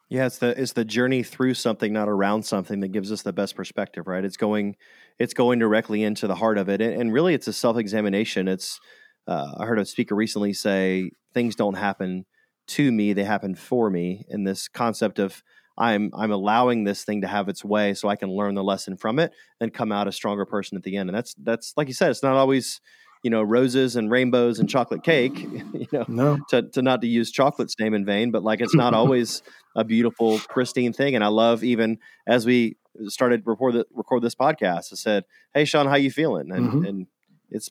Yeah, 0.10 0.26
it's 0.26 0.38
the 0.38 0.60
it's 0.60 0.72
the 0.74 0.86
journey 0.86 1.22
through 1.22 1.56
something, 1.56 1.92
not 1.92 2.08
around 2.08 2.44
something, 2.44 2.80
that 2.80 2.90
gives 2.90 3.12
us 3.12 3.24
the 3.24 3.34
best 3.34 3.56
perspective, 3.56 4.08
right? 4.08 4.24
It's 4.24 4.38
going 4.38 4.78
it's 5.20 5.34
going 5.34 5.60
directly 5.60 6.04
into 6.04 6.28
the 6.28 6.36
heart 6.36 6.58
of 6.58 6.70
it, 6.70 6.80
and, 6.82 6.94
and 6.94 7.14
really, 7.14 7.34
it's 7.34 7.48
a 7.48 7.54
self 7.54 7.78
examination. 7.78 8.48
It's 8.48 8.80
uh, 9.28 9.52
I 9.58 9.66
heard 9.66 9.80
a 9.80 9.86
speaker 9.86 10.16
recently 10.16 10.54
say 10.54 11.12
things 11.34 11.56
don't 11.56 11.74
happen 11.74 12.26
to 12.68 12.92
me; 12.92 13.12
they 13.12 13.26
happen 13.26 13.54
for 13.54 13.90
me. 13.90 14.24
And 14.30 14.48
this 14.48 14.70
concept 14.70 15.20
of 15.20 15.44
I'm 15.78 16.12
I'm 16.16 16.32
allowing 16.32 16.86
this 16.86 17.04
thing 17.04 17.20
to 17.22 17.28
have 17.28 17.50
its 17.50 17.66
way, 17.66 17.94
so 17.94 18.08
I 18.08 18.16
can 18.16 18.30
learn 18.30 18.56
the 18.56 18.64
lesson 18.64 18.96
from 18.96 19.20
it 19.20 19.34
and 19.60 19.74
come 19.74 19.92
out 19.92 20.08
a 20.08 20.14
stronger 20.14 20.46
person 20.46 20.78
at 20.78 20.84
the 20.84 20.96
end. 20.96 21.10
And 21.10 21.18
that's 21.18 21.34
that's 21.34 21.74
like 21.76 21.90
you 21.90 21.94
said, 21.94 22.12
it's 22.12 22.24
not 22.24 22.38
always 22.38 22.80
you 23.24 23.30
know 23.30 23.42
roses 23.42 23.96
and 23.96 24.12
rainbows 24.12 24.60
and 24.60 24.70
chocolate 24.70 25.04
cake 25.04 25.40
you 25.74 25.88
know 25.92 26.06
no. 26.08 26.40
to, 26.50 26.64
to 26.64 26.82
not 26.82 27.02
to 27.02 27.08
use 27.08 27.32
chocolate's 27.32 27.76
name 27.80 27.94
in 27.94 28.06
vain 28.06 28.32
but 28.32 28.44
like 28.44 28.62
it's 28.62 28.76
not 28.76 28.94
always 28.94 29.42
a 29.76 29.84
beautiful 29.84 30.40
pristine 30.50 30.94
thing 30.94 31.16
and 31.16 31.24
i 31.24 31.28
love 31.28 31.64
even 31.64 31.98
as 32.28 32.46
we 32.46 32.78
started 33.08 33.44
record 33.46 33.76
the, 33.76 33.86
record 33.94 34.22
this 34.22 34.36
podcast 34.36 34.92
i 34.92 34.96
said 34.96 35.24
hey 35.54 35.66
shawn 35.66 35.88
how 35.88 35.96
you 35.96 36.12
feeling 36.12 36.52
and 36.52 36.70
mm-hmm. 36.70 36.86
and 36.86 37.08
it's 37.50 37.70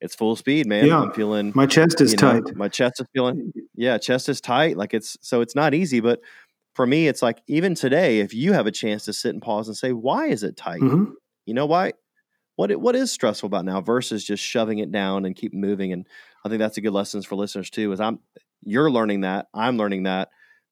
it's 0.00 0.14
full 0.14 0.36
speed 0.36 0.66
man 0.66 0.86
yeah. 0.86 1.00
i'm 1.00 1.12
feeling 1.12 1.52
my 1.54 1.66
chest 1.66 2.00
is 2.00 2.14
tight 2.14 2.44
know, 2.44 2.52
my 2.54 2.68
chest 2.68 3.00
is 3.00 3.06
feeling 3.12 3.52
yeah 3.74 3.98
chest 3.98 4.28
is 4.28 4.40
tight 4.40 4.76
like 4.76 4.94
it's 4.94 5.16
so 5.20 5.40
it's 5.40 5.54
not 5.54 5.74
easy 5.74 6.00
but 6.00 6.20
for 6.74 6.86
me 6.86 7.06
it's 7.08 7.22
like 7.22 7.40
even 7.46 7.74
today 7.74 8.20
if 8.20 8.34
you 8.34 8.52
have 8.52 8.66
a 8.66 8.72
chance 8.72 9.04
to 9.04 9.12
sit 9.12 9.32
and 9.32 9.42
pause 9.42 9.68
and 9.68 9.76
say 9.76 9.92
why 9.92 10.26
is 10.26 10.42
it 10.42 10.56
tight 10.56 10.80
mm-hmm. 10.80 11.12
you 11.46 11.54
know 11.54 11.66
why 11.66 11.92
what 12.56 12.70
it, 12.70 12.80
what 12.80 12.96
is 12.96 13.10
stressful 13.10 13.46
about 13.46 13.64
now 13.64 13.80
versus 13.80 14.24
just 14.24 14.42
shoving 14.42 14.78
it 14.78 14.92
down 14.92 15.24
and 15.24 15.36
keep 15.36 15.52
moving 15.52 15.92
and 15.92 16.06
i 16.44 16.48
think 16.48 16.58
that's 16.58 16.78
a 16.78 16.80
good 16.80 16.92
lesson 16.92 17.22
for 17.22 17.36
listeners 17.36 17.70
too 17.70 17.92
is 17.92 18.00
i'm 18.00 18.18
you're 18.62 18.90
learning 18.90 19.22
that 19.22 19.46
i'm 19.54 19.76
learning 19.76 20.04
that. 20.04 20.28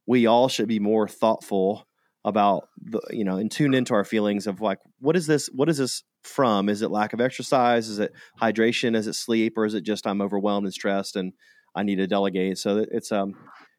We 0.07 0.27
all 0.27 0.49
should 0.49 0.69
be 0.69 0.81
more 0.81 1.09
thoughtful 1.09 1.87
about 2.25 2.69
the 2.81 3.01
you 3.11 3.25
know 3.25 3.37
and 3.37 3.51
tune 3.51 3.75
into 3.75 3.95
our 3.95 4.05
feelings 4.05 4.47
of 4.47 4.61
like 4.61 4.79
what 5.01 5.17
is 5.17 5.27
this 5.27 5.49
what 5.53 5.69
is 5.69 5.79
this 5.79 6.05
from? 6.23 6.69
Is 6.69 6.83
it 6.83 6.91
lack 6.91 7.13
of 7.13 7.21
exercise? 7.21 7.89
Is 7.89 7.99
it 7.99 8.13
hydration? 8.41 8.95
Is 8.95 9.09
it 9.09 9.15
sleep? 9.15 9.59
Or 9.59 9.65
is 9.65 9.75
it 9.75 9.83
just 9.83 10.07
i'm 10.07 10.21
overwhelmed 10.21 10.67
and 10.67 10.75
stressed 10.75 11.17
and 11.17 11.33
i 11.75 11.83
need 11.83 11.97
to 11.97 12.07
delegate? 12.07 12.59
So 12.59 12.85
it's 12.91 13.11
um 13.13 13.35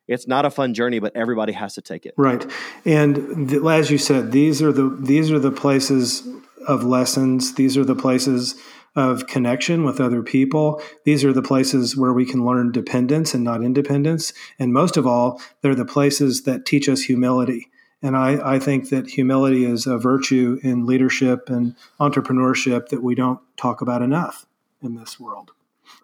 it's 0.08 0.28
not 0.28 0.46
a 0.46 0.50
fun 0.50 0.74
journey 0.74 1.00
but 1.00 1.16
everybody 1.16 1.54
has 1.54 1.76
to 1.76 1.82
take 1.82 2.06
it. 2.06 2.14
Right. 2.18 2.46
And 2.86 3.50
the, 3.50 3.66
as 3.70 3.90
you 3.90 3.98
said 3.98 4.32
these 4.32 4.62
are 4.62 4.72
the 4.72 4.98
these 5.00 5.32
are 5.32 5.40
the 5.40 5.52
places 5.52 6.28
of 6.68 6.84
lessons. 6.84 7.56
These 7.56 7.78
are 7.78 7.86
the 7.86 7.96
places 7.96 8.56
of 8.96 9.28
connection 9.28 9.84
with 9.84 10.00
other 10.00 10.22
people. 10.22 10.82
These 11.04 11.24
are 11.24 11.34
the 11.34 11.42
places 11.42 11.98
where 11.98 12.14
we 12.14 12.26
can 12.26 12.46
learn 12.46 12.72
dependence 12.72 13.34
and 13.34 13.44
not 13.44 13.64
independence. 13.64 14.34
And 14.60 14.72
most 14.72 14.98
of 14.98 15.08
all, 15.08 15.42
they're 15.62 15.76
the 15.76 15.86
places 15.86 16.44
that 16.44 16.66
teach 16.66 16.88
us 16.88 17.02
humility. 17.02 17.70
And 18.02 18.18
I, 18.18 18.56
I 18.56 18.60
think 18.60 18.90
that 18.90 19.10
humility 19.10 19.66
is 19.66 19.88
a 19.88 19.98
virtue 19.98 20.60
in 20.62 20.86
leadership 20.86 21.50
and 21.50 21.76
entrepreneurship 22.00 22.90
that 22.90 23.02
we 23.02 23.16
don't 23.16 23.40
talk 23.58 23.82
about 23.82 24.02
enough 24.02 24.46
in 24.82 24.96
this 24.96 25.20
world. 25.20 25.54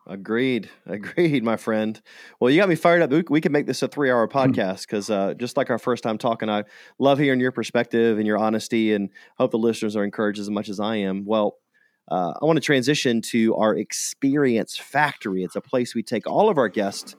Agreed. 0.07 0.69
Agreed, 0.85 1.43
my 1.43 1.57
friend. 1.57 2.01
Well, 2.39 2.49
you 2.49 2.59
got 2.59 2.69
me 2.69 2.75
fired 2.75 3.01
up. 3.01 3.11
We, 3.11 3.23
we 3.29 3.41
can 3.41 3.51
make 3.51 3.67
this 3.67 3.81
a 3.83 3.87
three 3.87 4.09
hour 4.09 4.27
hmm. 4.27 4.37
podcast 4.37 4.81
because 4.81 5.09
uh, 5.09 5.33
just 5.35 5.57
like 5.57 5.69
our 5.69 5.79
first 5.79 6.03
time 6.03 6.17
talking, 6.17 6.49
I 6.49 6.63
love 6.97 7.19
hearing 7.19 7.39
your 7.39 7.51
perspective 7.51 8.17
and 8.17 8.25
your 8.25 8.37
honesty 8.37 8.93
and 8.93 9.09
hope 9.37 9.51
the 9.51 9.57
listeners 9.57 9.95
are 9.95 10.03
encouraged 10.03 10.39
as 10.39 10.49
much 10.49 10.69
as 10.69 10.79
I 10.79 10.97
am. 10.97 11.25
Well, 11.25 11.57
uh, 12.09 12.33
I 12.41 12.45
want 12.45 12.57
to 12.57 12.61
transition 12.61 13.21
to 13.21 13.55
our 13.55 13.77
experience 13.77 14.77
factory. 14.77 15.43
It's 15.43 15.55
a 15.55 15.61
place 15.61 15.93
we 15.93 16.01
take 16.01 16.25
all 16.25 16.49
of 16.49 16.57
our 16.57 16.69
guests. 16.69 17.15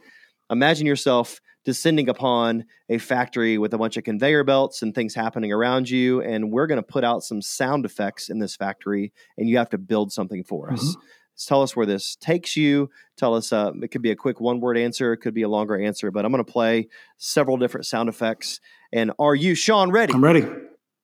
Imagine 0.50 0.86
yourself 0.86 1.40
descending 1.64 2.08
upon 2.08 2.64
a 2.88 2.98
factory 2.98 3.58
with 3.58 3.74
a 3.74 3.78
bunch 3.78 3.96
of 3.96 4.04
conveyor 4.04 4.44
belts 4.44 4.82
and 4.82 4.94
things 4.94 5.14
happening 5.14 5.52
around 5.52 5.88
you. 5.88 6.22
And 6.22 6.50
we're 6.50 6.66
going 6.66 6.82
to 6.82 6.82
put 6.82 7.04
out 7.04 7.22
some 7.22 7.42
sound 7.42 7.84
effects 7.84 8.30
in 8.30 8.38
this 8.38 8.56
factory, 8.56 9.12
and 9.36 9.48
you 9.48 9.58
have 9.58 9.70
to 9.70 9.78
build 9.78 10.12
something 10.12 10.42
for 10.42 10.72
us. 10.72 10.82
Mm-hmm. 10.82 11.00
Tell 11.46 11.62
us 11.62 11.74
where 11.74 11.86
this 11.86 12.16
takes 12.16 12.56
you. 12.56 12.90
Tell 13.16 13.34
us, 13.34 13.52
uh, 13.52 13.72
it 13.82 13.88
could 13.88 14.02
be 14.02 14.10
a 14.10 14.16
quick 14.16 14.40
one 14.40 14.60
word 14.60 14.76
answer, 14.76 15.12
it 15.12 15.18
could 15.18 15.34
be 15.34 15.42
a 15.42 15.48
longer 15.48 15.78
answer, 15.78 16.10
but 16.10 16.24
I'm 16.24 16.32
going 16.32 16.44
to 16.44 16.52
play 16.52 16.88
several 17.18 17.56
different 17.56 17.86
sound 17.86 18.08
effects. 18.08 18.60
And 18.92 19.12
are 19.18 19.34
you, 19.34 19.54
Shawn, 19.54 19.90
ready? 19.90 20.12
I'm 20.12 20.24
ready. 20.24 20.46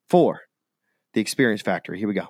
For 0.09 0.43
The 1.15 1.21
Experience 1.21 1.63
Factory. 1.63 1.99
Here 1.99 2.09
we 2.09 2.15
go. 2.15 2.29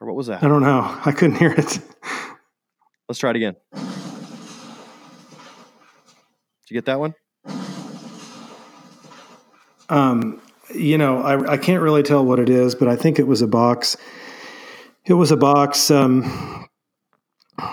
Or 0.00 0.06
what 0.08 0.16
was 0.16 0.26
that? 0.26 0.42
I 0.42 0.48
don't 0.48 0.62
know. 0.62 1.00
I 1.04 1.12
couldn't 1.12 1.36
hear 1.36 1.52
it. 1.52 1.78
Let's 3.08 3.18
try 3.18 3.30
it 3.30 3.36
again. 3.36 3.56
Did 3.72 3.82
you 6.70 6.74
get 6.74 6.86
that 6.86 6.98
one? 6.98 7.14
Um, 9.88 10.40
you 10.72 10.98
know, 10.98 11.20
I, 11.20 11.52
I 11.52 11.56
can't 11.56 11.82
really 11.82 12.02
tell 12.02 12.24
what 12.24 12.38
it 12.38 12.48
is, 12.48 12.74
but 12.74 12.88
I 12.88 12.96
think 12.96 13.18
it 13.18 13.26
was 13.26 13.42
a 13.42 13.46
box. 13.46 13.96
It 15.04 15.14
was 15.14 15.30
a 15.30 15.36
box 15.36 15.90
um, 15.90 16.68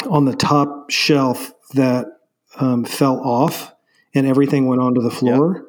on 0.10 0.26
the 0.26 0.36
top 0.36 0.90
shelf 0.90 1.52
that 1.74 2.06
um, 2.60 2.84
fell 2.84 3.20
off, 3.20 3.74
and 4.14 4.28
everything 4.28 4.68
went 4.68 4.82
onto 4.82 5.02
the 5.02 5.12
floor, 5.12 5.66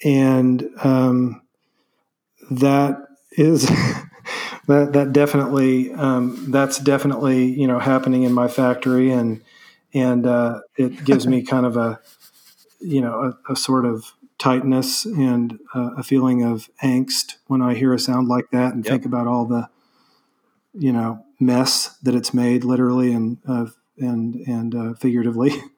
yep. 0.00 0.12
and 0.12 0.68
um, 0.82 1.42
that 2.50 2.96
is 3.32 3.66
that 4.66 4.92
that 4.92 5.12
definitely 5.12 5.92
um, 5.92 6.50
that's 6.50 6.78
definitely 6.78 7.44
you 7.44 7.66
know 7.66 7.78
happening 7.78 8.24
in 8.24 8.32
my 8.32 8.48
factory, 8.48 9.12
and 9.12 9.42
and 9.94 10.26
uh, 10.26 10.60
it 10.76 11.04
gives 11.04 11.26
me 11.26 11.42
kind 11.46 11.66
of 11.66 11.76
a 11.76 12.00
you 12.80 13.00
know 13.00 13.36
a, 13.48 13.52
a 13.52 13.56
sort 13.56 13.84
of 13.84 14.12
tightness 14.38 15.04
and 15.04 15.58
uh, 15.74 15.90
a 15.96 16.02
feeling 16.02 16.42
of 16.42 16.68
angst 16.82 17.36
when 17.46 17.62
I 17.62 17.74
hear 17.74 17.92
a 17.92 17.98
sound 17.98 18.28
like 18.28 18.50
that 18.50 18.74
and 18.74 18.84
yep. 18.84 18.92
think 18.92 19.06
about 19.06 19.26
all 19.26 19.46
the, 19.46 19.68
you 20.74 20.92
know, 20.92 21.24
mess 21.40 21.96
that 22.02 22.14
it's 22.14 22.34
made 22.34 22.64
literally 22.64 23.12
and 23.12 23.38
uh, 23.46 23.66
and 23.98 24.34
and 24.46 24.74
uh, 24.74 24.94
figuratively. 24.94 25.52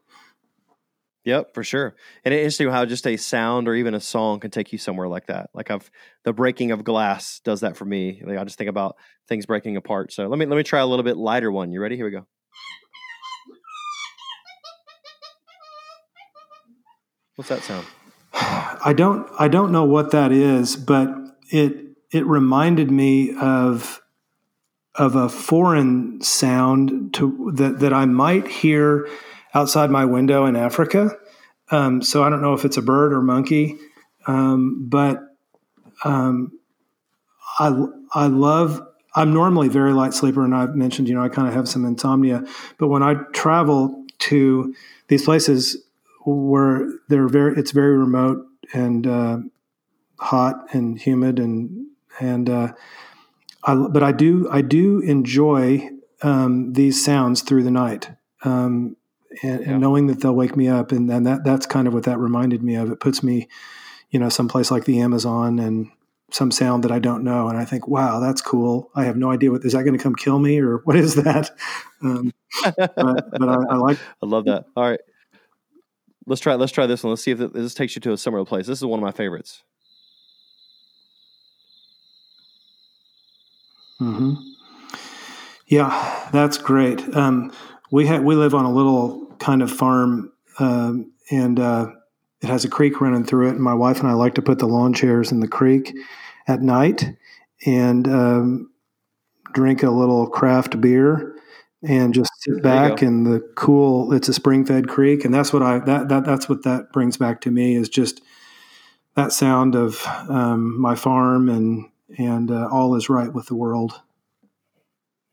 Yep, 1.28 1.52
for 1.52 1.62
sure. 1.62 1.94
And 2.24 2.32
it's 2.32 2.40
interesting 2.40 2.70
how 2.70 2.86
just 2.86 3.06
a 3.06 3.18
sound 3.18 3.68
or 3.68 3.74
even 3.74 3.92
a 3.92 4.00
song 4.00 4.40
can 4.40 4.50
take 4.50 4.72
you 4.72 4.78
somewhere 4.78 5.08
like 5.08 5.26
that. 5.26 5.50
Like 5.52 5.70
I've 5.70 5.90
the 6.24 6.32
breaking 6.32 6.70
of 6.70 6.84
glass 6.84 7.40
does 7.40 7.60
that 7.60 7.76
for 7.76 7.84
me. 7.84 8.22
Like 8.24 8.38
I 8.38 8.44
just 8.44 8.56
think 8.56 8.70
about 8.70 8.96
things 9.28 9.44
breaking 9.44 9.76
apart. 9.76 10.10
So 10.10 10.26
let 10.26 10.38
me 10.38 10.46
let 10.46 10.56
me 10.56 10.62
try 10.62 10.80
a 10.80 10.86
little 10.86 11.02
bit 11.02 11.18
lighter 11.18 11.52
one. 11.52 11.70
You 11.70 11.82
ready? 11.82 11.96
Here 11.96 12.06
we 12.06 12.12
go. 12.12 12.26
What's 17.36 17.50
that 17.50 17.62
sound? 17.62 17.86
I 18.40 18.94
don't 18.96 19.28
I 19.38 19.48
don't 19.48 19.72
know 19.72 19.84
what 19.84 20.12
that 20.12 20.32
is, 20.32 20.76
but 20.76 21.08
it 21.50 21.76
it 22.10 22.26
reminded 22.26 22.90
me 22.90 23.34
of 23.36 24.00
of 24.94 25.14
a 25.14 25.28
foreign 25.28 26.20
sound 26.20 27.14
to 27.14 27.52
that 27.54 27.80
that 27.80 27.92
I 27.92 28.04
might 28.04 28.48
hear 28.48 29.08
outside 29.54 29.90
my 29.90 30.04
window 30.04 30.46
in 30.46 30.56
Africa. 30.56 31.16
Um, 31.70 32.02
so 32.02 32.22
I 32.22 32.30
don't 32.30 32.40
know 32.40 32.54
if 32.54 32.64
it's 32.64 32.76
a 32.76 32.82
bird 32.82 33.12
or 33.12 33.20
monkey, 33.20 33.76
um, 34.26 34.86
but 34.88 35.20
um, 36.04 36.52
I 37.58 37.84
I 38.14 38.26
love. 38.26 38.82
I'm 39.14 39.32
normally 39.32 39.68
very 39.68 39.92
light 39.92 40.14
sleeper, 40.14 40.44
and 40.44 40.54
I've 40.54 40.76
mentioned 40.76 41.08
you 41.08 41.14
know 41.14 41.22
I 41.22 41.28
kind 41.28 41.48
of 41.48 41.54
have 41.54 41.68
some 41.68 41.84
insomnia. 41.84 42.44
But 42.78 42.88
when 42.88 43.02
I 43.02 43.14
travel 43.32 44.04
to 44.20 44.74
these 45.08 45.24
places 45.24 45.76
where 46.34 46.88
they're 47.08 47.28
very, 47.28 47.58
it's 47.58 47.72
very 47.72 47.96
remote 47.96 48.44
and 48.72 49.06
uh, 49.06 49.38
hot 50.18 50.74
and 50.74 50.98
humid 50.98 51.38
and 51.38 51.86
and 52.20 52.50
uh, 52.50 52.72
I, 53.64 53.74
but 53.74 54.02
I 54.02 54.12
do 54.12 54.48
I 54.50 54.62
do 54.62 55.00
enjoy 55.00 55.90
um, 56.22 56.72
these 56.72 57.04
sounds 57.04 57.42
through 57.42 57.62
the 57.62 57.70
night. 57.70 58.10
Um, 58.44 58.96
and, 59.42 59.60
yeah. 59.60 59.70
and, 59.72 59.80
knowing 59.80 60.06
that 60.06 60.20
they'll 60.20 60.34
wake 60.34 60.56
me 60.56 60.68
up, 60.68 60.90
and, 60.92 61.10
and 61.10 61.26
that 61.26 61.44
that's 61.44 61.66
kind 61.66 61.86
of 61.86 61.94
what 61.94 62.04
that 62.04 62.18
reminded 62.18 62.62
me 62.62 62.76
of. 62.76 62.90
It 62.90 63.00
puts 63.00 63.22
me, 63.22 63.48
you 64.10 64.18
know, 64.18 64.28
someplace 64.28 64.70
like 64.70 64.84
the 64.84 65.00
Amazon 65.00 65.58
and 65.58 65.90
some 66.30 66.50
sound 66.50 66.84
that 66.84 66.92
I 66.92 66.98
don't 66.98 67.24
know, 67.24 67.48
and 67.48 67.58
I 67.58 67.64
think, 67.64 67.88
wow, 67.88 68.20
that's 68.20 68.40
cool. 68.40 68.90
I 68.94 69.04
have 69.04 69.16
no 69.16 69.30
idea 69.30 69.50
what 69.50 69.64
is 69.64 69.72
that 69.72 69.82
going 69.82 69.96
to 69.96 70.02
come 70.02 70.14
kill 70.14 70.38
me 70.38 70.60
or 70.60 70.78
what 70.78 70.96
is 70.96 71.14
that? 71.16 71.50
Um, 72.00 72.32
but, 72.62 72.94
but 72.94 73.48
I, 73.48 73.56
I, 73.70 73.74
like. 73.74 73.98
I 74.22 74.26
love 74.26 74.44
that. 74.44 74.66
All 74.76 74.88
right, 74.88 75.00
let's 76.28 76.40
try. 76.40 76.54
Let's 76.54 76.72
try 76.72 76.86
this 76.86 77.02
one. 77.02 77.10
Let's 77.10 77.22
see 77.22 77.32
if 77.32 77.38
this 77.38 77.74
takes 77.74 77.96
you 77.96 78.00
to 78.02 78.12
a 78.12 78.16
similar 78.16 78.44
place. 78.44 78.66
This 78.66 78.78
is 78.78 78.84
one 78.84 79.00
of 79.00 79.04
my 79.04 79.12
favorites. 79.12 79.62
Hmm. 83.98 84.34
Yeah, 85.66 86.28
that's 86.32 86.56
great. 86.56 87.02
Um, 87.16 87.52
we 87.90 88.06
have 88.06 88.22
we 88.22 88.36
live 88.36 88.54
on 88.54 88.64
a 88.64 88.72
little 88.72 89.26
kind 89.38 89.62
of 89.62 89.70
farm, 89.70 90.32
um, 90.58 91.10
and 91.30 91.58
uh, 91.58 91.88
it 92.40 92.46
has 92.46 92.64
a 92.64 92.68
creek 92.68 93.00
running 93.00 93.24
through 93.24 93.48
it. 93.48 93.52
And 93.52 93.60
my 93.60 93.74
wife 93.74 93.98
and 93.98 94.08
I 94.08 94.12
like 94.12 94.34
to 94.34 94.42
put 94.42 94.60
the 94.60 94.66
lawn 94.66 94.94
chairs 94.94 95.32
in 95.32 95.40
the 95.40 95.48
creek 95.48 95.92
at 96.46 96.62
night 96.62 97.04
and 97.66 98.06
um, 98.06 98.70
drink 99.52 99.82
a 99.82 99.90
little 99.90 100.26
craft 100.28 100.80
beer 100.80 101.34
and 101.82 102.14
just 102.14 102.27
sit 102.38 102.62
back 102.62 103.02
in 103.02 103.24
the 103.24 103.40
cool. 103.56 104.12
It's 104.12 104.28
a 104.28 104.34
spring 104.34 104.64
fed 104.64 104.88
creek, 104.88 105.24
and 105.24 105.34
that's 105.34 105.52
what 105.52 105.62
I 105.62 105.80
that 105.80 106.08
that 106.08 106.24
that's 106.24 106.48
what 106.48 106.62
that 106.62 106.92
brings 106.92 107.16
back 107.16 107.40
to 107.42 107.50
me 107.50 107.74
is 107.74 107.88
just 107.88 108.22
that 109.14 109.32
sound 109.32 109.74
of 109.74 110.06
um, 110.28 110.80
my 110.80 110.94
farm 110.94 111.48
and 111.48 111.90
and 112.16 112.50
uh, 112.50 112.68
all 112.70 112.94
is 112.94 113.08
right 113.08 113.32
with 113.32 113.46
the 113.46 113.56
world. 113.56 114.00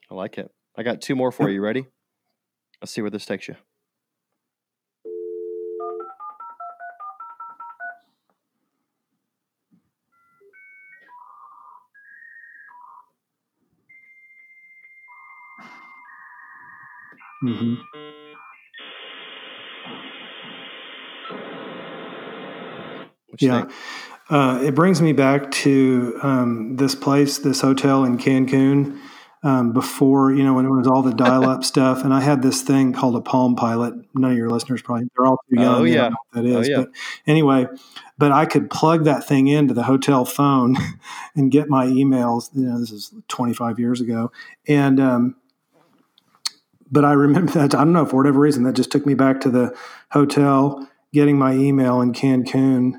I 0.10 0.16
like 0.16 0.38
it. 0.38 0.51
I 0.76 0.84
got 0.84 1.01
two 1.01 1.16
more 1.16 1.32
for 1.32 1.49
you. 1.49 1.62
Ready? 1.62 1.86
Let's 2.82 2.91
see 2.91 3.01
where 3.01 3.12
this 3.12 3.26
takes 3.26 3.47
you. 3.47 3.56
Mm-hmm. 17.45 17.75
yeah. 23.39 23.65
Uh, 24.29 24.59
it 24.63 24.73
brings 24.73 25.01
me 25.01 25.13
back 25.13 25.51
to 25.51 26.17
um, 26.23 26.75
this 26.77 26.95
place, 26.95 27.37
this 27.37 27.61
hotel 27.61 28.03
in 28.03 28.17
Cancun 28.17 28.99
um, 29.43 29.71
before, 29.71 30.33
you 30.33 30.43
know, 30.43 30.55
when 30.55 30.65
it 30.65 30.71
was 30.71 30.87
all 30.87 31.03
the 31.03 31.13
dial 31.13 31.47
up 31.47 31.63
stuff. 31.63 32.03
And 32.03 32.11
I 32.11 32.21
had 32.21 32.41
this 32.41 32.63
thing 32.63 32.91
called 32.91 33.15
a 33.15 33.21
Palm 33.21 33.55
Pilot. 33.55 33.93
None 34.15 34.31
of 34.31 34.37
your 34.37 34.49
listeners 34.49 34.81
probably, 34.81 35.07
they're 35.15 35.27
all 35.27 35.39
too 35.47 35.61
young. 35.61 35.81
Oh, 35.81 35.83
yeah. 35.83 36.09
that 36.33 36.45
is. 36.45 36.55
Oh, 36.55 36.71
yeah. 36.71 36.77
But 36.77 36.89
anyway, 37.27 37.67
but 38.17 38.31
I 38.31 38.45
could 38.47 38.71
plug 38.71 39.03
that 39.03 39.27
thing 39.27 39.47
into 39.47 39.75
the 39.75 39.83
hotel 39.83 40.25
phone 40.25 40.75
and 41.35 41.51
get 41.51 41.69
my 41.69 41.85
emails. 41.85 42.49
You 42.55 42.65
know, 42.65 42.79
this 42.79 42.91
is 42.91 43.13
25 43.27 43.77
years 43.77 44.01
ago. 44.01 44.31
And, 44.67 44.99
um, 44.99 45.35
but 46.95 47.03
I 47.03 47.11
remember 47.11 47.51
that 47.51 47.75
I 47.75 47.83
don't 47.83 47.91
know 47.91 48.05
for 48.05 48.15
whatever 48.15 48.39
reason 48.39 48.63
that 48.63 48.73
just 48.73 48.89
took 48.89 49.05
me 49.05 49.13
back 49.13 49.41
to 49.41 49.49
the 49.49 49.77
hotel, 50.11 50.89
getting 51.11 51.37
my 51.37 51.53
email 51.53 51.99
in 51.99 52.13
Cancun, 52.13 52.93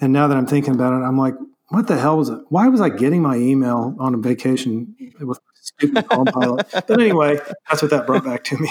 and 0.00 0.12
now 0.12 0.28
that 0.28 0.36
I'm 0.36 0.46
thinking 0.46 0.74
about 0.74 0.92
it, 0.92 1.04
I'm 1.04 1.18
like, 1.18 1.34
what 1.68 1.88
the 1.88 1.98
hell 1.98 2.18
was 2.18 2.28
it? 2.28 2.38
Why 2.50 2.68
was 2.68 2.80
I 2.80 2.88
getting 2.88 3.22
my 3.22 3.34
email 3.36 3.96
on 3.98 4.14
a 4.14 4.18
vacation 4.18 4.94
with 5.20 5.40
stupid 5.54 6.06
Pilot? 6.08 6.68
But 6.72 7.00
anyway, 7.00 7.40
that's 7.68 7.82
what 7.82 7.90
that 7.90 8.06
brought 8.06 8.24
back 8.24 8.44
to 8.44 8.58
me. 8.58 8.70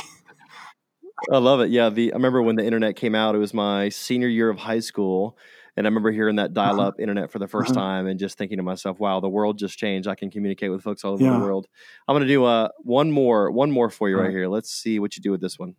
I 1.30 1.38
love 1.40 1.60
it. 1.60 1.70
Yeah, 1.70 1.90
the 1.90 2.14
I 2.14 2.16
remember 2.16 2.42
when 2.42 2.56
the 2.56 2.64
internet 2.64 2.96
came 2.96 3.14
out. 3.14 3.36
It 3.36 3.40
was 3.40 3.54
my 3.54 3.90
senior 3.90 4.30
year 4.30 4.50
of 4.50 4.60
high 4.60 4.80
school, 4.80 5.38
and 5.78 5.86
I 5.86 5.90
remember 5.90 6.12
hearing 6.12 6.38
that 6.38 6.54
dial-up 6.54 6.94
uh-huh. 6.94 7.02
internet 7.02 7.32
for 7.32 7.40
the 7.40 7.48
1st 7.48 7.72
uh-huh. 7.72 7.74
time, 7.74 8.08
and 8.08 8.20
just 8.20 8.38
thinking 8.38 8.58
to 8.58 8.64
myself, 8.64 9.00
"Wow, 9.00 9.20
the 9.20 9.30
world 9.30 9.58
just 9.58 9.78
changed. 9.78 10.08
I 10.08 10.16
can 10.16 10.32
communicate 10.32 10.72
with 10.72 10.82
folks 10.82 11.04
all 11.04 11.14
over 11.14 11.24
yeah. 11.24 11.34
the 11.34 11.40
world." 11.40 11.68
I'm 12.08 12.14
going 12.14 12.26
to 12.26 12.34
do 12.34 12.46
uh, 12.46 12.70
one 12.78 13.12
more, 13.12 13.52
one 13.52 13.72
more 13.72 13.90
for 13.90 14.10
you 14.10 14.18
right. 14.18 14.26
right 14.26 14.32
here. 14.32 14.48
Let's 14.48 14.72
see 14.72 15.00
what 15.00 15.18
you 15.18 15.22
do 15.22 15.32
with 15.32 15.42
this 15.42 15.60
one. 15.60 15.76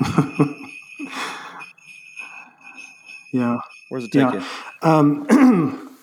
yeah. 3.32 3.58
Where's 3.90 4.04
it 4.04 4.12
take 4.12 4.32
yeah. 4.32 4.34
you? 4.34 4.88
Um, 4.88 5.96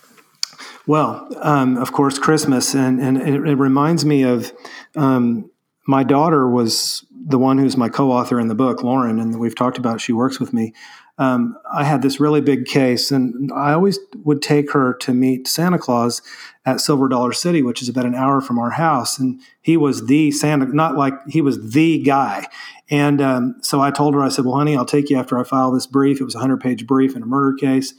well, 0.87 1.27
um, 1.41 1.77
of 1.77 1.91
course, 1.91 2.19
Christmas, 2.19 2.75
and 2.75 2.99
and 2.99 3.17
it, 3.17 3.47
it 3.47 3.55
reminds 3.55 4.05
me 4.05 4.23
of 4.23 4.51
um, 4.95 5.49
my 5.87 6.03
daughter 6.03 6.47
was 6.47 7.05
the 7.27 7.37
one 7.37 7.57
who's 7.57 7.75
my 7.75 7.89
co-author 7.89 8.39
in 8.39 8.47
the 8.47 8.55
book, 8.55 8.83
Lauren, 8.83 9.19
and 9.19 9.37
we've 9.37 9.55
talked 9.55 9.77
about. 9.77 9.99
She 9.99 10.13
works 10.13 10.39
with 10.39 10.53
me. 10.53 10.73
Um, 11.17 11.57
I 11.73 11.83
had 11.83 12.01
this 12.01 12.19
really 12.19 12.41
big 12.41 12.65
case, 12.65 13.11
and 13.11 13.51
I 13.51 13.73
always 13.73 13.99
would 14.23 14.41
take 14.41 14.71
her 14.71 14.93
to 15.01 15.13
meet 15.13 15.47
Santa 15.47 15.77
Claus 15.77 16.21
at 16.65 16.79
Silver 16.79 17.09
Dollar 17.09 17.33
City, 17.33 17.61
which 17.61 17.81
is 17.81 17.89
about 17.89 18.05
an 18.05 18.15
hour 18.15 18.39
from 18.39 18.57
our 18.57 18.69
house. 18.69 19.19
And 19.19 19.41
he 19.61 19.75
was 19.75 20.05
the 20.05 20.31
Santa, 20.31 20.67
not 20.67 20.95
like 20.95 21.15
he 21.27 21.41
was 21.41 21.71
the 21.71 22.01
guy. 22.01 22.47
And 22.89 23.19
um, 23.19 23.55
so 23.61 23.81
I 23.81 23.91
told 23.91 24.13
her, 24.13 24.21
I 24.21 24.29
said, 24.29 24.45
"Well, 24.45 24.55
honey, 24.55 24.77
I'll 24.77 24.85
take 24.85 25.09
you 25.09 25.17
after 25.17 25.37
I 25.37 25.43
file 25.43 25.71
this 25.71 25.87
brief. 25.87 26.21
It 26.21 26.23
was 26.23 26.35
a 26.35 26.39
hundred-page 26.39 26.87
brief 26.87 27.15
in 27.15 27.23
a 27.23 27.25
murder 27.27 27.57
case, 27.57 27.93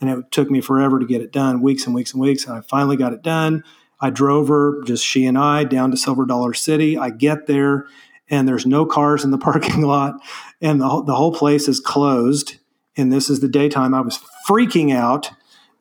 and 0.00 0.10
it 0.10 0.30
took 0.32 0.50
me 0.50 0.60
forever 0.60 0.98
to 0.98 1.06
get 1.06 1.20
it 1.20 1.30
done, 1.30 1.62
weeks 1.62 1.86
and 1.86 1.94
weeks 1.94 2.12
and 2.12 2.20
weeks. 2.20 2.46
And 2.46 2.56
I 2.56 2.62
finally 2.62 2.96
got 2.96 3.12
it 3.12 3.22
done. 3.22 3.62
I 4.00 4.10
drove 4.10 4.48
her, 4.48 4.82
just 4.82 5.04
she 5.04 5.26
and 5.26 5.38
I, 5.38 5.62
down 5.62 5.92
to 5.92 5.96
Silver 5.96 6.24
Dollar 6.24 6.54
City. 6.54 6.98
I 6.98 7.10
get 7.10 7.46
there 7.46 7.86
and 8.32 8.48
there's 8.48 8.66
no 8.66 8.84
cars 8.84 9.22
in 9.22 9.30
the 9.30 9.38
parking 9.50 9.82
lot, 9.82 10.16
and 10.60 10.80
the, 10.80 11.04
the 11.04 11.14
whole 11.14 11.32
place 11.32 11.68
is 11.68 11.78
closed. 11.78 12.56
And 12.96 13.10
this 13.10 13.30
is 13.30 13.40
the 13.40 13.48
daytime. 13.48 13.94
I 13.94 14.02
was 14.02 14.18
freaking 14.46 14.94
out 14.94 15.30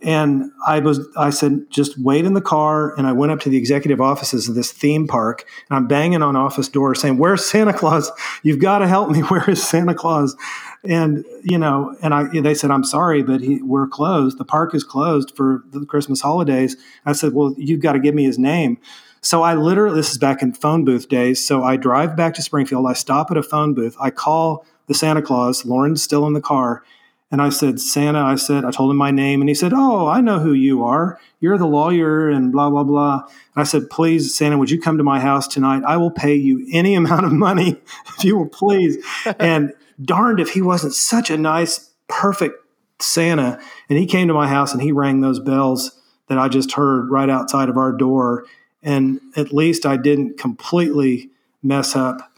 and 0.03 0.51
I 0.65 0.79
was, 0.79 1.07
I 1.15 1.29
said, 1.29 1.65
just 1.69 1.99
wait 1.99 2.25
in 2.25 2.33
the 2.33 2.41
car. 2.41 2.95
And 2.97 3.05
I 3.05 3.11
went 3.11 3.31
up 3.31 3.39
to 3.41 3.49
the 3.49 3.57
executive 3.57 4.01
offices 4.01 4.49
of 4.49 4.55
this 4.55 4.71
theme 4.71 5.07
park 5.07 5.45
and 5.69 5.77
I'm 5.77 5.87
banging 5.87 6.23
on 6.23 6.35
office 6.35 6.69
doors 6.69 7.01
saying, 7.01 7.17
where's 7.17 7.45
Santa 7.45 7.73
Claus? 7.73 8.11
You've 8.41 8.59
got 8.59 8.79
to 8.79 8.87
help 8.87 9.09
me. 9.09 9.19
Where 9.31 9.47
is 9.49 9.61
Santa 9.61 9.93
Claus? 9.93 10.35
And, 10.83 11.23
you 11.43 11.59
know, 11.59 11.95
and 12.01 12.13
I, 12.13 12.23
they 12.41 12.55
said, 12.55 12.71
I'm 12.71 12.83
sorry, 12.83 13.21
but 13.21 13.41
he, 13.41 13.61
we're 13.61 13.87
closed. 13.87 14.39
The 14.39 14.45
park 14.45 14.73
is 14.73 14.83
closed 14.83 15.35
for 15.35 15.63
the 15.69 15.85
Christmas 15.85 16.21
holidays. 16.21 16.77
I 17.05 17.11
said, 17.11 17.33
well, 17.33 17.53
you've 17.57 17.81
got 17.81 17.93
to 17.93 17.99
give 17.99 18.15
me 18.15 18.23
his 18.23 18.39
name. 18.39 18.79
So 19.21 19.43
I 19.43 19.53
literally, 19.53 19.95
this 19.95 20.11
is 20.11 20.17
back 20.17 20.41
in 20.41 20.53
phone 20.53 20.83
booth 20.83 21.07
days. 21.07 21.45
So 21.45 21.63
I 21.63 21.77
drive 21.77 22.15
back 22.15 22.33
to 22.35 22.41
Springfield. 22.41 22.85
I 22.87 22.93
stop 22.93 23.29
at 23.31 23.37
a 23.37 23.43
phone 23.43 23.73
booth. 23.73 23.95
I 23.99 24.09
call 24.09 24.65
the 24.87 24.93
Santa 24.93 25.21
Claus. 25.21 25.63
Lauren's 25.65 26.01
still 26.01 26.25
in 26.25 26.33
the 26.33 26.41
car 26.41 26.83
and 27.31 27.41
I 27.41 27.49
said, 27.49 27.79
Santa, 27.79 28.19
I 28.19 28.35
said, 28.35 28.65
I 28.65 28.71
told 28.71 28.91
him 28.91 28.97
my 28.97 29.09
name. 29.09 29.41
And 29.41 29.49
he 29.49 29.55
said, 29.55 29.71
Oh, 29.73 30.07
I 30.07 30.19
know 30.19 30.39
who 30.39 30.51
you 30.51 30.83
are. 30.83 31.17
You're 31.39 31.57
the 31.57 31.65
lawyer 31.65 32.29
and 32.29 32.51
blah, 32.51 32.69
blah, 32.69 32.83
blah. 32.83 33.23
And 33.23 33.61
I 33.61 33.63
said, 33.63 33.89
Please, 33.89 34.35
Santa, 34.35 34.57
would 34.57 34.69
you 34.69 34.81
come 34.81 34.97
to 34.97 35.03
my 35.03 35.19
house 35.19 35.47
tonight? 35.47 35.83
I 35.87 35.95
will 35.95 36.11
pay 36.11 36.35
you 36.35 36.67
any 36.73 36.93
amount 36.95 37.25
of 37.25 37.31
money 37.31 37.81
if 38.17 38.25
you 38.25 38.37
will 38.37 38.49
please. 38.49 39.03
and 39.39 39.73
darned 40.03 40.41
if 40.41 40.49
he 40.49 40.61
wasn't 40.61 40.93
such 40.93 41.29
a 41.29 41.37
nice, 41.37 41.91
perfect 42.09 42.57
Santa. 42.99 43.59
And 43.87 43.97
he 43.97 44.05
came 44.05 44.27
to 44.27 44.33
my 44.33 44.49
house 44.49 44.73
and 44.73 44.81
he 44.81 44.91
rang 44.91 45.21
those 45.21 45.39
bells 45.39 45.97
that 46.27 46.37
I 46.37 46.49
just 46.49 46.73
heard 46.73 47.09
right 47.09 47.29
outside 47.29 47.69
of 47.69 47.77
our 47.77 47.93
door. 47.93 48.45
And 48.83 49.19
at 49.35 49.53
least 49.53 49.85
I 49.85 49.97
didn't 49.97 50.37
completely 50.37 51.29
mess 51.61 51.95
up 51.95 52.31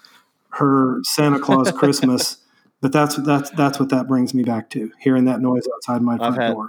her 0.49 0.99
Santa 1.03 1.39
Claus 1.39 1.71
Christmas 1.77 2.37
but 2.83 2.91
that's 2.91 3.15
that's 3.15 3.49
that's 3.51 3.79
what 3.79 3.87
that 3.89 4.09
brings 4.09 4.33
me 4.33 4.43
back 4.43 4.69
to 4.71 4.91
hearing 4.99 5.23
that 5.23 5.39
noise 5.39 5.63
outside 5.73 6.01
my 6.01 6.17
front 6.17 6.35
had, 6.39 6.53
door. 6.53 6.67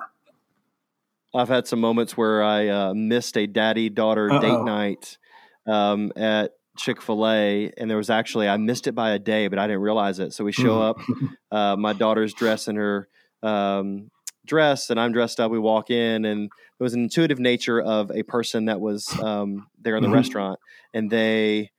I've 1.35 1.49
had 1.49 1.67
some 1.67 1.81
moments 1.81 2.17
where 2.17 2.41
I 2.41 2.69
uh, 2.69 2.95
missed 2.95 3.37
a 3.37 3.49
daddy 3.49 3.89
daughter 3.89 4.29
date 4.29 4.63
night 4.63 5.19
um, 5.67 6.13
at 6.15 6.53
Chick 6.79 7.03
Fil 7.03 7.27
A, 7.27 7.73
and 7.77 7.91
there 7.91 7.97
was 7.97 8.11
actually 8.11 8.49
I 8.49 8.59
missed 8.59 8.87
it 8.87 8.93
by 8.93 9.11
a 9.11 9.19
day, 9.19 9.49
but 9.49 9.59
I 9.59 9.67
didn't 9.67 9.83
realize 9.83 10.21
it. 10.21 10.33
So 10.33 10.45
we 10.45 10.53
show 10.53 10.81
up, 10.81 11.01
uh, 11.51 11.75
my 11.77 11.93
daughter's 11.93 12.33
dressed 12.33 12.69
in 12.69 12.77
her 12.77 13.09
um, 13.43 14.09
dress, 14.45 14.91
and 14.91 14.99
I'm 15.01 15.13
dressed 15.13 15.41
up. 15.41 15.51
We 15.51 15.59
walk 15.59 15.91
in, 15.91 16.25
and 16.25 16.45
it 16.45 16.83
was 16.83 16.95
an 16.95 17.03
intuitive 17.03 17.39
nature 17.39 17.81
of 17.81 18.11
a 18.11 18.23
person 18.23 18.67
that 18.67 18.81
was 18.81 19.09
um, 19.23 19.67
there 19.81 19.97
in 19.97 20.03
the 20.03 20.09
mm-hmm. 20.09 20.17
restaurant, 20.17 20.59
and 20.93 21.11
they 21.11 21.71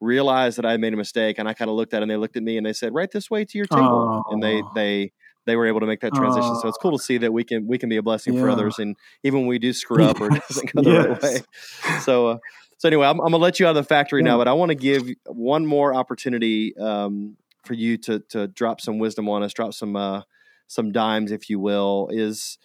realized 0.00 0.58
that 0.58 0.66
I 0.66 0.76
made 0.76 0.92
a 0.92 0.96
mistake, 0.96 1.38
and 1.38 1.48
I 1.48 1.54
kind 1.54 1.70
of 1.70 1.76
looked 1.76 1.94
at 1.94 1.98
it, 1.98 2.02
and 2.02 2.10
they 2.10 2.16
looked 2.16 2.36
at 2.36 2.42
me, 2.42 2.56
and 2.56 2.66
they 2.66 2.72
said, 2.72 2.94
"Right 2.94 3.10
this 3.10 3.30
way 3.30 3.44
to 3.44 3.58
your 3.58 3.66
table," 3.66 4.24
and 4.30 4.42
they 4.42 4.62
they 4.74 5.12
they 5.46 5.56
were 5.56 5.66
able 5.66 5.80
to 5.80 5.86
make 5.86 6.00
that 6.00 6.14
transition. 6.14 6.56
So 6.56 6.68
it's 6.68 6.78
cool 6.78 6.92
to 6.92 7.02
see 7.02 7.18
that 7.18 7.32
we 7.32 7.44
can 7.44 7.66
we 7.66 7.78
can 7.78 7.88
be 7.88 7.96
a 7.96 8.02
blessing 8.02 8.34
yeah. 8.34 8.40
for 8.40 8.50
others, 8.50 8.78
and 8.78 8.96
even 9.22 9.40
when 9.40 9.48
we 9.48 9.58
do 9.58 9.72
screw 9.72 10.04
up 10.04 10.20
or 10.20 10.34
it 10.34 10.42
doesn't 10.48 10.72
go 10.72 10.82
the 10.82 10.90
yes. 10.90 11.06
right 11.06 11.22
way. 11.22 12.00
So 12.00 12.28
uh, 12.28 12.38
so 12.78 12.88
anyway, 12.88 13.06
I'm, 13.06 13.20
I'm, 13.20 13.32
gonna 13.32 13.38
let 13.38 13.60
you 13.60 13.66
out 13.66 13.70
of 13.70 13.76
the 13.76 13.84
factory 13.84 14.20
yeah. 14.20 14.30
now, 14.30 14.38
but 14.38 14.48
I 14.48 14.52
want 14.52 14.70
to 14.70 14.74
give 14.74 15.08
one 15.26 15.66
more 15.66 15.94
opportunity 15.94 16.76
um, 16.76 17.36
for 17.64 17.74
you 17.74 17.96
to 17.98 18.20
to 18.30 18.48
drop 18.48 18.80
some 18.80 18.98
wisdom 18.98 19.28
on 19.28 19.42
us, 19.42 19.52
drop 19.52 19.74
some 19.74 19.96
uh, 19.96 20.22
some 20.66 20.92
dimes, 20.92 21.32
if 21.32 21.50
you 21.50 21.58
will. 21.58 22.08
Is 22.12 22.58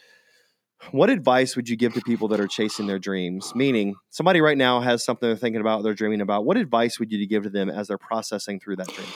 what 0.91 1.09
advice 1.09 1.55
would 1.55 1.69
you 1.69 1.75
give 1.75 1.93
to 1.93 2.01
people 2.01 2.27
that 2.29 2.39
are 2.39 2.47
chasing 2.47 2.87
their 2.87 2.99
dreams? 2.99 3.53
Meaning, 3.55 3.95
somebody 4.09 4.41
right 4.41 4.57
now 4.57 4.79
has 4.79 5.03
something 5.03 5.27
they're 5.27 5.35
thinking 5.35 5.61
about, 5.61 5.83
they're 5.83 5.93
dreaming 5.93 6.21
about. 6.21 6.45
What 6.45 6.57
advice 6.57 6.99
would 6.99 7.11
you 7.11 7.25
give 7.27 7.43
to 7.43 7.49
them 7.49 7.69
as 7.69 7.87
they're 7.87 7.97
processing 7.97 8.59
through 8.59 8.77
that 8.77 8.87
dream? 8.87 9.07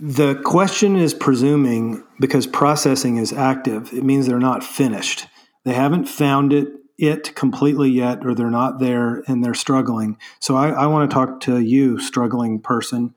The 0.00 0.36
question 0.36 0.96
is 0.96 1.12
presuming 1.12 2.02
because 2.18 2.46
processing 2.46 3.18
is 3.18 3.34
active, 3.34 3.92
it 3.92 4.02
means 4.02 4.26
they're 4.26 4.38
not 4.38 4.64
finished. 4.64 5.26
They 5.64 5.74
haven't 5.74 6.06
found 6.06 6.52
it 6.52 6.68
it 7.00 7.34
completely 7.34 7.88
yet, 7.88 8.26
or 8.26 8.34
they're 8.34 8.50
not 8.50 8.78
there 8.78 9.22
and 9.26 9.42
they're 9.42 9.54
struggling. 9.54 10.18
So 10.38 10.54
I, 10.54 10.68
I 10.68 10.86
want 10.86 11.10
to 11.10 11.14
talk 11.14 11.40
to 11.40 11.58
you, 11.58 11.98
struggling 11.98 12.60
person. 12.60 13.14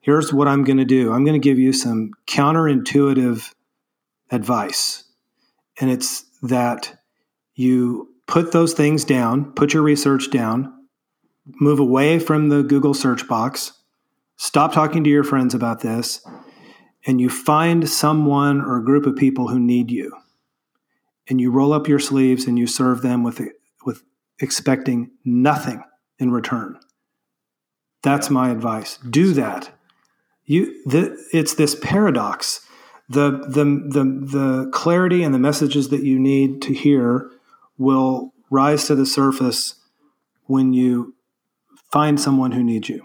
Here's 0.00 0.32
what 0.32 0.48
I'm 0.48 0.64
going 0.64 0.78
to 0.78 0.84
do. 0.84 1.12
I'm 1.12 1.24
going 1.24 1.40
to 1.40 1.48
give 1.48 1.58
you 1.58 1.72
some 1.72 2.10
counterintuitive 2.26 3.52
advice. 4.30 5.04
And 5.80 5.90
it's 5.90 6.24
that 6.42 7.00
you 7.54 8.08
put 8.26 8.52
those 8.52 8.74
things 8.74 9.04
down, 9.04 9.52
put 9.52 9.74
your 9.74 9.82
research 9.82 10.30
down, 10.30 10.72
move 11.60 11.80
away 11.80 12.18
from 12.18 12.48
the 12.48 12.62
Google 12.62 12.94
search 12.94 13.26
box, 13.26 13.72
stop 14.36 14.72
talking 14.72 15.02
to 15.04 15.10
your 15.10 15.24
friends 15.24 15.54
about 15.54 15.80
this, 15.80 16.24
and 17.06 17.20
you 17.20 17.28
find 17.28 17.88
someone 17.88 18.60
or 18.60 18.76
a 18.76 18.84
group 18.84 19.06
of 19.06 19.16
people 19.16 19.48
who 19.48 19.58
need 19.58 19.90
you. 19.90 20.12
And 21.28 21.40
you 21.40 21.50
roll 21.50 21.72
up 21.72 21.88
your 21.88 21.98
sleeves 21.98 22.46
and 22.46 22.58
you 22.58 22.66
serve 22.66 23.02
them 23.02 23.22
with, 23.22 23.40
with 23.84 24.02
expecting 24.40 25.10
nothing 25.24 25.82
in 26.18 26.30
return. 26.30 26.78
That's 28.02 28.30
my 28.30 28.50
advice. 28.50 28.98
Do 28.98 29.32
that. 29.34 29.70
You, 30.44 30.82
the, 30.86 31.16
it's 31.32 31.54
this 31.54 31.74
paradox. 31.74 32.66
The, 33.10 33.30
the, 33.30 33.64
the, 33.64 34.04
the 34.04 34.70
clarity 34.72 35.22
and 35.24 35.34
the 35.34 35.38
messages 35.38 35.88
that 35.88 36.04
you 36.04 36.18
need 36.18 36.62
to 36.62 36.72
hear 36.72 37.30
will 37.76 38.32
rise 38.50 38.86
to 38.86 38.94
the 38.94 39.04
surface 39.04 39.74
when 40.44 40.72
you 40.72 41.14
find 41.90 42.20
someone 42.20 42.52
who 42.52 42.62
needs 42.62 42.88
you. 42.88 43.04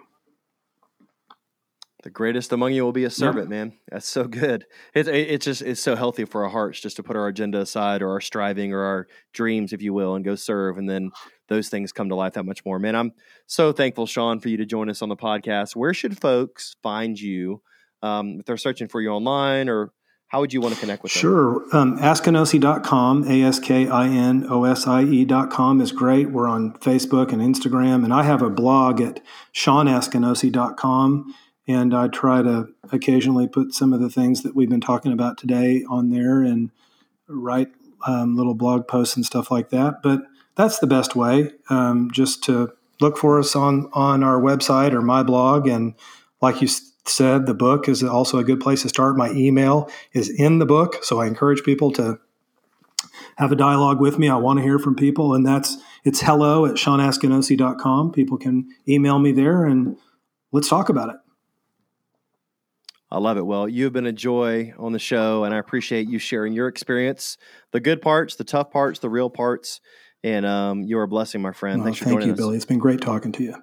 The 2.03 2.11
greatest 2.11 2.51
among 2.51 2.73
you 2.73 2.83
will 2.83 2.91
be 2.91 3.05
a 3.05 3.09
servant, 3.09 3.49
man. 3.49 3.73
That's 3.91 4.07
so 4.07 4.25
good. 4.25 4.67
It's 4.93 5.09
it's 5.09 5.43
just 5.43 5.63
it's 5.63 5.81
so 5.81 5.95
healthy 5.95 6.25
for 6.25 6.43
our 6.43 6.51
hearts 6.51 6.79
just 6.79 6.97
to 6.97 7.03
put 7.03 7.15
our 7.15 7.27
agenda 7.27 7.59
aside 7.59 8.03
or 8.03 8.11
our 8.11 8.21
striving 8.21 8.73
or 8.73 8.81
our 8.81 9.07
dreams, 9.33 9.73
if 9.73 9.81
you 9.81 9.91
will, 9.91 10.13
and 10.13 10.23
go 10.23 10.35
serve, 10.35 10.77
and 10.77 10.87
then 10.87 11.09
those 11.47 11.67
things 11.67 11.91
come 11.91 12.09
to 12.09 12.15
life 12.15 12.33
that 12.33 12.45
much 12.45 12.63
more. 12.63 12.77
Man, 12.77 12.95
I'm 12.95 13.13
so 13.47 13.71
thankful, 13.71 14.05
Shawn, 14.05 14.39
for 14.39 14.49
you 14.49 14.57
to 14.57 14.67
join 14.67 14.87
us 14.87 15.01
on 15.01 15.09
the 15.09 15.15
podcast. 15.15 15.75
Where 15.75 15.95
should 15.95 16.21
folks 16.21 16.75
find 16.83 17.19
you 17.19 17.63
um, 18.05 18.39
if 18.39 18.45
they're 18.45 18.57
searching 18.57 18.87
for 18.87 19.01
you 19.01 19.09
online 19.09 19.67
or 19.69 19.91
how 20.27 20.39
would 20.39 20.53
you 20.53 20.59
want 20.59 20.73
to 20.73 20.79
connect 20.79 21.03
with 21.03 21.13
them? 21.13 21.21
Sure. 21.21 21.65
Um, 21.71 21.99
askinosie.com, 21.99 23.29
A 23.29 23.43
S 23.43 23.59
K 23.59 23.87
I 23.87 24.07
N 24.07 24.45
O 24.49 24.63
S 24.63 24.87
I 24.87 25.03
E.com 25.03 25.81
is 25.81 25.91
great. 25.91 26.31
We're 26.31 26.47
on 26.47 26.73
Facebook 26.73 27.31
and 27.31 27.41
Instagram. 27.41 28.03
And 28.03 28.13
I 28.13 28.23
have 28.23 28.41
a 28.41 28.49
blog 28.49 29.01
at 29.01 29.21
shawnaskinosie.com. 29.53 31.33
And 31.67 31.95
I 31.95 32.07
try 32.07 32.41
to 32.41 32.67
occasionally 32.91 33.47
put 33.47 33.73
some 33.73 33.93
of 33.93 33.99
the 33.99 34.09
things 34.09 34.43
that 34.43 34.55
we've 34.55 34.69
been 34.69 34.81
talking 34.81 35.11
about 35.11 35.37
today 35.37 35.83
on 35.89 36.09
there 36.09 36.41
and 36.41 36.69
write 37.27 37.69
um, 38.05 38.35
little 38.35 38.53
blog 38.53 38.87
posts 38.87 39.15
and 39.15 39.25
stuff 39.25 39.49
like 39.49 39.69
that. 39.69 40.03
But 40.03 40.23
that's 40.55 40.79
the 40.79 40.87
best 40.87 41.15
way, 41.15 41.53
um, 41.69 42.11
just 42.11 42.43
to 42.43 42.73
look 43.01 43.17
for 43.17 43.39
us 43.39 43.55
on, 43.55 43.89
on 43.93 44.23
our 44.23 44.39
website 44.39 44.93
or 44.93 45.01
my 45.01 45.23
blog. 45.23 45.67
And 45.67 45.95
like 46.41 46.61
you 46.61 46.67
said, 47.07 47.45
the 47.45 47.53
book 47.53 47.87
is 47.87 48.03
also 48.03 48.37
a 48.39 48.43
good 48.43 48.59
place 48.59 48.81
to 48.81 48.89
start. 48.89 49.17
My 49.17 49.31
email 49.31 49.89
is 50.13 50.29
in 50.29 50.59
the 50.59 50.65
book, 50.65 51.03
so 51.03 51.19
I 51.19 51.27
encourage 51.27 51.63
people 51.63 51.91
to 51.93 52.19
have 53.37 53.51
a 53.51 53.55
dialogue 53.55 53.99
with 53.99 54.17
me. 54.17 54.29
I 54.29 54.35
want 54.37 54.59
to 54.59 54.63
hear 54.63 54.79
from 54.79 54.95
people, 54.95 55.33
and 55.33 55.45
that's 55.45 55.77
it's 56.03 56.21
hello 56.21 56.65
at 56.65 56.75
shawnaskinosie.com. 56.75 58.11
People 58.11 58.37
can 58.37 58.67
email 58.87 59.19
me 59.19 59.31
there, 59.31 59.65
and 59.65 59.97
let's 60.51 60.69
talk 60.69 60.89
about 60.89 61.09
it. 61.09 61.15
I 63.11 63.19
love 63.19 63.37
it. 63.37 63.45
Well, 63.45 63.69
you've 63.69 63.93
been 63.93 64.07
a 64.07 64.11
joy 64.11 64.73
on 64.77 64.91
the 64.91 64.99
show, 64.99 65.43
and 65.43 65.53
I 65.53 65.57
appreciate 65.57 66.07
you 66.07 66.19
sharing 66.19 66.53
your 66.53 66.67
experience, 66.67 67.37
the 67.71 67.79
good 67.79 68.01
parts, 68.01 68.35
the 68.35 68.43
tough 68.43 68.71
parts, 68.71 68.99
the 68.99 69.09
real 69.09 69.29
parts, 69.29 69.79
and 70.23 70.45
um, 70.45 70.83
you're 70.83 71.03
a 71.03 71.07
blessing, 71.07 71.41
my 71.41 71.51
friend. 71.51 71.79
Well, 71.79 71.85
Thanks 71.85 71.99
for 71.99 72.05
thank 72.05 72.15
joining 72.15 72.27
you, 72.29 72.33
us. 72.33 72.39
Billy. 72.39 72.55
It's 72.55 72.65
been 72.65 72.79
great 72.79 73.01
talking 73.01 73.31
to 73.33 73.43
you. 73.43 73.55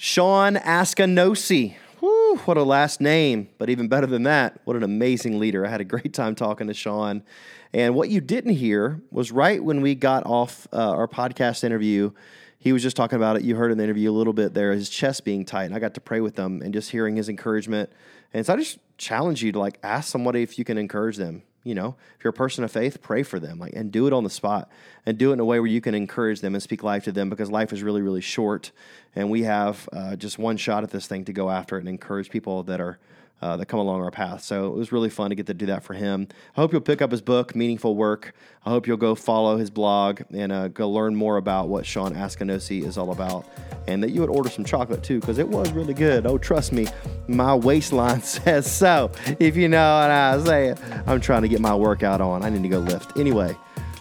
Shawn 0.00 0.54
Askinosie. 0.54 1.74
Whew, 1.98 2.36
what 2.44 2.56
a 2.56 2.62
last 2.62 3.00
name. 3.00 3.48
But 3.58 3.68
even 3.68 3.88
better 3.88 4.06
than 4.06 4.22
that, 4.22 4.60
what 4.62 4.76
an 4.76 4.84
amazing 4.84 5.40
leader. 5.40 5.66
I 5.66 5.70
had 5.70 5.80
a 5.80 5.84
great 5.84 6.14
time 6.14 6.36
talking 6.36 6.68
to 6.68 6.72
Shawn. 6.72 7.24
And 7.72 7.96
what 7.96 8.08
you 8.08 8.20
didn't 8.20 8.54
hear 8.54 9.00
was 9.10 9.32
right 9.32 9.62
when 9.62 9.80
we 9.80 9.96
got 9.96 10.24
off 10.24 10.68
uh, 10.72 10.76
our 10.76 11.08
podcast 11.08 11.64
interview, 11.64 12.12
he 12.60 12.72
was 12.72 12.80
just 12.80 12.96
talking 12.96 13.16
about 13.16 13.38
it. 13.38 13.42
You 13.42 13.56
heard 13.56 13.72
in 13.72 13.78
the 13.78 13.82
interview 13.82 14.08
a 14.08 14.14
little 14.14 14.32
bit 14.32 14.54
there, 14.54 14.72
his 14.72 14.88
chest 14.88 15.24
being 15.24 15.44
tight. 15.44 15.64
And 15.64 15.74
I 15.74 15.80
got 15.80 15.94
to 15.94 16.00
pray 16.00 16.20
with 16.20 16.38
him 16.38 16.62
and 16.62 16.72
just 16.72 16.92
hearing 16.92 17.16
his 17.16 17.28
encouragement. 17.28 17.90
And 18.32 18.46
so 18.46 18.54
I 18.54 18.56
just 18.56 18.78
challenge 18.98 19.42
you 19.42 19.50
to 19.50 19.58
like 19.58 19.80
ask 19.82 20.12
somebody 20.12 20.42
if 20.42 20.60
you 20.60 20.64
can 20.64 20.78
encourage 20.78 21.16
them 21.16 21.42
you 21.68 21.74
know, 21.74 21.96
if 22.16 22.24
you're 22.24 22.30
a 22.30 22.34
person 22.34 22.64
of 22.64 22.72
faith, 22.72 23.02
pray 23.02 23.22
for 23.22 23.38
them, 23.38 23.58
like, 23.58 23.74
and 23.74 23.92
do 23.92 24.06
it 24.06 24.12
on 24.12 24.24
the 24.24 24.30
spot, 24.30 24.70
and 25.04 25.18
do 25.18 25.30
it 25.30 25.34
in 25.34 25.40
a 25.40 25.44
way 25.44 25.60
where 25.60 25.68
you 25.68 25.80
can 25.80 25.94
encourage 25.94 26.40
them 26.40 26.54
and 26.54 26.62
speak 26.62 26.82
life 26.82 27.04
to 27.04 27.12
them, 27.12 27.28
because 27.28 27.50
life 27.50 27.72
is 27.72 27.82
really, 27.82 28.00
really 28.00 28.22
short, 28.22 28.72
and 29.14 29.30
we 29.30 29.42
have 29.42 29.88
uh, 29.92 30.16
just 30.16 30.38
one 30.38 30.56
shot 30.56 30.82
at 30.82 30.90
this 30.90 31.06
thing 31.06 31.24
to 31.26 31.32
go 31.32 31.50
after 31.50 31.76
it 31.76 31.80
and 31.80 31.88
encourage 31.88 32.30
people 32.30 32.62
that 32.62 32.80
are 32.80 32.98
uh, 33.40 33.56
that 33.56 33.66
come 33.66 33.80
along 33.80 34.02
our 34.02 34.10
path. 34.10 34.42
So 34.42 34.66
it 34.66 34.74
was 34.74 34.92
really 34.92 35.10
fun 35.10 35.30
to 35.30 35.36
get 35.36 35.46
to 35.46 35.54
do 35.54 35.66
that 35.66 35.84
for 35.84 35.94
him. 35.94 36.26
I 36.56 36.60
hope 36.60 36.72
you'll 36.72 36.80
pick 36.80 37.00
up 37.00 37.10
his 37.10 37.22
book, 37.22 37.54
Meaningful 37.54 37.94
Work. 37.94 38.34
I 38.64 38.70
hope 38.70 38.86
you'll 38.86 38.96
go 38.96 39.14
follow 39.14 39.56
his 39.56 39.70
blog 39.70 40.22
and 40.32 40.50
uh, 40.52 40.68
go 40.68 40.90
learn 40.90 41.14
more 41.14 41.36
about 41.36 41.68
what 41.68 41.86
Shawn 41.86 42.14
Askinosie 42.14 42.84
is 42.84 42.98
all 42.98 43.12
about, 43.12 43.46
and 43.86 44.02
that 44.02 44.10
you 44.10 44.20
would 44.20 44.30
order 44.30 44.50
some 44.50 44.64
chocolate 44.64 45.02
too 45.02 45.20
because 45.20 45.38
it 45.38 45.48
was 45.48 45.70
really 45.72 45.94
good. 45.94 46.26
Oh, 46.26 46.38
trust 46.38 46.72
me, 46.72 46.86
my 47.28 47.54
waistline 47.54 48.22
says 48.22 48.70
so. 48.70 49.10
If 49.38 49.56
you 49.56 49.68
know 49.68 49.98
what 49.98 50.10
I'm 50.10 50.44
saying, 50.44 50.78
I'm 51.06 51.20
trying 51.20 51.42
to 51.42 51.48
get 51.48 51.60
my 51.60 51.74
workout 51.74 52.20
on. 52.20 52.42
I 52.42 52.50
need 52.50 52.62
to 52.62 52.68
go 52.68 52.80
lift 52.80 53.16
anyway. 53.16 53.56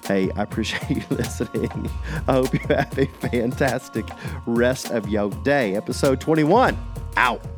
Hey, 0.05 0.31
I 0.38 0.43
appreciate 0.43 0.89
you 0.89 1.03
listening. 1.09 1.89
I 2.27 2.33
hope 2.33 2.53
you 2.53 2.59
have 2.69 2.97
a 2.97 3.05
fantastic 3.29 4.05
rest 4.45 4.89
of 4.91 5.09
your 5.09 5.29
day. 5.43 5.75
Episode 5.75 6.21
21 6.21 6.77
out. 7.17 7.56